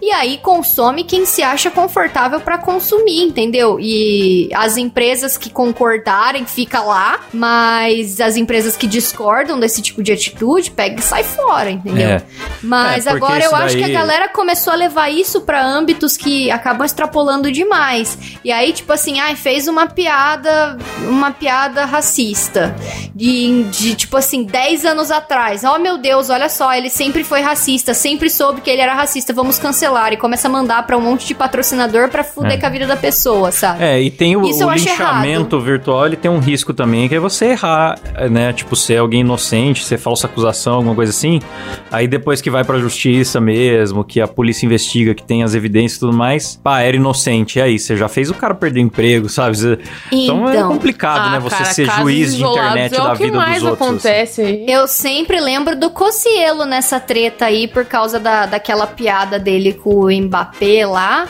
E 0.01 0.11
aí 0.11 0.37
consome 0.41 1.03
quem 1.03 1.25
se 1.25 1.43
acha 1.43 1.69
confortável 1.69 2.39
pra 2.39 2.57
consumir, 2.57 3.21
entendeu? 3.21 3.77
E 3.81 4.49
as 4.55 4.77
empresas 4.77 5.37
que 5.37 5.49
concordarem 5.49 6.45
fica 6.45 6.79
lá, 6.81 7.19
mas 7.33 8.21
as 8.21 8.37
empresas 8.37 8.77
que 8.77 8.87
discordam 8.87 9.59
desse 9.59 9.81
tipo 9.81 10.01
de 10.01 10.13
atitude 10.13 10.71
pega 10.71 10.99
e 10.99 11.03
sai 11.03 11.23
fora, 11.23 11.69
entendeu? 11.69 12.07
É. 12.11 12.23
Mas 12.63 13.05
É, 13.07 13.11
agora 13.11 13.43
eu 13.43 13.47
isso 13.47 13.55
acho 13.55 13.75
que 13.75 13.83
a 13.83 13.87
daí- 13.87 13.93
galera 13.93 14.29
começou 14.29 14.71
a 14.71 14.75
levar 14.77 15.09
isso 15.09 15.41
pra 15.41 15.65
âmbitos 15.65 16.15
que 16.15 16.49
acabam 16.49 16.85
extrapolando 16.85 17.51
demais. 17.51 18.17
E 18.43 18.51
aí, 18.53 18.71
tipo 18.71 18.91
assim, 18.93 19.19
ai, 19.19 19.35
fez 19.35 19.67
uma 19.67 19.85
piada, 19.85 20.77
uma 21.09 21.31
piada 21.31 21.78
racista. 21.85 22.75
De, 23.15 23.63
de, 23.63 23.95
tipo 23.95 24.15
assim, 24.17 24.43
10 24.43 24.85
anos 24.85 25.11
atrás. 25.11 25.63
Oh, 25.63 25.77
meu 25.79 25.97
Deus, 25.97 26.29
olha 26.29 26.49
só, 26.49 26.73
ele 26.73 26.89
sempre 26.89 27.23
foi 27.23 27.41
racista, 27.41 27.93
sempre 27.93 28.29
soube 28.29 28.61
que 28.61 28.69
ele 28.69 28.81
era 28.81 28.93
racista, 28.93 29.33
vamos 29.33 29.59
cancelar. 29.59 30.13
E 30.13 30.17
começa 30.17 30.47
a 30.47 30.51
mandar 30.51 30.85
pra 30.85 30.97
um 30.97 31.01
monte 31.01 31.25
de 31.27 31.35
patrocinador 31.35 32.09
pra 32.09 32.23
fuder 32.23 32.53
É. 32.53 32.57
com 32.57 32.65
a 32.65 32.69
vida 32.69 32.87
da 32.87 32.95
pessoa, 32.97 33.51
sabe? 33.51 33.83
É, 33.83 34.01
e 34.01 34.09
tem 34.09 34.35
o, 34.35 34.47
Isso 34.47 34.65
o 34.65 34.71
linchamento 34.71 35.59
virtual, 35.59 36.05
ele 36.05 36.15
tem 36.15 36.29
um 36.31 36.39
risco 36.39 36.73
também, 36.73 37.07
que 37.09 37.15
é 37.15 37.19
você 37.19 37.47
errar, 37.47 37.97
né? 38.29 38.53
Tipo, 38.53 38.75
ser 38.75 38.97
alguém 38.97 39.21
inocente, 39.21 39.83
ser 39.83 39.97
falsa 39.97 40.27
acusação, 40.27 40.75
alguma 40.75 40.95
coisa 40.95 41.11
assim. 41.11 41.39
Aí 41.91 42.07
depois 42.07 42.41
que 42.41 42.49
vai 42.49 42.63
pra 42.63 42.79
justiça 42.79 43.41
mesmo, 43.41 44.03
que 44.03 44.21
a 44.21 44.27
polícia 44.27 44.65
investiga, 44.65 45.13
que 45.13 45.23
tem 45.23 45.43
as 45.43 45.53
evidências 45.55 45.97
e 45.97 45.99
tudo 45.99 46.13
mais, 46.13 46.55
pá, 46.63 46.81
era 46.81 46.95
inocente. 46.95 47.59
E 47.59 47.61
aí, 47.61 47.77
você 47.79 47.97
já 47.97 48.07
fez 48.07 48.29
o 48.29 48.33
cara 48.33 48.53
perder 48.55 48.79
emprego, 48.81 49.27
sabe? 49.29 49.57
Você- 49.57 49.79
Então, 50.11 50.47
é 50.49 50.55
Então, 50.55 50.69
complicado, 50.69 51.31
né? 51.31 51.39
Você 51.39 51.57
cara, 51.57 51.68
ser 51.73 51.85
casos 51.85 52.01
juiz 52.03 52.35
de 52.35 52.43
internet 52.43 52.93
é 52.93 52.97
da 52.97 53.13
o 53.13 53.17
que 53.17 53.23
vida 53.23 53.37
mais 53.37 53.61
dos 53.61 53.71
outros. 53.71 53.87
acontece 53.87 54.41
aí. 54.41 54.65
Eu 54.67 54.87
sempre 54.87 55.39
lembro 55.39 55.75
do 55.75 55.89
Cocielo 55.89 56.65
nessa 56.65 56.99
treta 56.99 57.45
aí, 57.45 57.67
por 57.67 57.85
causa 57.85 58.19
da, 58.19 58.45
daquela 58.45 58.87
piada 58.87 59.39
dele 59.39 59.73
com 59.73 60.05
o 60.05 60.11
Mbappé 60.11 60.85
lá. 60.85 61.27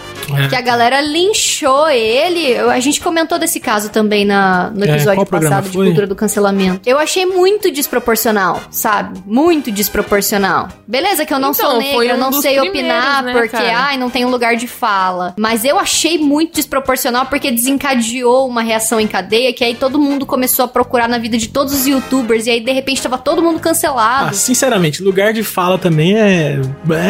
Que 0.50 0.56
a 0.56 0.62
galera 0.62 1.02
linchou 1.02 1.90
ele. 1.90 2.58
A 2.58 2.80
gente 2.80 3.00
comentou 3.02 3.38
desse 3.40 3.60
caso 3.60 3.90
também 3.90 4.26
na, 4.26 4.70
no 4.72 4.86
É, 4.86 4.90
episódio 4.92 5.26
programa 5.26 5.56
passado 5.58 5.72
de 5.72 5.78
cultura 5.78 6.08
do 6.08 6.16
cancelamento. 6.16 6.88
Eu 6.88 6.98
achei 7.00 7.26
muito 7.26 7.72
desproporcional, 7.72 8.62
sabe? 8.72 9.20
Muito 9.26 9.72
desproporcional. 9.72 10.70
Beleza 10.88 11.26
que 11.26 11.34
eu 11.34 11.40
não 11.40 11.52
Então, 11.52 11.72
sou 11.72 11.80
negra, 11.80 12.06
eu 12.06 12.16
um 12.16 12.20
não 12.20 12.32
sei 12.34 12.60
opinar, 12.60 13.24
né, 13.24 13.34
porque, 13.34 13.50
cara? 13.50 13.78
ai, 13.78 13.98
não 13.98 14.10
tem 14.10 14.26
um 14.26 14.30
lugar 14.30 14.56
de 14.56 14.68
fala. 14.68 15.34
Mas 15.38 15.64
eu 15.66 15.78
achei 15.80 16.18
muito 16.18 16.56
desproporcional 16.56 17.26
porque 17.26 17.52
desencadeou 17.52 18.48
uma 18.48 18.62
reação 18.62 19.00
em 19.00 19.08
cadeia 19.08 19.54
que 19.54 19.64
aí 19.64 19.76
todo 19.76 20.00
mundo 20.00 20.26
começou 20.26 20.66
a 20.66 20.68
procurar 20.68 21.08
na 21.08 21.18
vida 21.18 21.38
de 21.38 21.48
todos 21.48 21.74
os 21.74 21.88
youtubers 21.88 22.46
e 22.48 22.52
aí 22.52 22.60
de 22.60 22.72
repente 22.72 23.02
tava 23.02 23.18
todo 23.18 23.42
mundo 23.42 23.60
cancelado. 23.60 24.30
Ah, 24.30 24.34
sinceramente, 24.34 25.02
lugar 25.02 25.34
de 25.34 25.44
fala 25.44 25.78
também 25.78 26.18
é, 26.18 26.60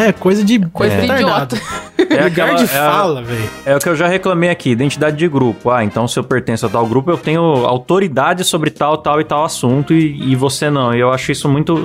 é 0.08 0.12
coisa 0.12 0.44
de 0.44 0.60
Coisa 0.72 0.94
de 0.96 1.00
retardado. 1.02 1.56
É 1.98 2.02
lugar 2.02 2.26
aquela- 2.26 2.54
de 2.54 2.64
é 2.74 2.78
a- 2.78 2.90
fala, 3.14 3.22
velho. 3.22 3.50
É 3.64 3.76
o 3.76 3.78
que 3.78 3.88
eu 3.88 3.96
já 3.96 4.06
reclamei 4.06 4.50
aqui, 4.50 4.70
identidade 4.70 5.16
de 5.16 5.28
grupo. 5.28 5.70
Ah, 5.70 5.84
então 5.84 6.06
se 6.08 6.18
eu 6.18 6.24
pertenço 6.24 6.66
a 6.66 6.68
tal 6.68 6.86
grupo, 6.86 7.10
eu 7.10 7.18
tenho 7.18 7.40
autoridade 7.66 8.44
sobre 8.44 8.70
tal, 8.70 8.98
tal 8.98 9.20
e 9.20 9.24
tal 9.24 9.44
assunto 9.44 9.92
e, 9.92 10.30
e 10.32 10.36
você 10.36 10.70
não. 10.70 10.94
E 10.94 11.00
eu 11.00 11.10
acho 11.12 11.32
isso 11.32 11.48
muito. 11.48 11.82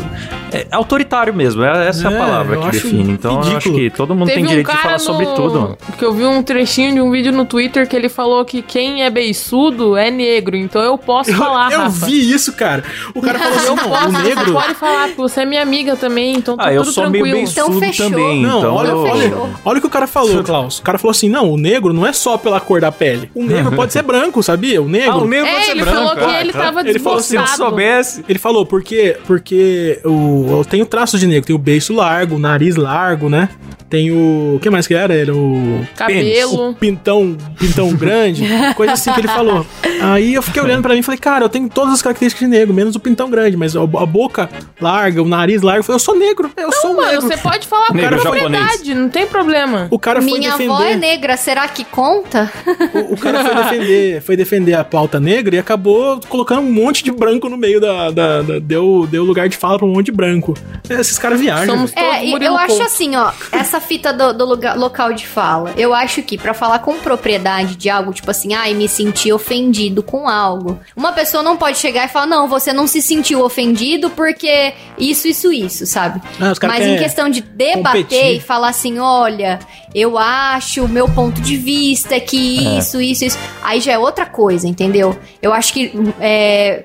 É 0.52 0.66
autoritário 0.72 1.34
mesmo, 1.34 1.64
é, 1.64 1.88
essa 1.88 2.08
é, 2.08 2.12
É, 2.12 2.16
a 2.16 2.20
palavra 2.20 2.56
eu 2.56 2.62
que 2.62 2.72
define. 2.72 3.12
Então 3.14 3.34
eu 3.36 3.40
acho 3.40 3.50
ridículo. 3.70 3.76
que 3.76 3.90
todo 3.90 4.16
mundo 4.16 4.28
Teve 4.28 4.36
tem 4.38 4.46
um 4.46 4.48
direito 4.50 4.68
de 4.68 4.72
cara 4.74 4.84
falar 4.84 5.00
sobre 5.00 5.26
no- 5.26 5.34
tudo. 5.36 5.78
Que 5.98 6.06
eu 6.06 6.14
vi 6.14 6.24
um 6.26 6.42
trechinho 6.44 6.94
de 6.94 7.02
um 7.02 7.12
vídeo 7.12 7.32
no 7.32 7.46
Twitter 7.46 7.88
que 7.88 7.96
ele 7.96 8.10
falou 8.10 8.44
que 8.46 8.62
quem 8.62 9.04
é 9.04 9.10
beiçudo 9.10 9.98
é 9.98 10.10
negro, 10.12 10.56
então 10.56 10.82
eu 10.82 10.98
posso 10.98 11.34
falar, 11.34 11.72
eu 11.72 11.80
Rafa. 11.82 12.06
vi 12.06 12.32
isso, 12.32 12.54
cara. 12.54 12.84
O 13.14 13.22
cara 13.22 13.40
falou 13.40 13.56
assim: 13.58 13.68
Eu 13.68 13.76
não, 13.76 13.90
posso, 13.90 14.08
o 14.08 14.12
você 14.12 14.24
negro. 14.36 14.54
pode 14.54 14.74
falar, 14.76 15.08
porque 15.08 15.22
você 15.22 15.42
é 15.42 15.46
minha 15.46 15.62
amiga 15.62 15.96
também, 15.96 16.36
então 16.36 16.56
tá 16.58 16.68
Ah, 16.68 16.74
eu 16.74 16.82
tudo 16.84 16.94
sou 16.94 17.10
meio 17.10 17.24
tranquilo. 17.24 17.50
Então 17.50 17.68
beiçudo 17.70 17.86
fechou. 17.86 18.10
também. 18.10 18.42
Não, 18.42 18.60
então 18.60 18.74
olha, 18.76 18.88
eu... 18.90 18.98
olha, 19.04 19.22
Fechou. 19.22 19.50
olha 19.66 19.78
o 19.78 19.82
que 19.82 19.88
o 19.88 19.90
cara 19.90 20.08
falou, 20.08 20.44
Klaus. 20.44 20.80
O 20.80 20.82
cara 20.84 20.98
falou 20.98 21.12
assim: 21.16 21.30
não, 21.30 21.50
o 21.52 21.58
negro 21.58 21.94
não 21.94 22.06
é 22.06 22.14
só 22.14 22.38
pela 22.38 22.60
cor 22.60 22.80
da 22.82 22.92
pele. 22.92 23.30
O 23.34 23.44
negro 23.44 23.72
pode 23.76 23.94
ser 23.94 24.02
branco, 24.04 24.42
sabia? 24.44 24.82
O 24.82 24.88
negro. 24.88 25.12
Ah, 25.12 25.18
o 25.18 25.28
negro 25.28 25.48
É, 25.48 25.54
pode 25.54 25.66
ser 25.66 25.72
ele 25.72 25.82
branco. 25.82 25.98
falou 25.98 26.16
que 26.16 26.24
ah, 26.24 26.42
ele 26.42 26.54
tava 26.54 26.80
Ele 26.82 27.00
falou 27.00 27.20
assim, 27.20 27.46
Se 27.46 27.56
soubesse. 27.58 28.26
Ele 28.28 28.40
falou, 28.40 28.66
porque, 28.66 29.18
porque 29.26 30.00
o, 30.04 30.46
eu 30.60 30.66
tenho 30.66 30.86
traços 30.86 31.20
de 31.20 31.28
negro. 31.28 31.46
Tem 31.46 31.56
o 31.56 31.60
beiço 31.60 31.94
largo, 31.94 32.36
o 32.36 32.40
nariz 32.40 32.76
largo, 32.76 33.30
né? 33.30 33.50
Tem 33.96 34.12
o. 34.12 34.56
O 34.58 34.60
que 34.60 34.70
mais 34.70 34.86
que 34.86 34.94
era? 34.94 35.16
Era 35.16 35.34
o. 35.34 35.88
Cabelo. 35.96 36.72
O 36.72 36.76
pintão, 36.76 37.38
pintão 37.58 37.94
grande, 37.96 38.44
coisa 38.76 38.92
assim 38.92 39.10
que 39.14 39.22
ele 39.22 39.28
falou. 39.30 39.66
Aí 40.02 40.34
eu 40.34 40.42
fiquei 40.42 40.62
olhando 40.62 40.82
pra 40.82 40.94
mim 40.94 41.00
e 41.00 41.04
falei, 41.04 41.18
cara, 41.18 41.46
eu 41.46 41.50
tenho 41.50 41.70
todas 41.70 41.94
as 41.94 42.02
características 42.02 42.46
de 42.46 42.54
negro, 42.54 42.74
menos 42.74 42.94
o 42.98 43.00
pintão 43.00 43.30
grande, 43.30 43.56
mas 43.56 43.74
a, 43.74 43.86
boca 43.86 44.50
larga, 44.82 45.24
o 45.24 45.28
nariz 45.28 45.62
largo. 45.62 45.80
Eu 45.80 45.84
falei, 45.86 45.96
eu 45.96 46.00
sou 46.00 46.18
negro, 46.20 46.52
eu 46.58 46.72
sou 46.74 46.92
um 46.92 46.96
Mano, 46.98 47.08
negro. 47.08 47.22
você 47.22 47.38
pode 47.38 47.66
falar 47.68 47.88
com 47.88 47.94
propriedade, 47.98 48.94
não 48.94 49.08
tem 49.08 49.26
problema. 49.26 49.88
O 49.90 49.98
cara 49.98 50.22
foi 50.22 50.40
Minha 50.40 50.52
defender. 50.52 50.74
avó 50.74 50.84
é 50.84 50.96
negra, 50.98 51.38
será 51.38 51.66
que 51.70 51.86
conta? 51.86 52.52
O, 52.94 53.14
o 53.14 53.18
cara 53.18 53.46
foi 53.46 53.56
defender, 53.56 54.22
foi 54.22 54.36
defender 54.36 54.74
a 54.74 54.84
pauta 54.84 55.22
negra 55.22 55.56
e 55.56 55.60
acabou 55.60 56.20
colocando 56.28 56.60
um 56.62 56.72
monte 56.74 57.02
de 57.02 57.12
branco 57.14 57.48
no 57.48 57.56
meio 57.56 57.80
da. 57.80 58.12
da- 58.12 58.42
da- 58.42 58.60
deu, 58.60 59.08
deu 59.10 59.24
lugar 59.24 59.48
de 59.48 59.56
fala 59.56 59.78
pra 59.78 59.88
um 59.88 59.94
monte 59.94 60.08
de 60.08 60.12
branco. 60.12 60.54
Esses 60.90 61.18
caras 61.18 61.40
viajam. 61.40 61.74
Somos 61.76 61.92
velho. 61.92 62.06
todos 62.06 62.20
É, 62.22 62.26
e 62.26 62.46
eu 62.46 62.58
acho 62.58 62.82
assim, 62.84 63.16
ó, 63.16 63.32
essa 63.52 63.80
fita 63.86 64.12
do, 64.12 64.34
do 64.34 64.44
lugar- 64.46 64.78
local 64.78 65.14
de 65.14 65.26
fala, 65.26 65.74
eu 65.78 65.94
acho 65.94 66.22
que 66.22 66.38
pra 66.38 66.54
falar 66.54 66.80
com 66.80 66.98
propriedade 67.00 67.76
de 67.78 67.90
algo, 67.90 68.12
tipo 68.12 68.30
assim, 68.30 68.54
ai, 68.54 68.74
me 68.74 68.88
senti 68.90 69.32
ofendido 69.32 70.04
com 70.04 70.28
algo, 70.28 70.80
uma 70.96 71.14
pessoa 71.14 71.42
não 71.42 71.56
pode 71.56 71.78
chegar 71.78 72.06
e 72.06 72.10
falar, 72.10 72.26
não, 72.26 72.48
você 72.48 72.74
não 72.74 72.88
se 72.88 73.02
sentiu 73.02 73.42
ofendido 73.44 74.10
porque 74.10 74.74
isso, 74.98 75.28
isso, 75.28 75.54
isso, 75.54 75.86
sabe? 75.86 76.22
Caras 76.38 76.60
Mas 76.62 76.86
em 76.86 76.98
questão 76.98 77.30
de 77.30 77.40
debater 77.42 78.04
competir. 78.04 78.36
e 78.38 78.40
falar 78.42 78.70
assim, 78.70 79.00
olha, 79.00 79.60
eu 79.94 80.18
acho, 80.18 80.84
o 80.84 80.90
meu 80.90 81.08
ponto 81.08 81.40
de 81.40 81.56
vista 81.56 82.16
é 82.16 82.20
que 82.20 82.78
isso, 82.78 83.00
isso, 83.00 83.24
isso, 83.24 83.38
aí 83.64 83.80
já 83.80 83.94
é 83.94 83.98
outra 84.00 84.26
coisa, 84.26 84.68
entendeu? 84.68 85.18
Eu 85.42 85.54
acho 85.54 85.72
que 85.72 85.94
é, 86.20 86.84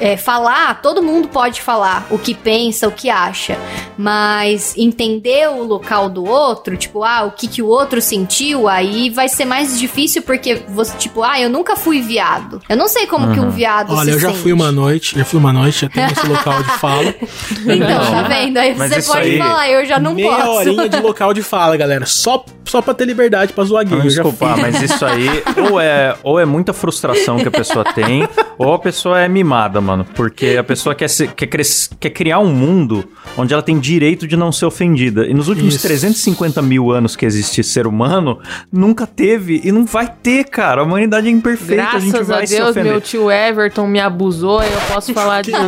é, 0.00 0.16
falar, 0.16 0.80
todo 0.82 1.02
mundo 1.02 1.28
pode 1.28 1.60
falar 1.62 2.06
o 2.10 2.18
que 2.18 2.34
pensa, 2.34 2.86
o 2.88 2.92
que 2.92 3.08
acha, 3.10 3.58
mas 3.96 4.74
entender 4.76 5.48
o 5.48 5.62
local 5.62 6.08
do 6.08 6.24
outro, 6.24 6.76
tipo, 6.76 7.02
ah, 7.04 7.24
o 7.24 7.30
que, 7.30 7.46
que 7.46 7.62
o 7.62 7.66
outro 7.66 8.00
sentiu, 8.00 8.68
aí 8.68 9.10
vai 9.10 9.28
ser 9.28 9.44
mais 9.44 9.78
difícil 9.78 10.22
porque 10.22 10.56
você, 10.68 10.96
tipo, 10.96 11.22
ah, 11.22 11.40
eu 11.40 11.48
nunca 11.48 11.76
fui 11.76 12.00
viado. 12.00 12.60
Eu 12.68 12.76
não 12.76 12.88
sei 12.88 13.06
como 13.06 13.32
que 13.32 13.40
um 13.40 13.50
viado 13.50 13.94
Olha, 13.94 14.04
se 14.04 14.10
eu 14.16 14.20
já 14.20 14.28
sente. 14.28 14.40
fui 14.40 14.52
uma 14.52 14.70
noite, 14.72 15.16
já 15.18 15.24
fui 15.24 15.38
uma 15.38 15.52
noite, 15.52 15.82
já 15.82 15.88
tenho 15.88 16.06
esse 16.10 16.26
local 16.26 16.62
de 16.62 16.70
fala. 16.78 17.14
Então, 17.66 17.98
tá 18.10 18.22
vendo? 18.28 18.58
Aí 18.58 18.74
Mas 18.76 18.92
você 18.94 19.02
pode 19.12 19.28
aí- 19.30 19.38
falar, 19.38 19.68
eu 19.70 19.84
já 19.86 19.98
não 19.98 20.14
Meia 20.14 20.30
posso. 20.36 20.50
horinha 20.50 20.88
de 20.88 21.00
local 21.00 21.32
de 21.34 21.42
fala, 21.42 21.76
galera. 21.76 22.04
Só, 22.06 22.44
só 22.64 22.80
pra 22.82 22.92
ter 22.94 23.04
liberdade 23.06 23.52
pra 23.52 23.64
zoar 23.64 23.84
gay. 23.86 23.98
Eu 23.98 24.02
já 24.10 24.22
desculpa, 24.22 24.56
mas 24.56 24.80
isso 24.82 25.04
aí 25.04 25.28
ou 25.70 25.80
é, 25.80 26.14
ou 26.22 26.38
é 26.38 26.44
muita 26.44 26.72
frustração 26.72 27.36
que 27.38 27.48
a 27.48 27.50
pessoa 27.50 27.84
tem, 27.84 28.28
ou 28.58 28.72
a 28.74 28.78
pessoa 28.78 29.20
é 29.20 29.28
mimada, 29.28 29.80
mano. 29.84 30.04
Porque 30.14 30.56
a 30.58 30.64
pessoa 30.64 30.94
quer, 30.94 31.08
se- 31.08 31.28
quer, 31.28 31.46
cres- 31.46 31.90
quer 32.00 32.10
criar 32.10 32.38
um 32.40 32.52
mundo 32.52 33.08
onde 33.36 33.52
ela 33.52 33.62
tem 33.62 33.78
direito 33.78 34.26
de 34.26 34.36
não 34.36 34.50
ser 34.50 34.64
ofendida. 34.66 35.26
E 35.26 35.34
nos 35.34 35.48
últimos 35.48 35.74
Isso. 35.74 35.86
350 35.86 36.60
mil 36.62 36.90
anos 36.90 37.14
que 37.14 37.24
existe 37.26 37.62
ser 37.62 37.86
humano, 37.86 38.38
nunca 38.72 39.06
teve 39.06 39.60
e 39.62 39.70
não 39.70 39.84
vai 39.84 40.08
ter, 40.22 40.44
cara. 40.44 40.80
A 40.80 40.84
humanidade 40.84 41.28
é 41.28 41.30
imperfeita, 41.30 41.82
a 41.96 41.98
gente 41.98 42.10
Graças 42.12 42.30
a, 42.30 42.34
vai 42.36 42.46
se 42.46 42.56
Deus, 42.56 42.74
meu 42.76 43.00
tio 43.00 43.30
Everton 43.30 43.86
me 43.86 44.00
abusou, 44.00 44.62
eu 44.62 44.80
posso 44.92 45.12
falar 45.14 45.42
de, 45.42 45.52
de, 45.52 45.58
de 45.58 45.64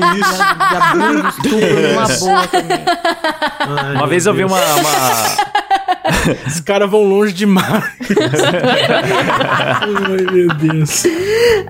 abuso, 0.77 1.29
estupro 1.29 1.83
numa 1.89 2.09
boa 2.19 2.47
também. 2.49 2.79
Ai, 3.61 3.95
Uma 3.97 4.07
vez 4.07 4.27
eu 4.27 4.33
vi 4.33 4.39
Deus. 4.41 4.51
uma- 4.53 4.61
uma, 4.77 5.66
Os 6.47 6.61
caras 6.61 6.91
vão 6.91 7.03
longe 7.05 7.33
demais. 7.33 7.85
Ai, 8.99 10.27
meu 10.33 10.49
Deus. 10.55 11.05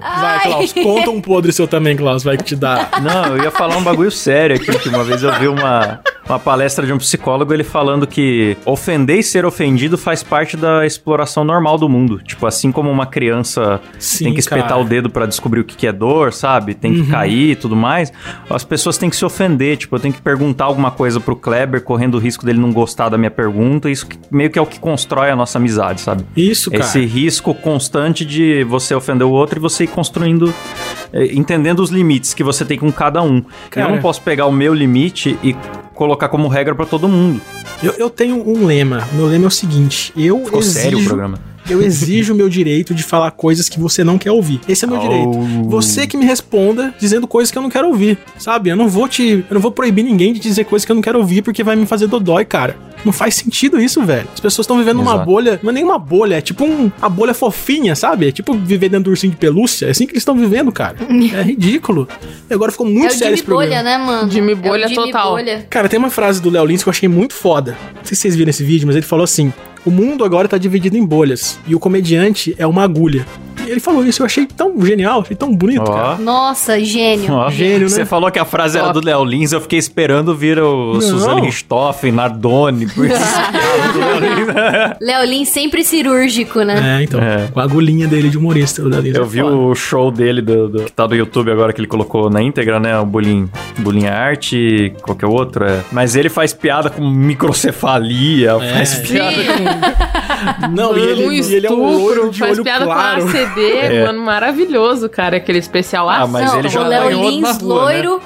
Vai, 0.01 0.40
Klaus, 0.42 0.72
conta 0.72 1.11
um 1.11 1.20
podre 1.20 1.53
seu 1.53 1.66
também, 1.66 1.96
Klaus, 1.96 2.22
vai 2.22 2.37
que 2.37 2.44
te 2.44 2.57
dá. 2.57 2.88
Não, 3.03 3.37
eu 3.37 3.44
ia 3.44 3.51
falar 3.51 3.77
um 3.77 3.83
bagulho 3.83 4.11
sério 4.11 4.57
aqui, 4.57 4.66
que 4.79 4.88
uma 4.88 5.05
vez 5.05 5.22
eu 5.22 5.33
vi 5.38 5.49
uma, 5.49 6.01
uma 6.29 6.38
palestra 6.38 6.87
de 6.87 6.92
um 6.92 6.99
psicólogo, 6.99 7.53
ele 7.53 7.64
falando 7.64 8.07
que 8.07 8.57
ofender 8.64 9.18
e 9.18 9.22
ser 9.22 9.44
ofendido 9.44 9.96
faz 9.99 10.22
parte 10.22 10.57
da 10.57 10.85
exploração 10.87 11.44
normal 11.44 11.79
do 11.79 11.88
mundo. 11.88 12.18
Tipo, 12.22 12.46
assim 12.46 12.70
como 12.72 12.90
uma 12.90 13.07
criança 13.07 13.81
Sim, 13.99 14.25
tem 14.25 14.35
que 14.35 14.40
espetar 14.40 14.68
cara. 14.68 14.81
o 14.81 14.85
dedo 14.85 15.11
pra 15.11 15.27
descobrir 15.27 15.61
o 15.61 15.64
que 15.64 15.87
é 15.87 15.92
dor, 15.92 16.33
sabe? 16.33 16.75
Tem 16.75 16.92
que 16.94 17.11
cair 17.11 17.51
e 17.53 17.57
tudo 17.57 17.77
mais. 17.77 18.12
As 18.49 18.64
pessoas 18.64 18.96
têm 18.99 19.11
que 19.11 19.16
se 19.16 19.25
ofender. 19.25 19.77
Tipo, 19.77 19.96
eu 19.96 20.01
tenho 20.01 20.14
que 20.14 20.22
perguntar 20.22 20.64
alguma 20.64 20.90
coisa 20.90 21.20
pro 21.20 21.37
Kleber, 21.37 21.83
correndo 21.83 22.14
o 22.14 22.18
risco 22.18 22.44
dele 22.44 22.59
não 22.59 22.72
gostar 22.72 23.09
da 23.09 23.18
minha 23.18 23.31
pergunta. 23.31 23.90
Isso 23.90 24.07
que- 24.07 24.18
meio 24.31 24.51
que 24.51 24.59
é 24.59 24.62
o 24.62 24.67
que 24.67 24.79
constrói 24.79 25.31
a 25.31 25.37
nossa 25.37 25.59
amizade, 25.59 26.01
sabe? 26.01 26.25
Isso, 26.37 26.71
cara. 26.71 26.85
Esse 26.85 27.05
risco 27.05 27.55
constante 27.55 28.25
de 28.25 28.65
você 28.65 28.95
ofender 28.95 29.27
o 29.27 29.31
outro 29.31 29.59
e 29.59 29.61
você 29.61 29.85
ir 29.85 29.89
construindo, 29.89 30.53
eh, 31.12 31.33
entendendo 31.33 31.81
os 31.81 31.91
limites 31.91 32.35
que 32.35 32.43
você 32.43 32.65
tem 32.65 32.79
com 32.79 32.91
cada 32.93 33.23
um. 33.23 33.43
Cara. 33.71 33.89
Eu 33.89 33.95
não 33.95 34.03
posso 34.03 34.23
pegar 34.23 34.47
o 34.47 34.53
meu 34.53 34.75
limite 34.75 35.39
e 35.43 35.55
colocar 35.95 36.29
como 36.29 36.49
regra 36.49 36.75
pra 36.75 36.87
todo 36.87 37.09
mundo. 37.09 37.41
Eu, 37.83 37.93
eu 37.93 38.11
tenho 38.11 38.37
um 38.49 38.67
lema. 38.67 39.07
Meu 39.12 39.27
lema 39.27 39.45
é 39.45 39.49
o 39.49 39.51
seguinte: 39.51 40.12
eu 40.17 40.45
Ficou 40.45 40.61
exijo, 40.61 40.81
sério 40.81 40.99
o 41.01 41.05
programa. 41.05 41.56
Eu 41.69 41.83
exijo 41.83 42.33
o 42.33 42.37
meu 42.37 42.49
direito 42.49 42.95
de 42.95 43.03
falar 43.03 43.31
coisas 43.33 43.69
que 43.69 43.79
você 43.79 44.03
não 44.05 44.19
quer 44.19 44.31
ouvir. 44.31 44.61
Esse 44.69 44.85
é 44.85 44.89
o 44.89 44.91
meu 44.91 45.01
Oh. 45.01 45.03
direito. 45.03 45.69
Você 45.69 46.07
que 46.07 46.17
me 46.17 46.25
responda 46.25 46.95
dizendo 46.99 47.27
coisas 47.27 47.51
que 47.51 47.59
eu 47.59 47.63
não 47.63 47.71
quero 47.71 47.89
ouvir, 47.89 48.19
sabe? 48.39 48.71
Eu 48.71 48.77
não 48.77 48.89
vou 48.89 49.09
te, 49.09 49.45
eu 49.49 49.55
não 49.55 49.61
vou 49.61 49.71
proibir 49.71 50.03
ninguém 50.05 50.33
de 50.33 50.41
dizer 50.41 50.65
coisas 50.65 50.85
que 50.85 50.93
eu 50.93 50.95
não 50.95 51.03
quero 51.03 51.19
ouvir 51.19 51.43
porque 51.43 51.63
vai 51.63 51.77
me 51.77 51.87
fazer 51.87 52.07
dodói, 52.07 52.45
cara. 52.45 52.77
Não 53.05 53.13
faz 53.13 53.35
sentido 53.37 53.81
isso, 53.81 54.03
velho. 54.05 54.27
As 54.33 54.41
pessoas 54.41 54.65
estão 54.65 54.79
vivendo 54.79 54.97
numa 54.97 55.13
Exato. 55.13 55.27
bolha, 55.27 55.61
não 55.63 55.71
é 55.71 55.73
nem 55.75 55.85
uma 55.85 55.99
bolha, 55.99 56.37
é 56.37 56.41
tipo 56.41 56.65
um, 56.65 56.91
a 57.01 57.09
bolha 57.09 57.35
fofinha, 57.35 57.95
sabe? 57.95 58.29
É 58.29 58.33
tipo 58.33 58.55
viver 58.55 58.89
dentro 58.89 59.05
do 59.05 59.11
ursinho 59.11 59.31
de 59.33 59.37
pelúcia. 59.37 59.87
É 59.87 59.91
assim 59.91 60.07
que 60.07 60.13
eles 60.13 60.23
estão 60.23 60.35
vivendo, 60.37 60.73
cara. 60.73 60.97
É 61.37 61.43
ridículo. 61.43 62.09
E 62.51 62.55
agora 62.55 62.73
ficou 62.73 62.87
muito 62.87 63.05
é 63.05 63.09
o 63.09 63.11
sério 63.11 63.25
Jimmy 63.27 63.35
esse. 63.35 63.45
Bolha, 63.47 63.83
né, 63.83 63.99
mano? 63.99 64.31
Jimmy 64.31 64.53
É 64.53 64.55
o 64.55 64.57
Bolha 64.57 64.89
Jimmy 64.89 65.07
total. 65.13 65.31
Bolha. 65.33 65.67
Cara, 65.71 65.89
tem 65.89 65.99
uma 65.99 66.11
frase 66.11 66.41
do 66.41 66.51
Léo 66.51 66.65
Lins 66.65 66.83
que 66.83 66.89
eu 66.89 66.91
achei 66.91 67.09
muito 67.09 67.35
foda. 67.35 67.77
Não 67.97 68.05
sei 68.05 68.17
se 68.17 68.23
vocês 68.23 68.35
viram 68.37 68.51
esse 68.51 68.65
vídeo, 68.65 68.87
mas 68.87 68.97
ele 68.97 69.07
falou 69.07 69.25
assim: 69.25 69.53
O 69.87 69.90
mundo 69.92 70.25
agora 70.25 70.49
tá 70.49 70.59
dividido 70.59 70.96
em 70.96 71.07
bolhas 71.07 71.61
e 71.64 71.72
o 71.72 71.79
comediante 71.79 72.53
é 72.59 72.66
uma 72.66 72.83
agulha. 72.83 73.25
Ele 73.67 73.81
falou 73.81 74.05
isso, 74.05 74.23
eu 74.23 74.27
achei 74.27 74.47
tão 74.47 74.81
genial, 74.85 75.21
achei 75.23 75.37
tão 75.37 75.55
bonito, 75.55 75.85
cara. 75.85 76.17
Ó. 76.19 76.23
Nossa, 76.23 76.79
gênio. 76.81 77.33
Ó, 77.33 77.51
Gênio, 77.51 77.81
né? 77.81 77.89
Você 77.89 78.05
falou 78.05 78.31
que 78.31 78.39
a 78.39 78.45
frase 78.45 78.77
era 78.79 78.89
Top. 78.89 79.01
do 79.01 79.07
Léo 79.07 79.25
Lins, 79.25 79.53
eu 79.53 79.61
fiquei 79.61 79.79
esperando 79.79 80.35
vir 80.35 80.59
o 80.59 80.95
Não. 80.95 81.01
Suzane 81.01 81.41
Richthofen, 81.43 82.12
Nardoni. 82.12 82.87
por 82.87 83.07
isso. 83.07 83.17
Léo 85.01 85.25
Lins 85.25 85.49
sempre 85.49 85.85
cirúrgico, 85.85 86.62
né? 86.62 86.99
É, 87.01 87.03
então, 87.05 87.21
É. 87.21 87.49
com 87.53 87.61
a 87.61 87.62
agulhinha 87.64 88.07
dele 88.07 88.29
de 88.29 88.39
humorista, 88.39 88.83
o 88.83 88.89
Lins. 88.89 89.14
Eu 89.14 89.25
é 89.25 89.27
vi 89.27 89.41
foda. 89.41 89.57
o 89.57 89.75
show 89.75 90.11
dele, 90.11 90.41
do, 90.43 90.69
do- 90.69 90.85
que 90.85 90.93
tá 90.93 91.07
no 91.07 91.14
YouTube 91.14 91.51
agora, 91.51 91.73
que 91.73 91.81
ele 91.81 91.89
colocou 91.89 92.31
na 92.31 92.43
íntegra, 92.43 92.79
né? 92.81 92.99
O 92.99 93.05
Bullying, 93.07 93.49
bullying 93.79 94.07
Arte, 94.07 94.93
qualquer 95.03 95.27
outro. 95.27 95.64
É. 95.64 95.81
Mas 95.93 96.17
ele 96.17 96.29
faz 96.29 96.53
piada 96.53 96.91
com 96.91 97.03
microcefalia, 97.09 98.53
É. 98.61 98.75
faz 98.75 98.95
piada 98.97 99.37
com... 99.45 100.69
Não, 100.75 100.97
e 100.97 101.01
ele, 101.01 101.27
um 101.27 101.33
e 101.33 101.55
ele 101.55 101.67
é 101.67 101.71
um 101.71 101.89
estupro, 101.99 102.31
de 102.31 102.39
faz 102.39 102.53
olho 102.53 102.64
piada 102.64 102.85
claro. 102.85 103.23
com 103.23 103.29
ACD, 103.57 103.97
É. 103.97 104.05
mano, 104.07 104.21
maravilhoso, 104.23 105.09
cara, 105.09 105.37
aquele 105.39 105.59
especial 105.59 106.09
Ah, 106.09 106.17
ação. 106.19 106.29
mas 106.29 106.51
Não, 106.53 106.59
ele 106.59 106.69
já 106.69 106.81
o 106.81 106.85
Léo 106.87 107.05
na 107.05 107.09
Lins, 107.31 107.43
rua, 107.43 107.53
né? 107.53 107.59
loiro, 107.63 108.23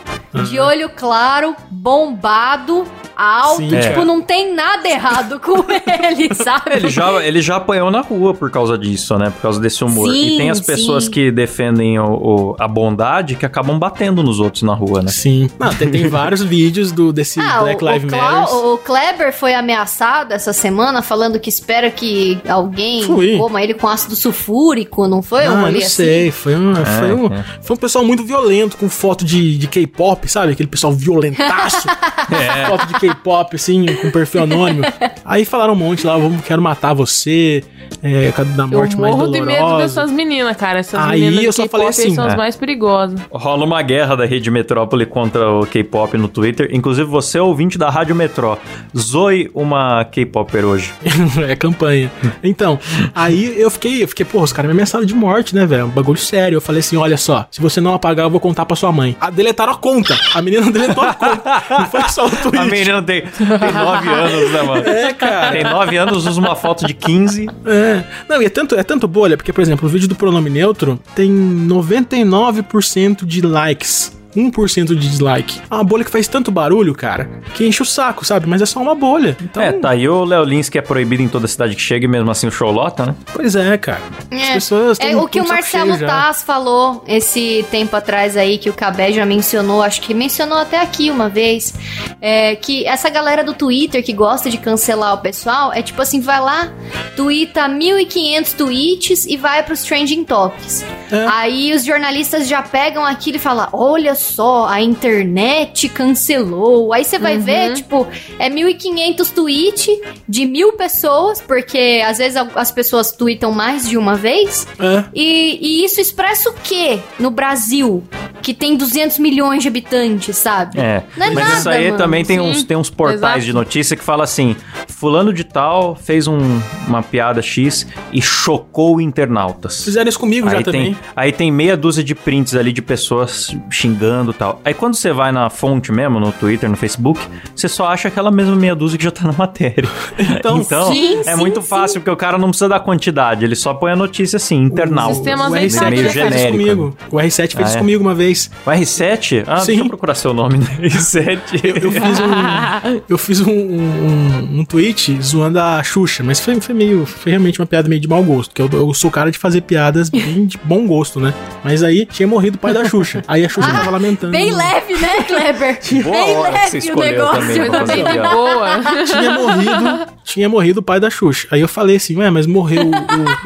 de 0.49 0.59
olho 0.59 0.91
claro, 0.91 1.55
bombado, 1.70 2.85
alto, 3.20 3.56
Sim, 3.58 3.68
tipo, 3.80 4.00
é. 4.00 4.04
não 4.04 4.20
tem 4.22 4.54
nada 4.54 4.88
errado 4.88 5.38
com 5.40 5.64
ele, 5.68 6.34
sabe? 6.34 6.72
Ele 6.76 6.88
já, 6.88 7.22
ele 7.24 7.42
já 7.42 7.56
apanhou 7.56 7.90
na 7.90 8.00
rua 8.00 8.32
por 8.34 8.50
causa 8.50 8.78
disso, 8.78 9.16
né? 9.18 9.30
Por 9.30 9.42
causa 9.42 9.60
desse 9.60 9.84
humor. 9.84 10.10
Sim, 10.10 10.34
e 10.34 10.36
tem 10.38 10.50
as 10.50 10.60
pessoas 10.60 11.04
sim. 11.04 11.10
que 11.10 11.30
defendem 11.30 11.98
o, 11.98 12.04
o- 12.06 12.56
a 12.58 12.66
bondade 12.66 13.34
que 13.36 13.44
acabam 13.46 13.78
batendo 13.78 14.22
nos 14.22 14.40
outros 14.40 14.62
na 14.62 14.74
rua, 14.74 15.02
né? 15.02 15.10
Sim. 15.10 15.50
Não, 15.58 15.72
tem, 15.74 15.90
tem 15.90 16.06
vários 16.08 16.42
vídeos 16.42 16.92
do, 16.92 17.12
desse 17.12 17.40
Ah, 17.40 17.60
Black 17.60 17.84
Lives 17.84 18.10
Matter. 18.10 18.54
o 18.56 18.78
Kleber 18.78 19.32
foi 19.32 19.54
ameaçado 19.54 20.32
essa 20.32 20.52
semana 20.52 21.02
falando 21.02 21.38
que 21.38 21.48
espera 21.48 21.90
que 21.90 22.38
alguém 22.48 23.02
Fui. 23.04 23.36
coma 23.38 23.62
ele 23.62 23.74
com 23.74 23.86
ácido 23.88 24.16
sulfúrico, 24.16 25.06
não 25.06 25.22
foi? 25.22 25.48
um 25.48 25.52
Ah, 25.52 25.60
rolê 25.60 25.72
não 25.72 25.78
assim? 25.78 25.88
sei, 25.88 26.30
foi 26.30 26.54
um, 26.56 26.74
foi, 26.74 27.12
um, 27.12 27.26
é. 27.26 27.44
foi 27.62 27.76
um 27.76 27.78
pessoal 27.78 28.04
muito 28.04 28.24
violento, 28.24 28.76
com 28.76 28.88
foto 28.88 29.24
de, 29.24 29.58
de 29.58 29.66
K-pop, 29.66 30.28
sabe? 30.28 30.52
Aquele 30.52 30.68
pessoal 30.68 30.92
violentaço, 30.92 31.86
É. 32.30 32.66
foto 32.66 32.86
de 32.86 32.94
K-pop, 32.94 33.09
assim, 33.54 33.86
com 34.00 34.11
perfil 34.11 34.42
anônimo. 34.42 34.84
Aí 35.24 35.44
falaram 35.44 35.74
um 35.74 35.76
monte 35.76 36.06
lá, 36.06 36.16
vamos, 36.16 36.42
quero 36.44 36.61
matar 36.61 36.92
você, 36.92 37.62
é, 38.02 38.32
da 38.56 38.64
Eu 38.64 38.68
morte 38.68 38.96
mais 38.96 39.14
morro 39.14 39.30
de 39.30 39.40
medo 39.40 39.58
dolorosa. 39.58 39.82
dessas 39.82 40.11
meninas, 40.11 40.56
cara. 40.56 40.78
Essas 40.78 41.00
Aí 41.00 41.20
meninas 41.20 41.44
eu 41.44 41.52
só 41.52 41.68
falei 41.68 41.86
K-pop 41.88 42.02
assim, 42.02 42.14
são 42.14 42.26
as 42.26 42.34
é. 42.34 42.36
mais 42.36 42.56
perigosas. 42.56 43.20
Rola 43.30 43.64
uma 43.64 43.82
guerra 43.82 44.16
da 44.16 44.24
Rede 44.24 44.50
Metrópole 44.50 45.04
contra 45.06 45.50
o 45.50 45.66
K-pop 45.66 46.16
no 46.16 46.28
Twitter. 46.28 46.70
Inclusive, 46.72 47.08
você, 47.08 47.38
ouvinte 47.38 47.76
da 47.76 47.90
Rádio 47.90 48.14
Metró, 48.14 48.58
zoe 48.96 49.50
uma 49.54 50.04
K-popper 50.04 50.64
hoje. 50.64 50.92
é 51.46 51.54
campanha. 51.56 52.11
Então, 52.42 52.78
aí 53.14 53.61
eu 53.61 53.70
fiquei, 53.70 54.02
eu 54.02 54.08
fiquei, 54.08 54.24
pô, 54.24 54.40
os 54.40 54.52
caras 54.52 54.68
me 54.68 54.72
ameaçaram 54.72 55.04
de 55.04 55.14
morte, 55.14 55.54
né, 55.54 55.66
velho? 55.66 55.86
Um 55.86 55.90
bagulho 55.90 56.18
sério. 56.18 56.56
Eu 56.56 56.61
falei 56.61 56.80
assim: 56.80 56.96
olha 56.96 57.16
só, 57.16 57.46
se 57.50 57.61
você 57.61 57.80
não 57.80 57.94
apagar, 57.94 58.26
eu 58.26 58.30
vou 58.30 58.40
contar 58.40 58.64
pra 58.64 58.76
sua 58.76 58.92
mãe. 58.92 59.16
Ah, 59.20 59.30
deletaram 59.30 59.72
a 59.72 59.76
conta. 59.76 60.18
A 60.34 60.40
menina 60.40 60.70
deletou 60.70 61.04
a 61.04 61.14
conta. 61.14 61.62
Não 61.70 61.86
foi 61.86 62.08
só 62.08 62.26
o. 62.26 62.30
A 62.61 62.64
menina 62.64 62.89
tem, 63.03 63.22
tem 63.22 63.72
nove 63.72 64.09
anos, 64.12 64.51
né, 64.53 64.62
mano? 64.62 64.88
É, 64.88 65.12
cara. 65.12 65.53
Tem 65.53 65.64
nove 65.64 65.97
anos, 65.97 66.26
usa 66.26 66.41
uma 66.41 66.57
foto 66.57 66.86
de 66.86 66.95
15. 66.95 67.49
É. 67.66 68.05
Não, 68.28 68.43
e 68.43 68.47
é 68.47 68.49
tanto, 68.49 68.74
é 68.74 68.82
tanto 68.82 69.07
bolha, 69.07 69.36
porque, 69.36 69.53
por 69.53 69.61
exemplo, 69.61 69.88
o 69.88 69.91
vídeo 69.91 70.09
do 70.09 70.14
pronome 70.14 70.51
neutro 70.51 70.99
tem 71.14 71.30
99% 71.30 73.24
de 73.24 73.41
likes. 73.41 74.19
1% 74.37 74.87
de 74.87 74.97
dislike. 74.97 75.61
É 75.70 75.74
uma 75.74 75.85
bolha 75.85 76.05
que 76.05 76.11
faz 76.11 76.28
tanto 76.28 76.51
barulho, 76.51 76.95
cara, 76.95 77.28
que 77.55 77.66
enche 77.66 77.83
o 77.83 77.87
saco, 77.87 78.24
sabe? 78.24 78.47
Mas 78.47 78.62
é 78.62 78.66
só 78.66 78.81
uma 78.81 78.95
bolha. 78.95 79.37
Então, 79.43 79.62
É, 79.62 79.72
tá 79.72 79.91
aí 79.91 80.09
o 80.09 80.24
Léo 80.24 80.45
Lins, 80.45 80.68
que 80.68 80.78
é 80.78 80.83
proibido 80.83 81.22
em 81.22 81.28
toda 81.28 81.47
cidade 81.49 81.74
que 81.74 81.81
chega, 81.83 82.05
e 82.05 82.09
mesmo 82.09 82.31
assim 82.31 82.47
o 82.47 82.51
show 82.51 82.70
lota, 82.70 83.07
né? 83.07 83.14
pois 83.33 83.55
é, 83.57 83.76
cara. 83.78 84.01
As 84.33 84.41
É. 84.41 84.53
pessoas 84.55 84.99
É 85.01 85.16
o 85.16 85.26
que 85.26 85.41
o 85.41 85.47
Marcelo. 85.49 85.99
Taz 85.99 86.43
falou 86.43 87.05
esse 87.07 87.64
tempo 87.70 87.95
atrás 87.97 88.37
aí, 88.37 88.59
que 88.59 88.70
o 88.70 88.72
Cabé 88.72 89.12
já 89.12 89.24
mencionou, 89.26 89.83
acho 89.83 90.01
que 90.01 90.14
mencionou 90.14 90.59
até 90.59 90.81
aqui 90.81 91.11
uma 91.11 91.28
vez, 91.28 91.74
é, 92.20 92.55
que 92.57 92.87
essa 92.87 93.09
galera 93.11 93.43
do 93.43 93.53
Twitter 93.55 94.03
que 94.05 94.12
gosta 94.12 94.49
de 94.51 94.59
cancelar 94.59 95.14
o 95.14 95.18
pessoal, 95.18 95.72
é 95.72 95.83
tipo 95.83 96.01
assim, 96.01 96.20
vai 96.20 96.41
lá, 96.41 96.72
tuita 97.16 97.68
1.500 97.68 98.55
tweets 98.57 99.26
e 99.26 99.37
vai 99.37 99.62
pros 99.62 99.83
trending 99.83 100.24
topics. 100.24 100.85
É. 101.11 101.26
Aí 101.33 101.72
os 101.74 101.85
jornalistas 101.85 102.47
já 102.49 102.62
pegam 102.62 103.05
aquilo 103.05 103.37
e 103.37 103.41
falam, 103.41 103.68
olha 103.72 104.14
só, 104.20 104.66
a 104.68 104.80
internet 104.80 105.88
cancelou. 105.88 106.92
Aí 106.92 107.04
você 107.04 107.18
vai 107.18 107.38
ver, 107.38 107.74
tipo, 107.74 108.06
é 108.38 108.48
1.500 108.50 109.30
tweets 109.32 109.88
de 110.28 110.46
mil 110.46 110.72
pessoas, 110.74 111.40
porque 111.40 112.02
às 112.06 112.18
vezes 112.18 112.36
as 112.54 112.70
pessoas 112.70 113.12
tweetam 113.12 113.52
mais 113.52 113.88
de 113.88 113.96
uma 113.96 114.14
vez, 114.16 114.66
É. 114.78 115.04
e, 115.14 115.58
e 115.60 115.84
isso 115.84 116.00
expressa 116.00 116.50
o 116.50 116.54
quê 116.62 117.00
no 117.18 117.30
Brasil? 117.30 118.02
Que 118.42 118.54
tem 118.54 118.74
200 118.76 119.18
milhões 119.18 119.62
de 119.62 119.68
habitantes, 119.68 120.36
sabe? 120.36 120.78
É. 120.80 121.02
Não 121.16 121.26
é 121.26 121.30
Mas 121.30 121.44
nada, 121.44 121.58
isso 121.58 121.68
aí 121.68 121.84
mano. 121.86 121.98
também 121.98 122.24
tem 122.24 122.38
Sim, 122.38 122.42
uns, 122.50 122.62
tem 122.62 122.76
uns 122.76 122.88
portais 122.88 123.20
exato. 123.20 123.40
de 123.40 123.52
notícia 123.52 123.94
que 123.96 124.02
fala 124.02 124.24
assim: 124.24 124.56
Fulano 124.88 125.30
de 125.32 125.44
Tal 125.44 125.94
fez 125.94 126.26
um- 126.26 126.60
uma 126.88 127.02
piada 127.02 127.42
X 127.42 127.86
e 128.12 128.22
chocou 128.22 128.98
internautas. 128.98 129.84
Fizeram 129.84 130.08
isso 130.08 130.18
comigo 130.18 130.48
já 130.48 130.58
Aí 130.58 130.64
também. 130.64 130.94
tem, 130.94 130.96
aí 131.14 131.32
tem 131.32 131.52
meia 131.52 131.76
dúzia 131.76 132.02
de 132.02 132.14
prints 132.14 132.54
ali 132.54 132.72
de 132.72 132.80
pessoas 132.80 133.54
xingando 133.70 134.00
e 134.30 134.34
tal. 134.34 134.61
Aí 134.64 134.74
quando 134.74 134.94
você 134.94 135.12
vai 135.12 135.32
na 135.32 135.48
fonte 135.50 135.92
mesmo, 135.92 136.18
no 136.20 136.32
Twitter, 136.32 136.68
no 136.68 136.76
Facebook, 136.76 137.20
você 137.54 137.68
só 137.68 137.86
acha 137.86 138.08
aquela 138.08 138.30
mesma 138.30 138.56
meia 138.56 138.74
dúzia 138.74 138.98
que 138.98 139.04
já 139.04 139.11
tá 139.11 139.24
na 139.26 139.32
matéria. 139.32 139.88
Então, 140.40 140.62
sim, 140.92 141.18
é 141.20 141.34
sim, 141.34 141.36
muito 141.36 141.61
sim. 141.61 141.68
fácil, 141.68 142.00
porque 142.00 142.11
o 142.11 142.16
cara 142.16 142.38
não 142.38 142.48
precisa 142.48 142.68
dar 142.68 142.80
quantidade, 142.80 143.44
ele 143.44 143.54
só 143.54 143.74
põe 143.74 143.92
a 143.92 143.96
notícia 143.96 144.36
assim, 144.36 144.70
sistema 145.14 145.48
O 145.48 145.50
Mas 145.50 145.54
aí 145.54 145.68
R7 145.68 145.78
tá 145.78 145.90
meio 145.90 146.02
já 146.04 146.11
fez 146.12 146.24
isso 146.34 146.38
genérico. 146.38 146.58
comigo. 146.58 146.96
O 147.11 147.16
R7 147.16 147.36
fez 147.36 147.56
Ah, 147.56 147.62
isso 147.62 147.76
é? 147.76 147.78
comigo 147.80 148.02
uma 148.02 148.14
vez. 148.14 148.50
O 148.66 148.70
R7? 148.70 149.44
Ah, 149.46 149.56
Sim. 149.61 149.66
deixa 149.66 149.82
eu 149.82 149.88
procurar 149.88 150.14
seu 150.14 150.32
nome 150.34 150.58
no 150.58 150.64
R7. 150.66 151.40
Eu 151.82 151.90
fiz 151.92 152.20
um, 152.20 153.00
eu 153.08 153.18
fiz 153.18 153.40
um, 153.40 153.50
um, 153.50 154.61
um 154.61 154.64
tweet 154.64 155.18
zoando 155.22 155.58
a 155.58 155.82
Xuxa, 155.82 156.22
mas 156.22 156.40
foi, 156.40 156.61
foi 156.61 156.74
meio. 156.74 157.04
Foi 157.06 157.30
realmente 157.32 157.61
uma 157.61 157.66
piada 157.66 157.88
meio 157.88 158.00
de 158.00 158.08
mau 158.08 158.22
gosto. 158.22 158.50
Porque 158.50 158.62
eu, 158.76 158.80
eu 158.80 158.94
sou 158.94 159.11
cara 159.11 159.30
de 159.30 159.38
fazer 159.38 159.61
piadas 159.62 160.08
bem 160.11 160.46
de 160.46 160.58
bom 160.64 160.86
gosto, 160.86 161.20
né? 161.20 161.34
Mas 161.64 161.82
aí 161.82 162.06
tinha 162.06 162.26
morrido 162.26 162.56
o 162.56 162.58
pai 162.58 162.72
da 162.72 162.84
Xuxa. 162.84 163.22
Aí 163.28 163.44
a 163.44 163.48
Xuxa 163.48 163.70
tava 163.70 163.98
lamentando. 164.01 164.32
Bem 164.32 164.53
leve, 164.53 164.94
né, 164.94 165.22
Kleber? 165.26 165.78
Boa 166.03 166.12
Bem 166.16 166.36
hora 166.36 166.59
que 166.59 166.59
você 166.59 166.61
leve 166.61 166.76
o 166.76 166.78
escolheu 166.78 167.12
negócio. 167.12 167.70
também 167.70 168.05
de 168.05 168.11
piada. 168.12 168.28
boa. 168.28 168.68
Tinha 169.07 169.30
morrido, 169.32 170.07
tinha 170.24 170.48
morrido 170.48 170.80
o 170.80 170.82
pai 170.82 171.01
da 171.01 171.11
Xuxa. 171.11 171.48
Aí 171.51 171.61
eu 171.61 171.68
falei 171.68 171.96
assim, 171.96 172.16
ué, 172.16 172.30
mas 172.30 172.46
morreu, 172.46 172.86
o, 172.86 172.90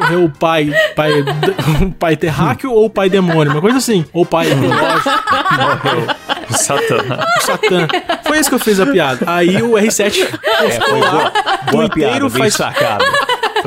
morreu 0.01 0.25
o 0.25 0.29
pai, 0.29 0.71
pai, 0.95 1.11
o 1.81 1.91
pai 1.91 2.15
terráqueo 2.15 2.71
ou 2.71 2.85
o 2.85 2.89
pai 2.89 3.09
demônio? 3.09 3.51
Uma 3.53 3.61
coisa 3.61 3.77
assim. 3.77 4.05
Ou 4.13 4.23
o 4.23 4.25
pai 4.25 4.47
Morreu. 4.55 6.07
Satã. 6.51 6.97
o 7.37 7.41
Satã. 7.41 7.87
Foi 8.23 8.39
isso 8.39 8.49
que 8.49 8.55
eu 8.55 8.59
fiz 8.59 8.79
a 8.79 8.85
piada. 8.85 9.19
Aí 9.27 9.61
o 9.61 9.71
R7 9.71 10.27
É, 10.43 10.69
foi 10.79 10.99
boa, 10.99 11.31
boa 11.71 11.89
piada, 11.89 12.19
bem 12.29 12.29
faz- 12.29 12.53
sacado. 12.53 13.03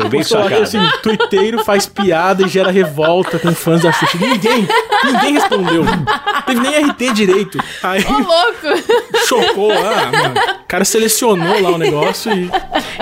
Foi 0.00 0.08
bem 0.10 0.20
lá, 0.20 0.26
sacado. 0.26 0.62
assim, 0.62 0.78
tuiteiro 1.02 1.64
faz 1.64 1.86
piada 1.86 2.42
e 2.44 2.48
gera 2.48 2.70
revolta 2.70 3.38
com 3.38 3.54
fãs 3.54 3.82
da 3.82 3.92
Xuxa. 3.92 4.18
Ninguém, 4.18 4.66
ninguém 5.04 5.32
respondeu. 5.34 5.84
Teve 6.46 6.60
nem 6.60 6.84
RT 6.90 7.12
direito. 7.12 7.58
Aí 7.82 8.04
Ô, 8.04 8.12
louco. 8.12 9.18
chocou 9.26 9.68
lá, 9.68 10.10
mano. 10.12 10.34
O 10.64 10.68
cara 10.68 10.84
selecionou 10.84 11.60
lá 11.62 11.70
o 11.70 11.78
negócio 11.78 12.32
e. 12.32 12.50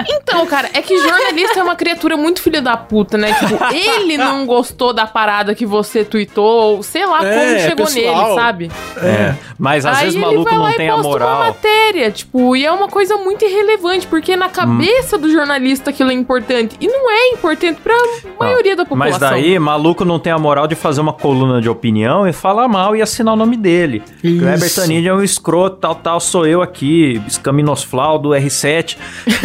Então, 0.09 0.47
cara, 0.47 0.69
é 0.73 0.83
que 0.83 0.97
jornalista 0.99 1.61
é 1.61 1.63
uma 1.63 1.77
criatura 1.77 2.17
muito 2.17 2.41
filha 2.41 2.61
da 2.63 2.77
puta, 2.77 3.17
né? 3.17 3.33
Tipo, 3.35 3.59
ele 3.73 4.17
não 4.19 4.47
gostou 4.47 4.93
da 4.93 5.07
parada 5.07 5.55
que 5.55 5.65
você 5.67 6.05
tweetou, 6.05 6.77
ou 6.77 6.83
sei 6.83 7.05
lá 7.07 7.25
É, 7.25 7.45
como 7.49 7.59
chegou 7.61 7.87
pessoal. 7.87 8.25
nele, 8.29 8.35
sabe? 8.41 8.71
É. 9.03 9.35
Mas 9.59 9.87
às 9.87 9.97
Aí 9.99 10.05
vezes 10.05 10.17
o 10.19 10.21
maluco 10.21 10.55
não 10.55 10.73
tem 10.73 10.89
a 10.89 10.93
posta 10.95 11.09
uma 11.09 11.13
moral. 11.13 11.39
matéria, 11.39 12.11
tipo, 12.11 12.55
e 12.57 12.65
é 12.65 12.71
uma 12.71 12.89
coisa 12.89 13.17
muito 13.17 13.45
irrelevante, 13.45 14.07
porque 14.07 14.37
na 14.37 14.49
cabeça 14.49 15.17
do 15.19 15.31
jornalista 15.31 15.91
aquilo 15.91 16.11
é 16.11 16.15
importante. 16.15 16.77
E 16.87 16.89
não 16.89 17.11
é 17.11 17.29
importante 17.31 17.81
pra 17.83 17.95
maioria 18.39 18.77
da 18.77 18.85
população. 18.85 19.19
Mas 19.19 19.31
daí, 19.31 19.59
maluco 19.59 20.05
não 20.05 20.21
tem 20.21 20.33
a 20.33 20.39
moral 20.39 20.69
de 20.69 20.77
fazer 20.77 21.01
uma 21.01 21.13
coluna 21.13 21.61
de 21.61 21.69
opinião 21.69 22.29
e 22.29 22.33
falar 22.33 22.69
mal 22.69 22.95
e 22.95 23.03
assinar 23.03 23.35
o 23.35 23.37
nome 23.37 23.57
dele. 23.57 24.05
Isso. 24.23 24.39
Kleber 24.41 24.75
Tanid 24.75 25.09
é 25.09 25.13
um 25.13 25.23
escroto, 25.23 25.79
tal, 25.79 25.97
tal, 25.97 26.21
sou 26.21 26.47
eu 26.47 26.63
aqui, 26.63 27.21
Escaminosflau 27.27 28.21
do 28.21 28.29
R7. 28.31 28.97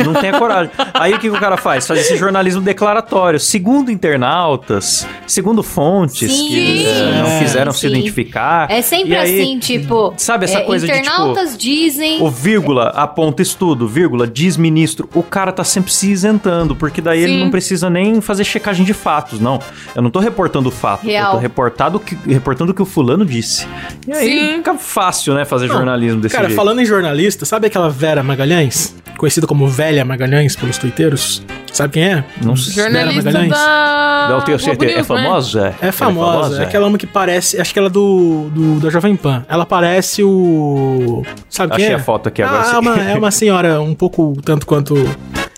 Não 0.05 0.13
tem 0.13 0.29
a 0.29 0.37
coragem. 0.37 0.71
Aí 0.93 1.13
o 1.13 1.19
que, 1.19 1.29
que 1.31 1.35
o 1.35 1.39
cara 1.39 1.57
faz? 1.57 1.87
Faz 1.87 2.01
esse 2.01 2.15
jornalismo 2.15 2.61
declaratório. 2.61 3.39
Segundo 3.39 3.89
internautas, 3.91 5.07
segundo 5.25 5.63
fontes 5.63 6.31
Sim. 6.31 6.47
que 6.47 6.85
eh, 6.85 7.21
não 7.21 7.27
É. 7.27 7.39
quiseram 7.39 7.71
se 7.71 7.79
Sim. 7.81 7.87
identificar. 7.87 8.69
É 8.69 8.81
sempre 8.81 9.15
aí, 9.15 9.41
assim, 9.41 9.57
tipo. 9.59 10.13
sabe 10.17 10.45
essa 10.45 10.59
é, 10.59 10.63
coisa 10.63 10.85
de, 10.85 10.93
tipo, 10.93 11.05
internautas 11.05 11.57
dizem. 11.57 12.21
O 12.21 12.29
vírgula 12.29 12.89
aponta 12.89 13.41
estudo, 13.41 13.87
vírgula 13.87 14.27
diz 14.27 14.57
ministro. 14.57 15.09
O 15.15 15.23
cara 15.23 15.51
tá 15.51 15.63
sempre 15.63 15.91
se 15.91 16.11
isentando, 16.11 16.75
porque 16.75 17.01
daí 17.01 17.23
ele 17.31 17.43
não 17.43 17.51
precisa 17.51 17.89
nem 17.89 18.21
fazer 18.21 18.43
checagem 18.43 18.85
de 18.85 18.93
fatos, 18.93 19.39
não. 19.39 19.59
Eu 19.95 20.01
não 20.01 20.09
tô 20.09 20.19
reportando 20.19 20.69
o 20.69 20.71
fato, 20.71 21.05
Real. 21.05 21.27
eu 21.27 21.31
tô 21.33 21.37
reportado 21.37 21.99
que, 21.99 22.15
reportando 22.27 22.71
o 22.71 22.75
que 22.75 22.81
o 22.81 22.85
fulano 22.85 23.25
disse. 23.25 23.67
E 24.07 24.13
aí 24.13 24.27
Sim. 24.27 24.55
fica 24.57 24.75
fácil, 24.75 25.33
né, 25.33 25.45
fazer 25.45 25.67
Não, 25.67 25.75
jornalismo 25.75 26.21
desse 26.21 26.35
Cara, 26.35 26.47
jeito. 26.47 26.57
falando 26.57 26.79
em 26.81 26.85
jornalista, 26.85 27.45
sabe 27.45 27.67
aquela 27.67 27.89
Vera 27.89 28.23
Magalhães? 28.23 28.95
Conhecida 29.17 29.45
como 29.45 29.67
Velha 29.67 30.03
Magalhães 30.03 30.55
pelos 30.55 30.77
tuiteiros? 30.77 31.43
Sabe 31.71 31.93
quem 31.93 32.03
é? 32.03 32.23
Não 32.41 32.55
sei. 32.55 32.73
Jornalista 32.73 33.21
Vera 33.21 33.37
Magalhães? 33.39 33.51
da. 33.51 34.27
Não 34.31 34.41
tenho 34.41 34.59
certeza. 34.59 34.91
É 34.91 34.95
News, 34.95 35.09
né? 35.09 35.15
famosa? 35.15 35.75
É 35.81 35.83
Ela 35.83 35.91
famosa, 35.91 36.61
é 36.61 36.65
aquela 36.65 36.87
uma 36.87 36.97
que 36.97 37.07
parece. 37.07 37.59
Acho 37.61 37.71
que 37.71 37.79
ela 37.79 37.87
é 37.87 37.91
do, 37.91 38.49
do 38.49 38.79
da 38.79 38.89
Jovem 38.89 39.15
Pan. 39.15 39.45
Ela 39.47 39.65
parece 39.65 40.23
o. 40.23 41.23
Sabe 41.49 41.75
quem 41.75 41.85
Achei 41.85 41.95
é? 41.95 41.99
a 41.99 42.03
foto 42.03 42.27
aqui 42.27 42.41
agora. 42.41 42.63
Ah, 42.67 42.75
é, 42.75 42.79
uma, 42.79 43.01
é 43.11 43.15
uma 43.15 43.31
senhora 43.31 43.81
um 43.81 43.93
pouco 43.93 44.35
tanto 44.43 44.65
quanto. 44.65 44.95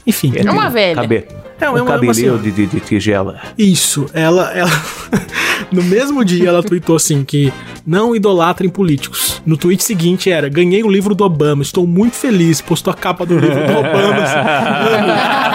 Enfim. 0.06 0.34
É 0.36 0.50
uma 0.50 0.70
velha. 0.70 0.96
Cabe... 0.96 1.26
É, 1.66 1.70
um 1.70 1.78
é 1.78 1.82
uma- 1.82 1.90
é 1.92 1.94
cabelinho 1.94 2.14
senhora. 2.16 2.40
de, 2.42 2.52
de, 2.52 2.66
de 2.68 2.80
tigela. 2.80 3.40
Isso, 3.58 4.06
ela, 4.14 4.52
ela 4.54 4.72
no 5.72 5.84
mesmo 5.84 6.24
dia 6.26 6.50
ela 6.50 6.62
tweetou 6.64 6.96
assim 6.96 7.24
que 7.24 7.52
não 7.86 8.16
idolatrem 8.16 8.70
políticos. 8.70 9.42
No 9.46 9.58
tweet 9.58 9.84
seguinte 9.84 10.30
era: 10.32 10.48
ganhei 10.50 10.84
o 10.84 10.90
livro 10.90 11.14
do 11.16 11.24
Obama, 11.24 11.62
estou 11.64 11.86
muito 11.88 12.16
feliz. 12.16 12.62
Postou 12.62 12.92
a 12.92 12.96
capa 12.96 13.26
do 13.26 13.38
livro 13.38 13.56
do 13.56 13.72
Obama. 13.80 14.24
Assim, 14.24 15.53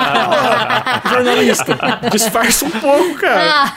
jornalista, 1.09 1.79
disfarça 2.11 2.65
um 2.67 2.71
pouco, 2.71 3.15
cara. 3.15 3.73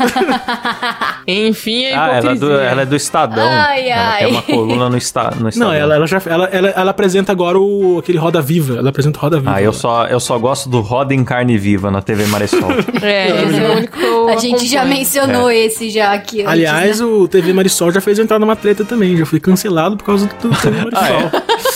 Enfim, 1.27 1.85
é 1.85 1.95
Ah, 1.95 2.09
ela 2.15 2.31
é, 2.31 2.35
do, 2.35 2.51
ela 2.59 2.81
é 2.81 2.85
do 2.85 2.95
Estadão. 2.95 3.47
Ai, 3.47 3.89
ela 3.89 4.09
ai. 4.11 4.19
tem 4.19 4.27
uma 4.33 4.41
coluna 4.41 4.89
no, 4.89 4.97
esta, 4.97 5.31
no 5.39 5.49
Estadão. 5.49 5.69
Não, 5.69 5.73
ela, 5.73 5.95
ela 5.95 6.07
já 6.07 6.21
ela, 6.25 6.45
ela, 6.51 6.69
ela 6.69 6.91
apresenta 6.91 7.31
agora 7.31 7.59
o 7.59 7.99
aquele 7.99 8.17
Roda 8.17 8.41
Viva. 8.41 8.77
Ela 8.77 8.89
apresenta 8.89 9.17
o 9.19 9.21
Roda 9.21 9.39
Viva. 9.39 9.53
Ah, 9.55 9.61
eu 9.61 9.73
só, 9.73 10.05
eu 10.07 10.19
só 10.19 10.37
gosto 10.37 10.69
do 10.69 10.81
Roda 10.81 11.13
em 11.13 11.23
Carne 11.23 11.57
Viva 11.57 11.89
na 11.91 12.01
TV 12.01 12.25
Maressol. 12.27 12.71
É, 13.01 13.29
esse 13.29 13.59
é 13.59 13.67
o 13.67 13.71
único 13.77 13.97
que 13.97 14.03
eu 14.03 14.29
A 14.29 14.35
gente 14.37 14.67
já 14.67 14.85
mencionou 14.85 15.49
É. 15.49 15.55
esse 15.57 15.89
já 15.89 16.13
aqui. 16.13 16.41
antes, 16.41 16.51
Aliás, 16.51 16.99
né? 16.99 17.05
o 17.05 17.27
TV 17.27 17.51
Marisol 17.53 17.91
já 17.91 17.99
fez 17.99 18.17
eu 18.19 18.23
entrar 18.23 18.37
numa 18.37 18.55
treta 18.55 18.85
também. 18.85 19.17
Já 19.17 19.25
fui 19.25 19.39
cancelado 19.39 19.97
por 19.97 20.03
causa 20.05 20.27
do 20.27 20.49
TV 20.49 20.77
Marisol. 20.91 21.31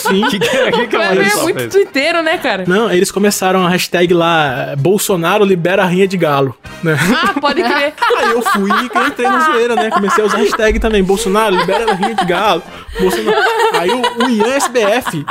Sim. 0.08 0.22
que, 0.30 0.39
que, 0.39 0.47
que, 0.47 0.47
que 0.47 0.58
a 0.58 0.72
Kleber 0.72 1.12
é 1.12 1.16
Maressol 1.16 1.43
muito 1.43 1.60
fez? 1.60 1.74
twitteiro, 1.74 2.22
né, 2.24 2.38
cara? 2.38 2.64
Não, 2.68 2.91
eles 2.91 3.12
começaram 3.12 3.66
a 3.66 3.70
hashtag 3.70 4.14
lá, 4.14 4.76
Bolsonaro 4.78 5.43
libera 5.45 5.84
a 5.84 5.86
rinha 5.86 6.08
de 6.08 6.18
galo, 6.18 6.56
né? 6.84 6.97
Ah, 7.24 7.39
pode 7.39 7.62
crer. 7.62 7.93
Aí 8.18 8.32
eu 8.32 8.41
fui 8.41 8.70
e 8.72 9.08
entrei 9.08 9.28
na 9.28 9.39
zoeira, 9.39 9.76
né? 9.76 9.89
Comecei 9.89 10.24
a 10.24 10.28
usar 10.28 10.38
hashtag 10.38 10.80
também, 10.80 11.03
Bolsonaro 11.03 11.56
libera 11.56 11.91
a 11.91 11.95
rinha 11.95 12.16
de 12.16 12.26
galo, 12.26 12.64
Bolsonaro... 12.99 13.38
Aí 13.74 13.89
o, 13.89 14.24
o 14.24 14.30
Ian 14.30 14.56
SBF, 14.56 15.26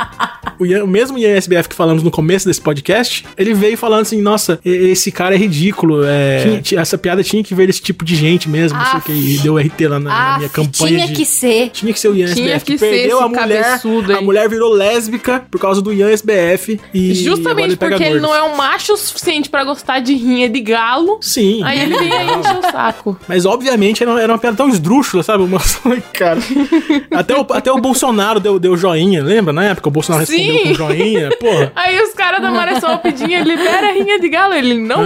o, 0.59 0.87
mesmo 0.87 1.17
Ian 1.17 1.35
SBF 1.35 1.69
que 1.69 1.75
falamos 1.75 2.03
no 2.03 2.11
começo 2.11 2.47
desse 2.47 2.61
podcast, 2.61 3.25
ele 3.37 3.53
veio 3.53 3.77
falando 3.77 4.01
assim, 4.01 4.21
nossa, 4.21 4.59
esse 4.63 5.11
cara 5.11 5.35
é 5.35 5.37
ridículo, 5.37 6.03
é, 6.05 6.59
tinha- 6.61 6.81
essa 6.81 6.97
piada 6.97 7.23
tinha 7.23 7.43
que 7.43 7.53
ver 7.53 7.67
desse 7.67 7.81
tipo 7.81 8.03
de 8.05 8.15
gente 8.15 8.49
mesmo, 8.49 8.77
não 8.77 8.85
sei 8.85 8.99
o 8.99 9.01
que, 9.01 9.11
e 9.11 9.37
deu 9.39 9.57
RT 9.57 9.87
lá 9.87 9.99
na, 9.99 10.09
na 10.09 10.37
minha 10.37 10.49
campanha 10.49 10.97
tinha 10.97 11.07
de... 11.07 11.13
que 11.13 11.25
ser. 11.25 11.69
Tinha 11.69 11.93
que 11.93 11.99
ser 11.99 12.09
o 12.09 12.15
Ian 12.15 12.33
Tinha 12.33 12.55
SBF, 12.55 12.65
que 12.65 12.77
ser 12.77 12.89
perdeu 12.89 13.17
esse 13.17 13.25
a 13.25 13.27
mulher, 13.27 13.81
a 14.17 14.21
mulher 14.21 14.49
virou 14.49 14.73
lésbica 14.73 15.45
por 15.49 15.59
causa 15.59 15.81
do 15.81 15.93
Ian 15.93 16.09
SBF 16.11 16.79
e 16.93 17.13
Justamente 17.15 17.65
ele 17.69 17.75
porque 17.77 18.03
ele 18.03 18.19
não 18.19 18.33
é 18.33 18.43
um 18.43 18.55
macho 18.55 18.93
o 18.93 18.97
suficiente 18.97 19.49
pra 19.49 19.63
gostar 19.63 19.99
de 19.99 20.13
rinha 20.13 20.49
de 20.49 20.59
galo. 20.61 21.17
Sim. 21.21 21.63
Aí 21.63 21.81
ele 21.81 21.97
vem 21.97 22.11
aí 22.11 22.27
encher 22.27 22.57
o 22.57 22.71
saco. 22.71 23.17
Mas 23.27 23.45
obviamente 23.45 24.03
era, 24.03 24.21
era 24.21 24.31
uma 24.31 24.39
piada 24.39 24.57
tão 24.57 24.69
esdrúxula, 24.69 25.23
sabe? 25.23 25.43
Uma... 25.45 25.59
Cara. 26.13 26.39
Até 27.11 27.35
o, 27.35 27.45
até 27.51 27.71
o 27.71 27.77
Bolsonaro 27.77 28.39
deu, 28.39 28.59
deu 28.59 28.75
joinha, 28.75 29.23
lembra? 29.23 29.53
Na 29.53 29.65
época 29.65 29.89
o 29.89 29.91
Bolsonaro 29.91 30.25
Sim. 30.25 30.44
Respondeu 30.51 30.67
com 30.67 30.73
joinha. 30.73 31.29
Porra. 31.39 31.71
Aí 31.75 32.01
os 32.01 32.13
caras 32.13 32.41
da 32.41 32.51
Maressol 32.51 32.97
pediam, 32.99 33.43
libera 33.43 33.89
a 33.89 33.91
rinha 33.91 34.19
de 34.19 34.29
galo. 34.29 34.53
Ele, 34.53 34.75
não. 34.75 35.05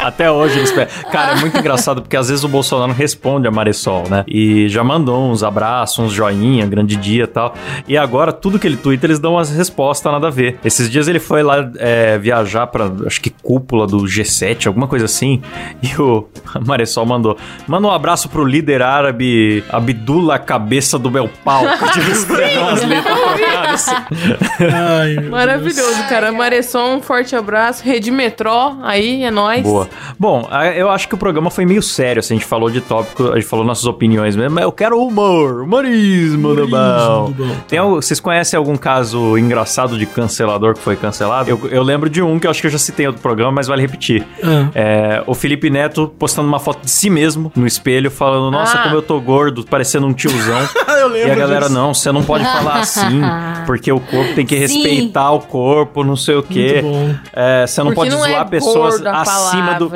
Até 0.00 0.30
hoje 0.30 0.58
eles 0.58 0.72
pedem. 0.72 0.94
Cara, 1.10 1.32
é 1.32 1.36
muito 1.36 1.58
engraçado 1.58 2.02
porque 2.02 2.16
às 2.16 2.28
vezes 2.28 2.44
o 2.44 2.48
Bolsonaro 2.48 2.92
responde 2.92 3.46
a 3.48 3.50
Maressol, 3.50 4.04
né? 4.08 4.24
E 4.26 4.68
já 4.68 4.84
mandou 4.84 5.30
uns 5.30 5.42
abraços, 5.42 5.98
uns 5.98 6.12
joinha, 6.12 6.66
grande 6.66 6.96
dia 6.96 7.24
e 7.24 7.26
tal. 7.26 7.54
E 7.88 7.96
agora, 7.96 8.32
tudo 8.32 8.58
que 8.58 8.66
ele 8.66 8.76
twitta, 8.76 9.06
eles 9.06 9.18
dão 9.18 9.34
umas 9.34 9.50
respostas 9.50 10.12
nada 10.12 10.28
a 10.28 10.30
ver. 10.30 10.58
Esses 10.64 10.90
dias 10.90 11.08
ele 11.08 11.18
foi 11.18 11.42
lá 11.42 11.68
é, 11.78 12.18
viajar 12.18 12.66
pra, 12.66 12.90
acho 13.06 13.20
que 13.20 13.30
cúpula 13.30 13.86
do 13.86 13.98
G7, 14.02 14.66
alguma 14.66 14.86
coisa 14.86 15.04
assim. 15.04 15.42
E 15.82 16.00
o 16.00 16.26
Maressol 16.66 17.06
mandou: 17.06 17.36
manda 17.66 17.86
um 17.86 17.90
abraço 17.90 18.28
pro 18.28 18.44
líder 18.44 18.82
árabe 18.82 19.64
Abdullah 19.70 20.38
Cabeça 20.38 20.98
do 20.98 21.10
meu 21.10 21.28
pau. 21.44 21.64
tipo, 21.92 22.10
escreveu 22.72 23.36
Ai, 24.60 25.16
Maravilhoso, 25.28 26.02
cara. 26.08 26.32
Maressol, 26.32 26.94
um 26.96 27.02
forte 27.02 27.34
abraço. 27.36 27.82
Rede 27.84 28.10
Metrô, 28.10 28.76
aí 28.82 29.24
é 29.24 29.30
nóis. 29.30 29.62
Boa. 29.62 29.88
Bom, 30.18 30.48
eu 30.74 30.90
acho 30.90 31.08
que 31.08 31.14
o 31.14 31.18
programa 31.18 31.50
foi 31.50 31.64
meio 31.66 31.82
sério, 31.82 32.20
assim, 32.20 32.34
a 32.34 32.36
gente 32.38 32.46
falou 32.46 32.70
de 32.70 32.80
tópico, 32.80 33.30
a 33.32 33.34
gente 33.36 33.46
falou 33.46 33.64
nossas 33.64 33.84
opiniões 33.86 34.34
mesmo, 34.36 34.54
mas 34.54 34.64
eu 34.64 34.72
quero 34.72 34.98
humor, 35.00 35.62
humorismo, 35.62 36.54
do 36.54 36.66
bom. 36.68 37.30
do 37.32 37.44
bom. 37.44 37.56
Tem, 37.68 37.80
vocês 37.80 38.20
conhecem 38.20 38.56
algum 38.56 38.76
caso 38.76 39.36
engraçado 39.38 39.98
de 39.98 40.06
cancelador 40.06 40.74
que 40.74 40.80
foi 40.80 40.96
cancelado? 40.96 41.48
Eu, 41.50 41.60
eu 41.70 41.82
lembro 41.82 42.08
de 42.08 42.22
um 42.22 42.38
que 42.38 42.46
eu 42.46 42.50
acho 42.50 42.60
que 42.60 42.66
eu 42.66 42.70
já 42.70 42.78
citei 42.78 43.06
outro 43.06 43.22
programa, 43.22 43.52
mas 43.52 43.66
vale 43.66 43.82
repetir. 43.82 44.26
Ah. 44.42 44.68
É, 44.74 45.22
o 45.26 45.34
Felipe 45.34 45.70
Neto 45.70 46.12
postando 46.18 46.48
uma 46.48 46.58
foto 46.58 46.84
de 46.84 46.90
si 46.90 47.10
mesmo 47.10 47.52
no 47.54 47.66
espelho, 47.66 48.10
falando, 48.10 48.50
nossa, 48.50 48.78
Ah. 48.78 48.82
como 48.84 48.94
eu 48.94 49.02
tô 49.02 49.20
gordo, 49.20 49.64
parecendo 49.64 50.06
um 50.06 50.12
tiozão. 50.12 50.68
eu 51.00 51.08
lembro 51.08 51.28
E 51.28 51.30
a 51.30 51.34
galera, 51.34 51.66
disso. 51.66 51.74
não, 51.74 51.92
você 51.94 52.10
não 52.12 52.22
pode 52.22 52.44
falar 52.44 52.76
assim, 52.80 53.20
porque 53.66 53.90
o 53.92 54.00
corpo 54.00 54.34
tem 54.34 54.46
que 54.46 54.54
Sim. 54.68 54.82
respeitar 54.82 55.32
o 55.32 55.40
corpo, 55.40 56.04
não 56.04 56.16
sei 56.16 56.36
o 56.36 56.42
quê. 56.42 56.80
Muito. 56.82 57.20
É, 57.32 57.66
você 57.66 57.80
não 57.80 57.86
Porque 57.92 57.96
pode 57.96 58.10
não 58.10 58.18
zoar 58.18 58.42
é 58.42 58.44
pessoas 58.44 58.94
gordo 58.94 59.06
a 59.08 59.20
acima 59.22 59.74
do. 59.74 59.90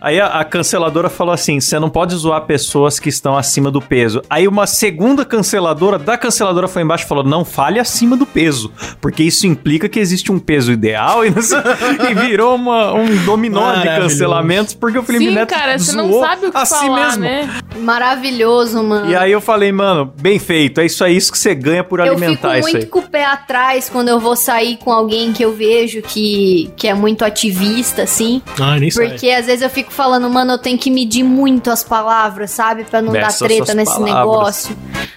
Aí 0.00 0.20
a, 0.20 0.26
a 0.26 0.44
canceladora 0.44 1.08
falou 1.08 1.32
assim: 1.32 1.58
você 1.60 1.78
não 1.78 1.88
pode 1.88 2.14
zoar 2.14 2.42
pessoas 2.42 3.00
que 3.00 3.08
estão 3.08 3.36
acima 3.36 3.70
do 3.70 3.80
peso. 3.80 4.22
Aí 4.28 4.46
uma 4.46 4.66
segunda 4.66 5.24
canceladora 5.24 5.98
da 5.98 6.16
canceladora 6.18 6.68
foi 6.68 6.82
embaixo 6.82 7.04
e 7.04 7.08
falou: 7.08 7.24
não 7.24 7.44
fale 7.44 7.78
acima 7.78 8.16
do 8.16 8.26
peso, 8.26 8.70
porque 9.00 9.22
isso 9.22 9.46
implica 9.46 9.88
que 9.88 9.98
existe 9.98 10.30
um 10.30 10.38
peso 10.38 10.70
ideal 10.72 11.24
e, 11.26 11.28
e 11.28 12.14
virou 12.14 12.54
uma- 12.54 12.92
um 12.92 13.24
dominó 13.24 13.74
de 13.76 13.84
cancelamentos 13.84 14.74
porque 14.74 14.98
o 14.98 15.02
Felipe 15.02 15.26
Sim, 15.26 15.34
Neto 15.34 15.48
cara, 15.54 15.78
você 15.78 15.96
não 15.96 16.08
zoou 16.10 16.20
sabe 16.24 16.46
o 16.46 16.52
que 16.52 16.58
a 16.58 16.64
si 16.66 16.74
falar, 16.74 17.06
mesmo. 17.06 17.22
né? 17.22 17.48
Maravilhoso, 17.78 18.82
mano. 18.82 19.10
E 19.10 19.16
aí 19.16 19.32
eu 19.32 19.40
falei, 19.40 19.72
mano, 19.72 20.12
bem 20.20 20.38
feito, 20.38 20.80
é 20.80 20.86
isso 20.86 21.02
aí 21.02 21.16
isso 21.16 21.32
que 21.32 21.38
você 21.38 21.54
ganha 21.54 21.82
por 21.82 21.98
eu 22.00 22.06
fico 22.06 22.16
alimentar 22.18 22.58
isso 22.58 22.68
muito 22.68 22.76
aí. 22.84 22.86
com 22.86 22.98
o 22.98 23.05
pé 23.06 23.24
atrás 23.24 23.88
quando 23.88 24.08
eu 24.08 24.20
vou 24.20 24.36
sair 24.36 24.76
com 24.76 24.92
alguém 24.92 25.32
que 25.32 25.44
eu 25.44 25.52
vejo 25.52 26.02
que, 26.02 26.70
que 26.76 26.88
é 26.88 26.94
muito 26.94 27.24
ativista, 27.24 28.02
assim. 28.02 28.42
Ah, 28.60 28.78
nem 28.78 28.90
sei. 28.90 29.08
Porque 29.08 29.30
às 29.30 29.46
vezes 29.46 29.62
eu 29.62 29.70
fico 29.70 29.92
falando, 29.92 30.28
mano, 30.28 30.52
eu 30.52 30.58
tenho 30.58 30.78
que 30.78 30.90
medir 30.90 31.22
muito 31.24 31.70
as 31.70 31.82
palavras, 31.82 32.50
sabe? 32.50 32.84
Pra 32.84 33.02
não 33.02 33.12
dar 33.12 33.32
treta 33.32 33.74
nesse 33.74 33.92
palavras. 33.92 34.14
negócio. 34.14 34.76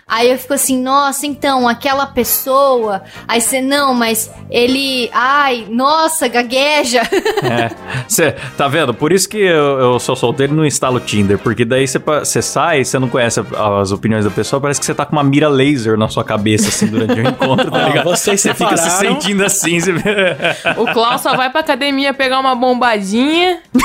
Aí 0.10 0.32
eu 0.32 0.40
fico 0.40 0.56
assim, 0.56 0.82
nossa, 0.82 1.28
então, 1.28 1.68
aquela 1.68 2.08
pessoa. 2.08 3.04
Aí 3.28 3.40
você, 3.40 3.62
não, 3.62 3.94
mas 3.94 4.32
ele. 4.50 5.08
Ai, 5.14 5.68
nossa, 5.70 6.28
gagueja. 6.28 7.02
É. 7.42 7.72
Cê, 8.08 8.36
tá 8.58 8.68
vendo? 8.68 8.94
Por 8.94 9.12
isso 9.12 9.28
que 9.28 9.38
eu, 9.38 9.80
eu 9.80 10.00
sou 10.00 10.16
solteiro 10.16 10.54
e 10.54 10.56
não 10.56 10.66
instalo 10.66 10.98
o 10.98 11.00
Tinder. 11.00 11.38
Porque 11.38 11.64
daí 11.64 11.86
você 11.88 12.42
sai, 12.42 12.84
você 12.84 13.00
não 13.00 13.08
conhece 13.08 13.40
as 13.40 13.92
opiniões 13.92 14.26
da 14.26 14.32
pessoa, 14.32 14.60
parece 14.60 14.80
que 14.80 14.86
você 14.86 14.94
tá 14.94 15.06
com 15.06 15.14
uma 15.14 15.24
mira 15.24 15.48
laser 15.48 15.98
na 15.98 16.08
sua 16.10 16.24
cabeça, 16.24 16.68
assim, 16.68 16.88
durante 16.88 17.14
o 17.14 17.22
encontro, 17.28 17.72
tá 17.80 17.88
ligado? 17.88 18.04
vocês 18.06 18.42
Você 18.42 18.54
fica 18.54 18.78
se 18.78 18.90
sentindo 18.92 19.44
assim. 19.44 19.80
Você... 19.80 19.94
O 20.78 20.86
Klaus 20.94 21.22
só 21.22 21.36
vai 21.36 21.50
pra 21.50 21.62
academia 21.62 22.14
pegar 22.14 22.40
uma 22.40 22.56
bombadinha. 22.56 23.60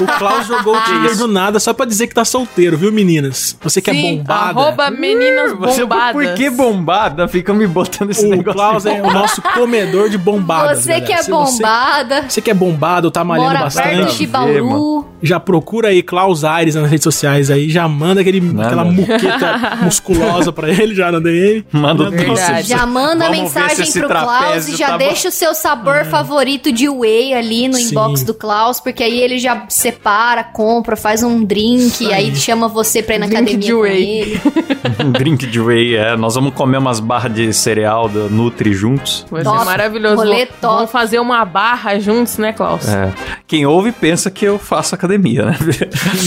O 0.00 0.18
Klaus 0.18 0.46
jogou 0.46 0.76
o 0.76 0.80
Tinder 0.82 1.16
do 1.16 1.28
nada 1.28 1.58
só 1.60 1.72
pra 1.72 1.86
dizer 1.86 2.06
que 2.06 2.14
tá 2.14 2.24
solteiro, 2.24 2.76
viu, 2.76 2.90
meninas? 2.92 3.56
Você 3.62 3.80
que 3.80 3.90
é 3.90 3.94
Sim, 3.94 4.18
bombada. 4.18 4.60
arroba 4.60 4.90
meninas 4.90 5.52
Você, 5.58 5.82
bombadas. 5.82 6.12
por 6.12 6.34
que 6.34 6.50
bombada? 6.50 7.28
Fica 7.28 7.52
me 7.54 7.66
botando 7.66 8.10
esse 8.10 8.26
O 8.26 8.30
negócio. 8.30 8.52
Klaus 8.52 8.82
de 8.82 8.88
é 8.90 9.02
o 9.02 9.12
nosso 9.12 9.40
comedor 9.42 10.08
de 10.08 10.18
bombadas. 10.18 10.80
você 10.80 10.88
galera. 10.88 11.06
que 11.06 11.12
é 11.12 11.22
Se 11.22 11.30
bombada. 11.30 12.22
Você, 12.22 12.30
você 12.30 12.40
que 12.40 12.50
é 12.50 12.54
bombado, 12.54 13.10
tá 13.10 13.24
malhando 13.24 13.48
Mora 13.48 13.70
perto 13.70 13.74
bastante. 13.74 14.26
de. 14.26 15.04
Já 15.22 15.40
procura 15.40 15.88
aí 15.88 16.02
Klaus 16.02 16.44
Aires 16.44 16.74
nas 16.74 16.88
redes 16.90 17.04
sociais 17.04 17.50
aí, 17.50 17.70
já 17.70 17.88
manda 17.88 18.20
aquele, 18.20 18.42
aquela 18.62 18.84
muqueta 18.84 19.78
musculosa 19.82 20.52
pra 20.52 20.68
ele 20.68 20.94
já 20.94 21.10
na 21.10 21.18
DM. 21.18 21.64
Manda 21.72 22.04
o. 22.04 22.10
Verdade. 22.10 22.68
Já 22.78 22.86
manda 22.86 23.24
Vamos 23.26 23.40
mensagem 23.54 23.92
pro 23.92 24.08
Klaus 24.08 24.68
e 24.68 24.76
já 24.76 24.88
tá 24.88 24.96
deixa 24.96 25.28
o 25.28 25.32
seu 25.32 25.54
sabor 25.54 26.04
favorito 26.04 26.70
de 26.72 26.88
whey 26.88 27.32
ali 27.34 27.68
no 27.68 27.74
Sim. 27.74 27.90
inbox 27.90 28.22
do 28.22 28.34
Klaus, 28.34 28.80
porque 28.80 29.02
aí 29.02 29.20
ele 29.20 29.38
já 29.38 29.64
separa, 29.68 30.42
compra, 30.44 30.96
faz 30.96 31.22
um 31.22 31.44
drink, 31.44 32.06
aí. 32.06 32.14
aí 32.30 32.36
chama 32.36 32.68
você 32.68 33.02
pra 33.02 33.14
ir 33.16 33.18
na 33.18 33.26
Drink 33.26 33.40
academia 33.42 33.66
de 33.66 33.72
com 33.72 33.80
whey. 33.80 34.20
ele. 34.20 34.40
Um 35.04 35.10
drink 35.12 35.46
de 35.46 35.60
whey, 35.60 35.96
é. 35.96 36.16
Nós 36.16 36.34
vamos 36.34 36.54
comer 36.54 36.78
umas 36.78 37.00
barras 37.00 37.32
de 37.34 37.52
cereal 37.52 38.08
da 38.08 38.28
Nutri 38.28 38.72
juntos. 38.72 39.24
Top. 39.28 39.42
ser 39.42 39.64
maravilhoso. 39.64 40.16
Rolê 40.16 40.44
Vamos- 40.46 40.60
top. 40.60 40.74
Vamos 40.76 40.90
fazer 40.90 41.18
uma 41.18 41.44
barra 41.44 41.98
juntos, 41.98 42.38
né, 42.38 42.52
Klaus? 42.52 42.88
É. 42.88 43.12
Quem 43.46 43.66
ouve 43.66 43.92
pensa 43.92 44.30
que 44.30 44.44
eu 44.44 44.58
faço 44.58 44.94
academia, 44.94 45.44
né? 45.46 45.56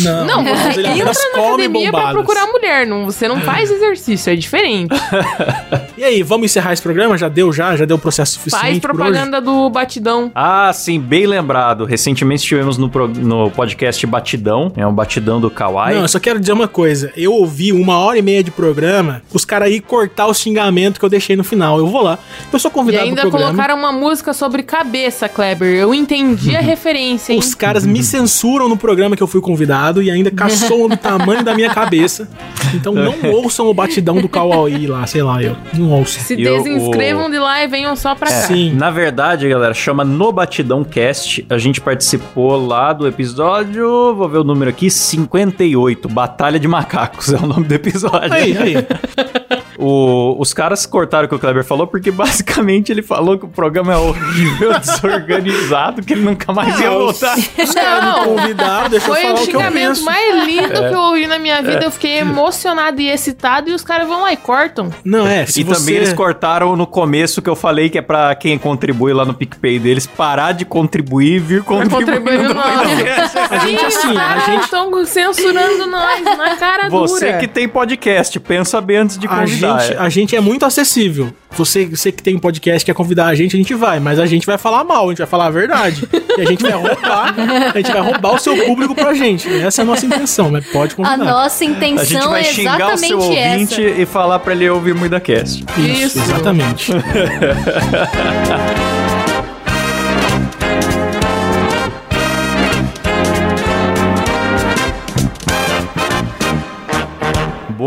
Não, 0.04 0.26
Não, 0.26 0.44
você 0.44 0.80
ele 0.80 0.88
entra 1.02 1.06
na 1.14 1.14
come 1.36 1.64
academia 1.64 1.90
pra 1.92 2.00
bombadas. 2.00 2.14
procurar 2.26 2.48
mulher, 2.48 2.86
não, 2.88 3.06
você 3.06 3.28
não 3.28 3.42
faz 3.42 3.70
exercício, 3.72 4.32
é 4.32 4.36
diferente. 4.36 4.96
E 5.98 6.04
aí, 6.04 6.22
vamos 6.22 6.37
encerrar 6.46 6.74
esse 6.74 6.82
programa? 6.82 7.18
Já 7.18 7.28
deu, 7.30 7.52
já? 7.52 7.76
Já 7.76 7.86
deu 7.86 7.98
processo 7.98 8.34
suficiente 8.34 8.62
Faz 8.62 8.80
por 8.80 8.92
hoje? 8.92 8.98
propaganda 8.98 9.42
do 9.42 9.70
batidão. 9.70 10.32
Ah, 10.36 10.72
sim, 10.74 11.00
bem 11.00 11.26
lembrado. 11.26 11.86
Recentemente 11.86 12.42
estivemos 12.44 12.78
no, 12.78 12.90
pro- 12.90 13.08
no 13.08 13.50
podcast 13.52 14.06
Batidão, 14.06 14.72
é 14.76 14.86
um 14.86 14.94
batidão 14.94 15.40
do 15.42 15.50
Kawaii. 15.50 15.96
Não, 15.96 16.02
eu 16.04 16.08
só 16.08 16.20
quero 16.20 16.40
dizer 16.40 16.54
uma 16.54 16.68
coisa. 16.68 17.12
Eu 17.16 17.34
ouvi 17.34 17.72
uma 17.74 17.98
hora 18.00 18.18
e 18.18 18.22
meia 18.22 18.44
de 18.44 18.52
programa, 18.52 19.22
os 19.34 19.44
caras 19.46 19.68
aí 19.70 19.80
cortar 19.80 20.28
o 20.28 20.34
xingamento 20.34 21.00
que 21.00 21.06
eu 21.06 21.10
deixei 21.10 21.36
no 21.36 21.44
final. 21.44 21.78
Eu 21.78 21.88
vou 21.88 22.02
lá. 22.02 22.18
Eu 22.52 22.60
sou 22.60 22.70
E 22.70 22.74
convidado 22.74 23.06
ainda 23.06 23.22
do 23.24 23.30
programa. 23.30 23.52
colocaram 23.54 23.78
uma 23.80 23.92
música 23.92 24.34
sobre 24.34 24.64
cabeça, 24.64 25.28
Kleber. 25.30 25.74
Eu 25.76 25.94
entendi 25.94 26.56
a 26.56 26.60
referência, 26.62 27.34
hein? 27.34 27.40
Os 27.40 27.54
caras 27.54 27.86
me 27.86 28.04
censuram 28.04 28.68
no 28.70 28.78
programa 28.78 29.16
que 29.16 29.24
eu 29.24 29.28
fui 29.28 29.42
convidado 29.42 30.02
e 30.02 30.10
ainda 30.12 30.32
caçou 30.32 30.88
do 30.90 30.98
tamanho 30.98 31.44
da 31.44 31.54
minha 31.54 31.70
cabeça. 31.74 32.28
Então 32.74 32.94
não 32.94 33.16
ouçam 33.34 33.68
o 33.68 33.74
batidão 33.74 34.20
do 34.22 34.28
Kauai 34.30 34.86
lá, 34.88 35.06
sei 35.08 35.22
lá, 35.24 35.42
eu. 35.42 35.56
Não 35.74 35.92
ouçam. 35.92 36.22
Se 36.28 36.36
E 36.36 36.48
o- 36.48 36.58
desinscrevam 36.64 37.30
de 37.30 37.40
lá 37.40 37.64
e 37.64 37.68
venham 37.68 37.96
só 37.96 38.14
pra 38.14 38.28
cá. 38.30 38.36
Sim. 38.36 38.74
Na 38.74 38.92
verdade, 38.92 39.48
galera, 39.48 39.74
chama 39.74 40.04
No 40.04 40.32
Batidão 40.32 40.84
Cast. 40.84 41.46
A 41.50 41.58
gente 41.58 41.80
participou 41.80 42.68
lá 42.68 42.92
do 42.92 43.08
episódio, 43.08 44.14
vou 44.16 44.28
ver 44.28 44.40
o 44.40 44.44
número 44.44 44.70
aqui, 44.70 44.90
58, 44.92 46.10
Batalha 46.10 46.60
de 46.60 46.68
Macacos 46.68 47.32
é 47.34 47.38
o 47.38 47.48
nome 47.48 47.66
do 47.66 47.74
episódio. 47.74 48.34
Aí, 48.34 48.58
aí. 48.58 48.76
O- 49.78 50.36
os 50.40 50.54
caras 50.54 50.86
cortaram 50.86 51.26
o 51.26 51.30
que 51.30 51.36
o 51.36 51.40
Kleber 51.40 51.64
falou 51.64 51.86
porque 51.88 52.10
basicamente 52.12 52.92
ele 52.92 53.02
falou 53.04 53.38
que 53.38 53.46
o 53.46 53.50
programa 53.50 53.94
é 53.94 53.98
horrível, 53.98 54.72
desorganizado, 54.80 56.02
que 56.02 56.14
ele 56.14 56.22
nunca 56.24 56.52
mais 56.52 56.80
ia 56.80 56.90
voltar. 56.90 57.38
Os 57.38 57.74
caras 57.74 58.20
me 58.20 58.26
convidaram, 58.26 58.90
deixa 58.90 59.08
eu 59.08 59.14
Foi 59.14 59.22
falar 59.22 59.34
o 59.36 59.38
eu 59.38 59.46
xingamento 59.46 60.04
mais 60.04 60.46
lindo 60.46 60.70
que 60.70 60.94
eu 60.94 61.00
ouvi 61.00 61.28
na 61.28 61.38
minha 61.40 61.62
vida. 61.62 61.84
Eu 61.86 61.92
fiquei 61.92 62.18
emocionado 62.20 63.00
e 63.02 63.10
excitado 63.10 63.70
e 63.70 63.74
os 63.74 63.84
caras 63.84 64.08
vão 64.08 64.22
lá 64.24 64.34
e 64.34 64.38
cortam. 64.38 64.90
Não, 65.04 65.28
é, 65.28 65.46
se 65.46 65.62
e 65.62 65.64
você... 65.64 65.80
também 65.80 65.96
eles 65.96 66.14
cortaram 66.14 66.76
no 66.76 66.88
começo 66.88 67.42
que 67.42 67.50
eu 67.50 67.56
falei 67.56 67.90
que 67.90 67.98
é 67.98 68.02
pra 68.02 68.34
quem 68.36 68.58
contribui 68.58 69.14
lá 69.14 69.26
no 69.26 69.34
PicPay 69.34 69.80
deles 69.80 70.06
parar 70.08 70.54
de 70.54 70.66
contribuir 70.66 71.36
e 71.36 71.40
vir 71.40 71.64
contribuir. 71.64 72.40
no. 72.44 72.60
A 72.60 73.58
gente, 73.66 73.86
assim, 73.86 74.18
a 74.18 74.40
gente- 74.40 74.64
estão 74.64 75.06
censurando 75.06 75.88
nós 75.88 76.24
na 76.24 76.56
cara 76.56 76.90
Você 76.90 77.26
dura. 77.28 77.38
que 77.40 77.48
tem 77.48 77.68
podcast, 77.68 78.40
pensa 78.40 78.82
bem 78.82 78.98
antes 78.98 79.18
de 79.18 79.28
convidar. 79.28 79.67
Gente, 79.80 79.94
é. 79.94 79.98
a 79.98 80.10
gente 80.10 80.36
é 80.36 80.42
muito 80.42 80.66
acessível. 80.66 81.34
Você, 81.52 81.86
você 81.86 82.12
que 82.12 82.22
tem 82.22 82.36
um 82.36 82.40
podcast 82.40 82.86
quer 82.86 82.94
convidar 82.94 83.28
a 83.28 83.36
gente, 83.36 83.56
a 83.56 83.58
gente 83.58 83.74
vai, 83.74 84.00
mas 84.00 84.20
a 84.20 84.26
gente 84.26 84.46
vai 84.46 84.58
falar 84.58 84.84
mal, 84.84 85.06
a 85.06 85.10
gente 85.10 85.20
vai 85.20 85.28
falar 85.28 85.48
a 85.48 85.50
verdade. 85.50 86.08
e 86.38 86.42
a 86.42 86.46
gente 86.46 86.62
vai 86.62 86.72
roubar, 86.72 87.34
a 87.74 87.78
gente 87.78 87.92
vai 87.92 88.02
roubar 88.02 88.36
o 88.36 88.40
seu 88.40 88.66
público 88.66 88.94
pra 88.94 89.14
gente. 89.14 89.48
Essa 89.62 89.82
é 89.82 89.84
a 89.84 89.86
nossa 89.86 90.06
intenção, 90.06 90.52
mas 90.52 90.66
pode 90.68 90.96
convidar. 90.96 91.16
A 91.16 91.18
nossa 91.18 91.64
A 91.64 91.68
gente 91.68 91.78
intenção 91.78 92.30
vai 92.30 92.42
é 92.42 92.44
xingar 92.44 92.94
o 92.94 92.98
seu 92.98 93.08
exatamente 93.08 93.14
ouvinte 93.14 93.86
essa. 93.86 94.02
e 94.02 94.06
falar 94.06 94.40
pra 94.40 94.54
ele 94.54 94.70
ouvir 94.70 94.94
muito 94.94 95.12
da 95.12 95.20
cast. 95.20 95.64
Isso, 95.78 96.20
Isso. 96.20 96.22
exatamente. 96.22 96.92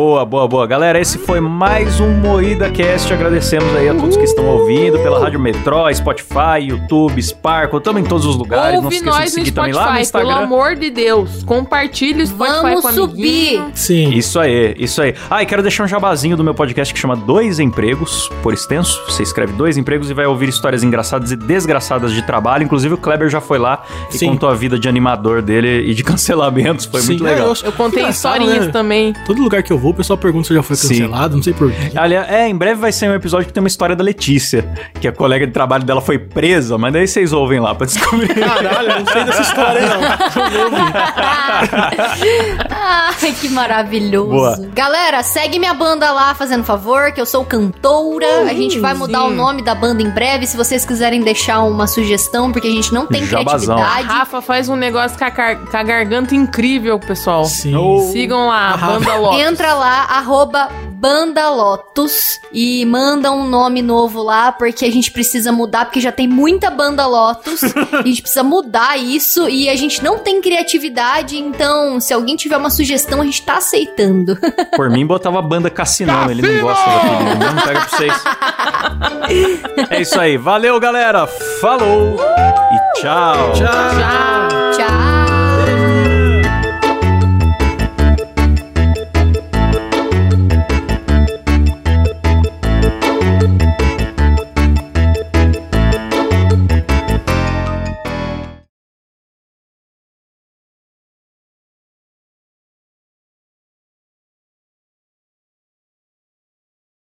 Boa, 0.01 0.24
boa, 0.24 0.48
boa. 0.48 0.66
Galera, 0.66 0.98
esse 0.98 1.18
foi 1.18 1.40
mais 1.40 2.01
um 2.01 2.09
Moída 2.09 2.70
Cast. 2.70 3.12
Agradecemos 3.12 3.76
aí 3.76 3.86
a 3.86 3.94
todos 3.94 4.16
que 4.16 4.24
estão 4.24 4.46
ouvindo 4.46 4.98
pela 5.01 5.20
Rádio 5.20 5.38
Metrô, 5.38 5.92
Spotify, 5.92 6.59
YouTube, 6.62 7.22
Sparkle, 7.22 7.82
também 7.82 8.03
em 8.03 8.07
todos 8.07 8.24
os 8.24 8.34
lugares. 8.34 8.78
Não 8.78 8.84
Ouve 8.84 8.96
se 8.96 9.05
esqueçam 9.05 9.24
de 9.24 9.30
seguir 9.30 9.51
também 9.53 9.74
lá 9.74 9.92
no 9.92 10.05
Spotify, 10.05 10.12
pelo 10.12 10.24
Instagram. 10.30 10.46
amor 10.46 10.74
de 10.74 10.88
Deus. 10.88 11.44
Compartilhe 11.44 12.22
o 12.22 12.26
Spotify 12.26 12.62
Vamos 12.62 12.80
com 12.80 12.92
subir. 12.92 13.62
Sim. 13.74 14.14
Isso 14.14 14.40
aí, 14.40 14.74
isso 14.78 15.03
aí. 15.03 15.14
Ah, 15.28 15.42
e 15.42 15.46
quero 15.46 15.61
deixar 15.61 15.84
um 15.84 15.86
jabazinho 15.86 16.34
do 16.34 16.42
meu 16.42 16.55
podcast 16.55 16.94
que 16.94 16.98
chama 16.98 17.14
Dois 17.14 17.61
Empregos, 17.61 18.30
por 18.42 18.55
extenso. 18.55 19.03
Você 19.07 19.22
escreve 19.22 19.53
Dois 19.53 19.76
Empregos 19.76 20.09
e 20.09 20.14
vai 20.14 20.24
ouvir 20.24 20.48
histórias 20.48 20.82
engraçadas 20.82 21.30
e 21.30 21.36
desgraçadas 21.36 22.14
de 22.14 22.22
trabalho. 22.22 22.64
Inclusive 22.64 22.94
o 22.94 22.98
Kleber 22.98 23.28
já 23.28 23.42
foi 23.42 23.59
lá 23.59 23.82
e 24.11 24.16
Sim. 24.16 24.28
contou 24.30 24.48
a 24.48 24.55
vida 24.55 24.78
de 24.78 24.88
animador 24.88 25.42
dele 25.42 25.90
e 25.90 25.94
de 25.94 26.03
cancelamentos. 26.03 26.86
Foi 26.86 27.03
Sim, 27.03 27.09
muito 27.09 27.26
é, 27.26 27.32
legal. 27.32 27.53
Eu 27.62 27.72
contei 27.72 28.01
Engraçado, 28.01 28.36
historinhas 28.36 28.66
né? 28.66 28.72
também. 28.72 29.12
Todo 29.26 29.42
lugar 29.42 29.62
que 29.62 29.70
eu 29.70 29.78
vou, 29.78 29.89
o 29.91 29.95
pessoal 29.95 30.18
pergunta 30.18 30.49
se 30.49 30.55
já 30.55 30.62
foi 30.62 30.76
Sim. 30.76 30.88
cancelado, 30.88 31.36
não 31.36 31.43
sei 31.43 31.53
porquê. 31.53 31.93
Aliás, 31.95 32.28
é, 32.30 32.49
em 32.49 32.55
breve 32.55 32.80
vai 32.80 32.93
ser 32.93 33.11
um 33.11 33.14
episódio 33.14 33.47
que 33.47 33.53
tem 33.53 33.62
uma 33.62 33.68
história 33.68 33.95
da 33.95 34.03
Letícia, 34.05 34.66
que 35.01 35.09
a 35.09 35.12
colega 35.12 35.47
de 35.47 35.53
trabalho 35.53 35.84
dela 35.84 36.01
foi 36.01 36.18
presa, 36.18 36.78
mas 36.78 36.93
daí 36.93 37.07
vocês 37.07 37.32
ouvem 37.32 37.61
lá 37.61 37.74
pra 37.74 37.86
descobrir. 37.86 38.34
Caralho, 38.34 38.91
eu 38.91 38.99
não 39.01 39.07
sei 39.07 39.24
dessa 39.24 39.43
história, 39.43 39.80
não. 39.88 40.01
Ai, 42.70 43.32
que 43.32 43.49
maravilhoso. 43.49 44.30
Boa. 44.30 44.57
Galera, 44.74 45.22
segue 45.22 45.59
minha 45.59 45.74
banda 45.74 46.11
lá, 46.12 46.34
fazendo 46.34 46.64
favor, 46.64 47.12
que 47.12 47.20
eu 47.20 47.26
sou 47.26 47.45
cantora. 47.45 48.43
a 48.49 48.55
gente 48.55 48.78
vai 48.78 48.95
mudar 48.95 49.20
sim. 49.20 49.26
o 49.26 49.30
nome 49.30 49.62
da 49.62 49.74
banda 49.74 50.03
em 50.03 50.11
breve. 50.11 50.47
Se 50.47 50.57
vocês 50.57 50.84
quiserem 50.84 51.20
deixar 51.20 51.62
uma 51.62 51.86
sugestão, 51.86 52.53
porque 52.53 52.68
a 52.68 52.70
gente 52.70 52.93
não 52.93 53.07
tem 53.07 53.24
Jabazão. 53.24 53.76
criatividade. 53.76 54.09
Rafa 54.09 54.41
faz 54.41 54.68
um 54.68 54.76
negócio 54.76 55.18
com 55.18 55.24
a, 55.24 55.30
com 55.30 55.76
a 55.76 55.82
garganta 55.82 56.34
incrível, 56.34 56.99
pessoal. 56.99 57.45
Sim. 57.45 57.74
Sigam 58.12 58.47
lá, 58.47 58.74
Rafa. 58.74 58.99
Banda 58.99 59.16
Lotus. 59.16 59.41
Entra 59.41 59.69
lá, 59.74 60.04
arroba 60.04 60.68
Banda 61.00 61.48
Lotus 61.48 62.38
e 62.52 62.84
manda 62.84 63.32
um 63.32 63.48
nome 63.48 63.80
novo 63.80 64.22
lá, 64.22 64.52
porque 64.52 64.84
a 64.84 64.92
gente 64.92 65.10
precisa 65.10 65.50
mudar, 65.50 65.86
porque 65.86 66.00
já 66.00 66.12
tem 66.12 66.28
muita 66.28 66.70
Banda 66.70 67.06
Lotus. 67.06 67.62
a 67.92 68.06
gente 68.06 68.20
precisa 68.20 68.42
mudar 68.42 68.98
isso 68.98 69.48
e 69.48 69.68
a 69.68 69.76
gente 69.76 70.04
não 70.04 70.18
tem 70.18 70.42
criatividade, 70.42 71.38
então 71.38 71.98
se 72.00 72.12
alguém 72.12 72.36
tiver 72.36 72.56
uma 72.56 72.70
sugestão, 72.70 73.22
a 73.22 73.24
gente 73.24 73.42
tá 73.42 73.56
aceitando. 73.56 74.36
Por 74.76 74.90
mim, 74.90 75.06
botava 75.06 75.38
a 75.38 75.42
banda 75.42 75.70
Cassinão, 75.70 76.30
ele 76.30 76.42
não 76.42 76.60
gosta 76.60 76.84
do 76.84 76.96
apelido, 76.96 77.54
não 77.54 77.62
pega 77.62 77.80
pra 77.80 77.88
vocês. 77.88 78.24
É 79.90 80.00
isso 80.02 80.20
aí, 80.20 80.36
valeu 80.36 80.78
galera, 80.78 81.26
falou 81.60 82.18
e 82.18 83.00
tchau. 83.00 83.52
Tchau. 83.52 83.66
Tchau. 83.66 84.72
Tchau! 84.76 85.09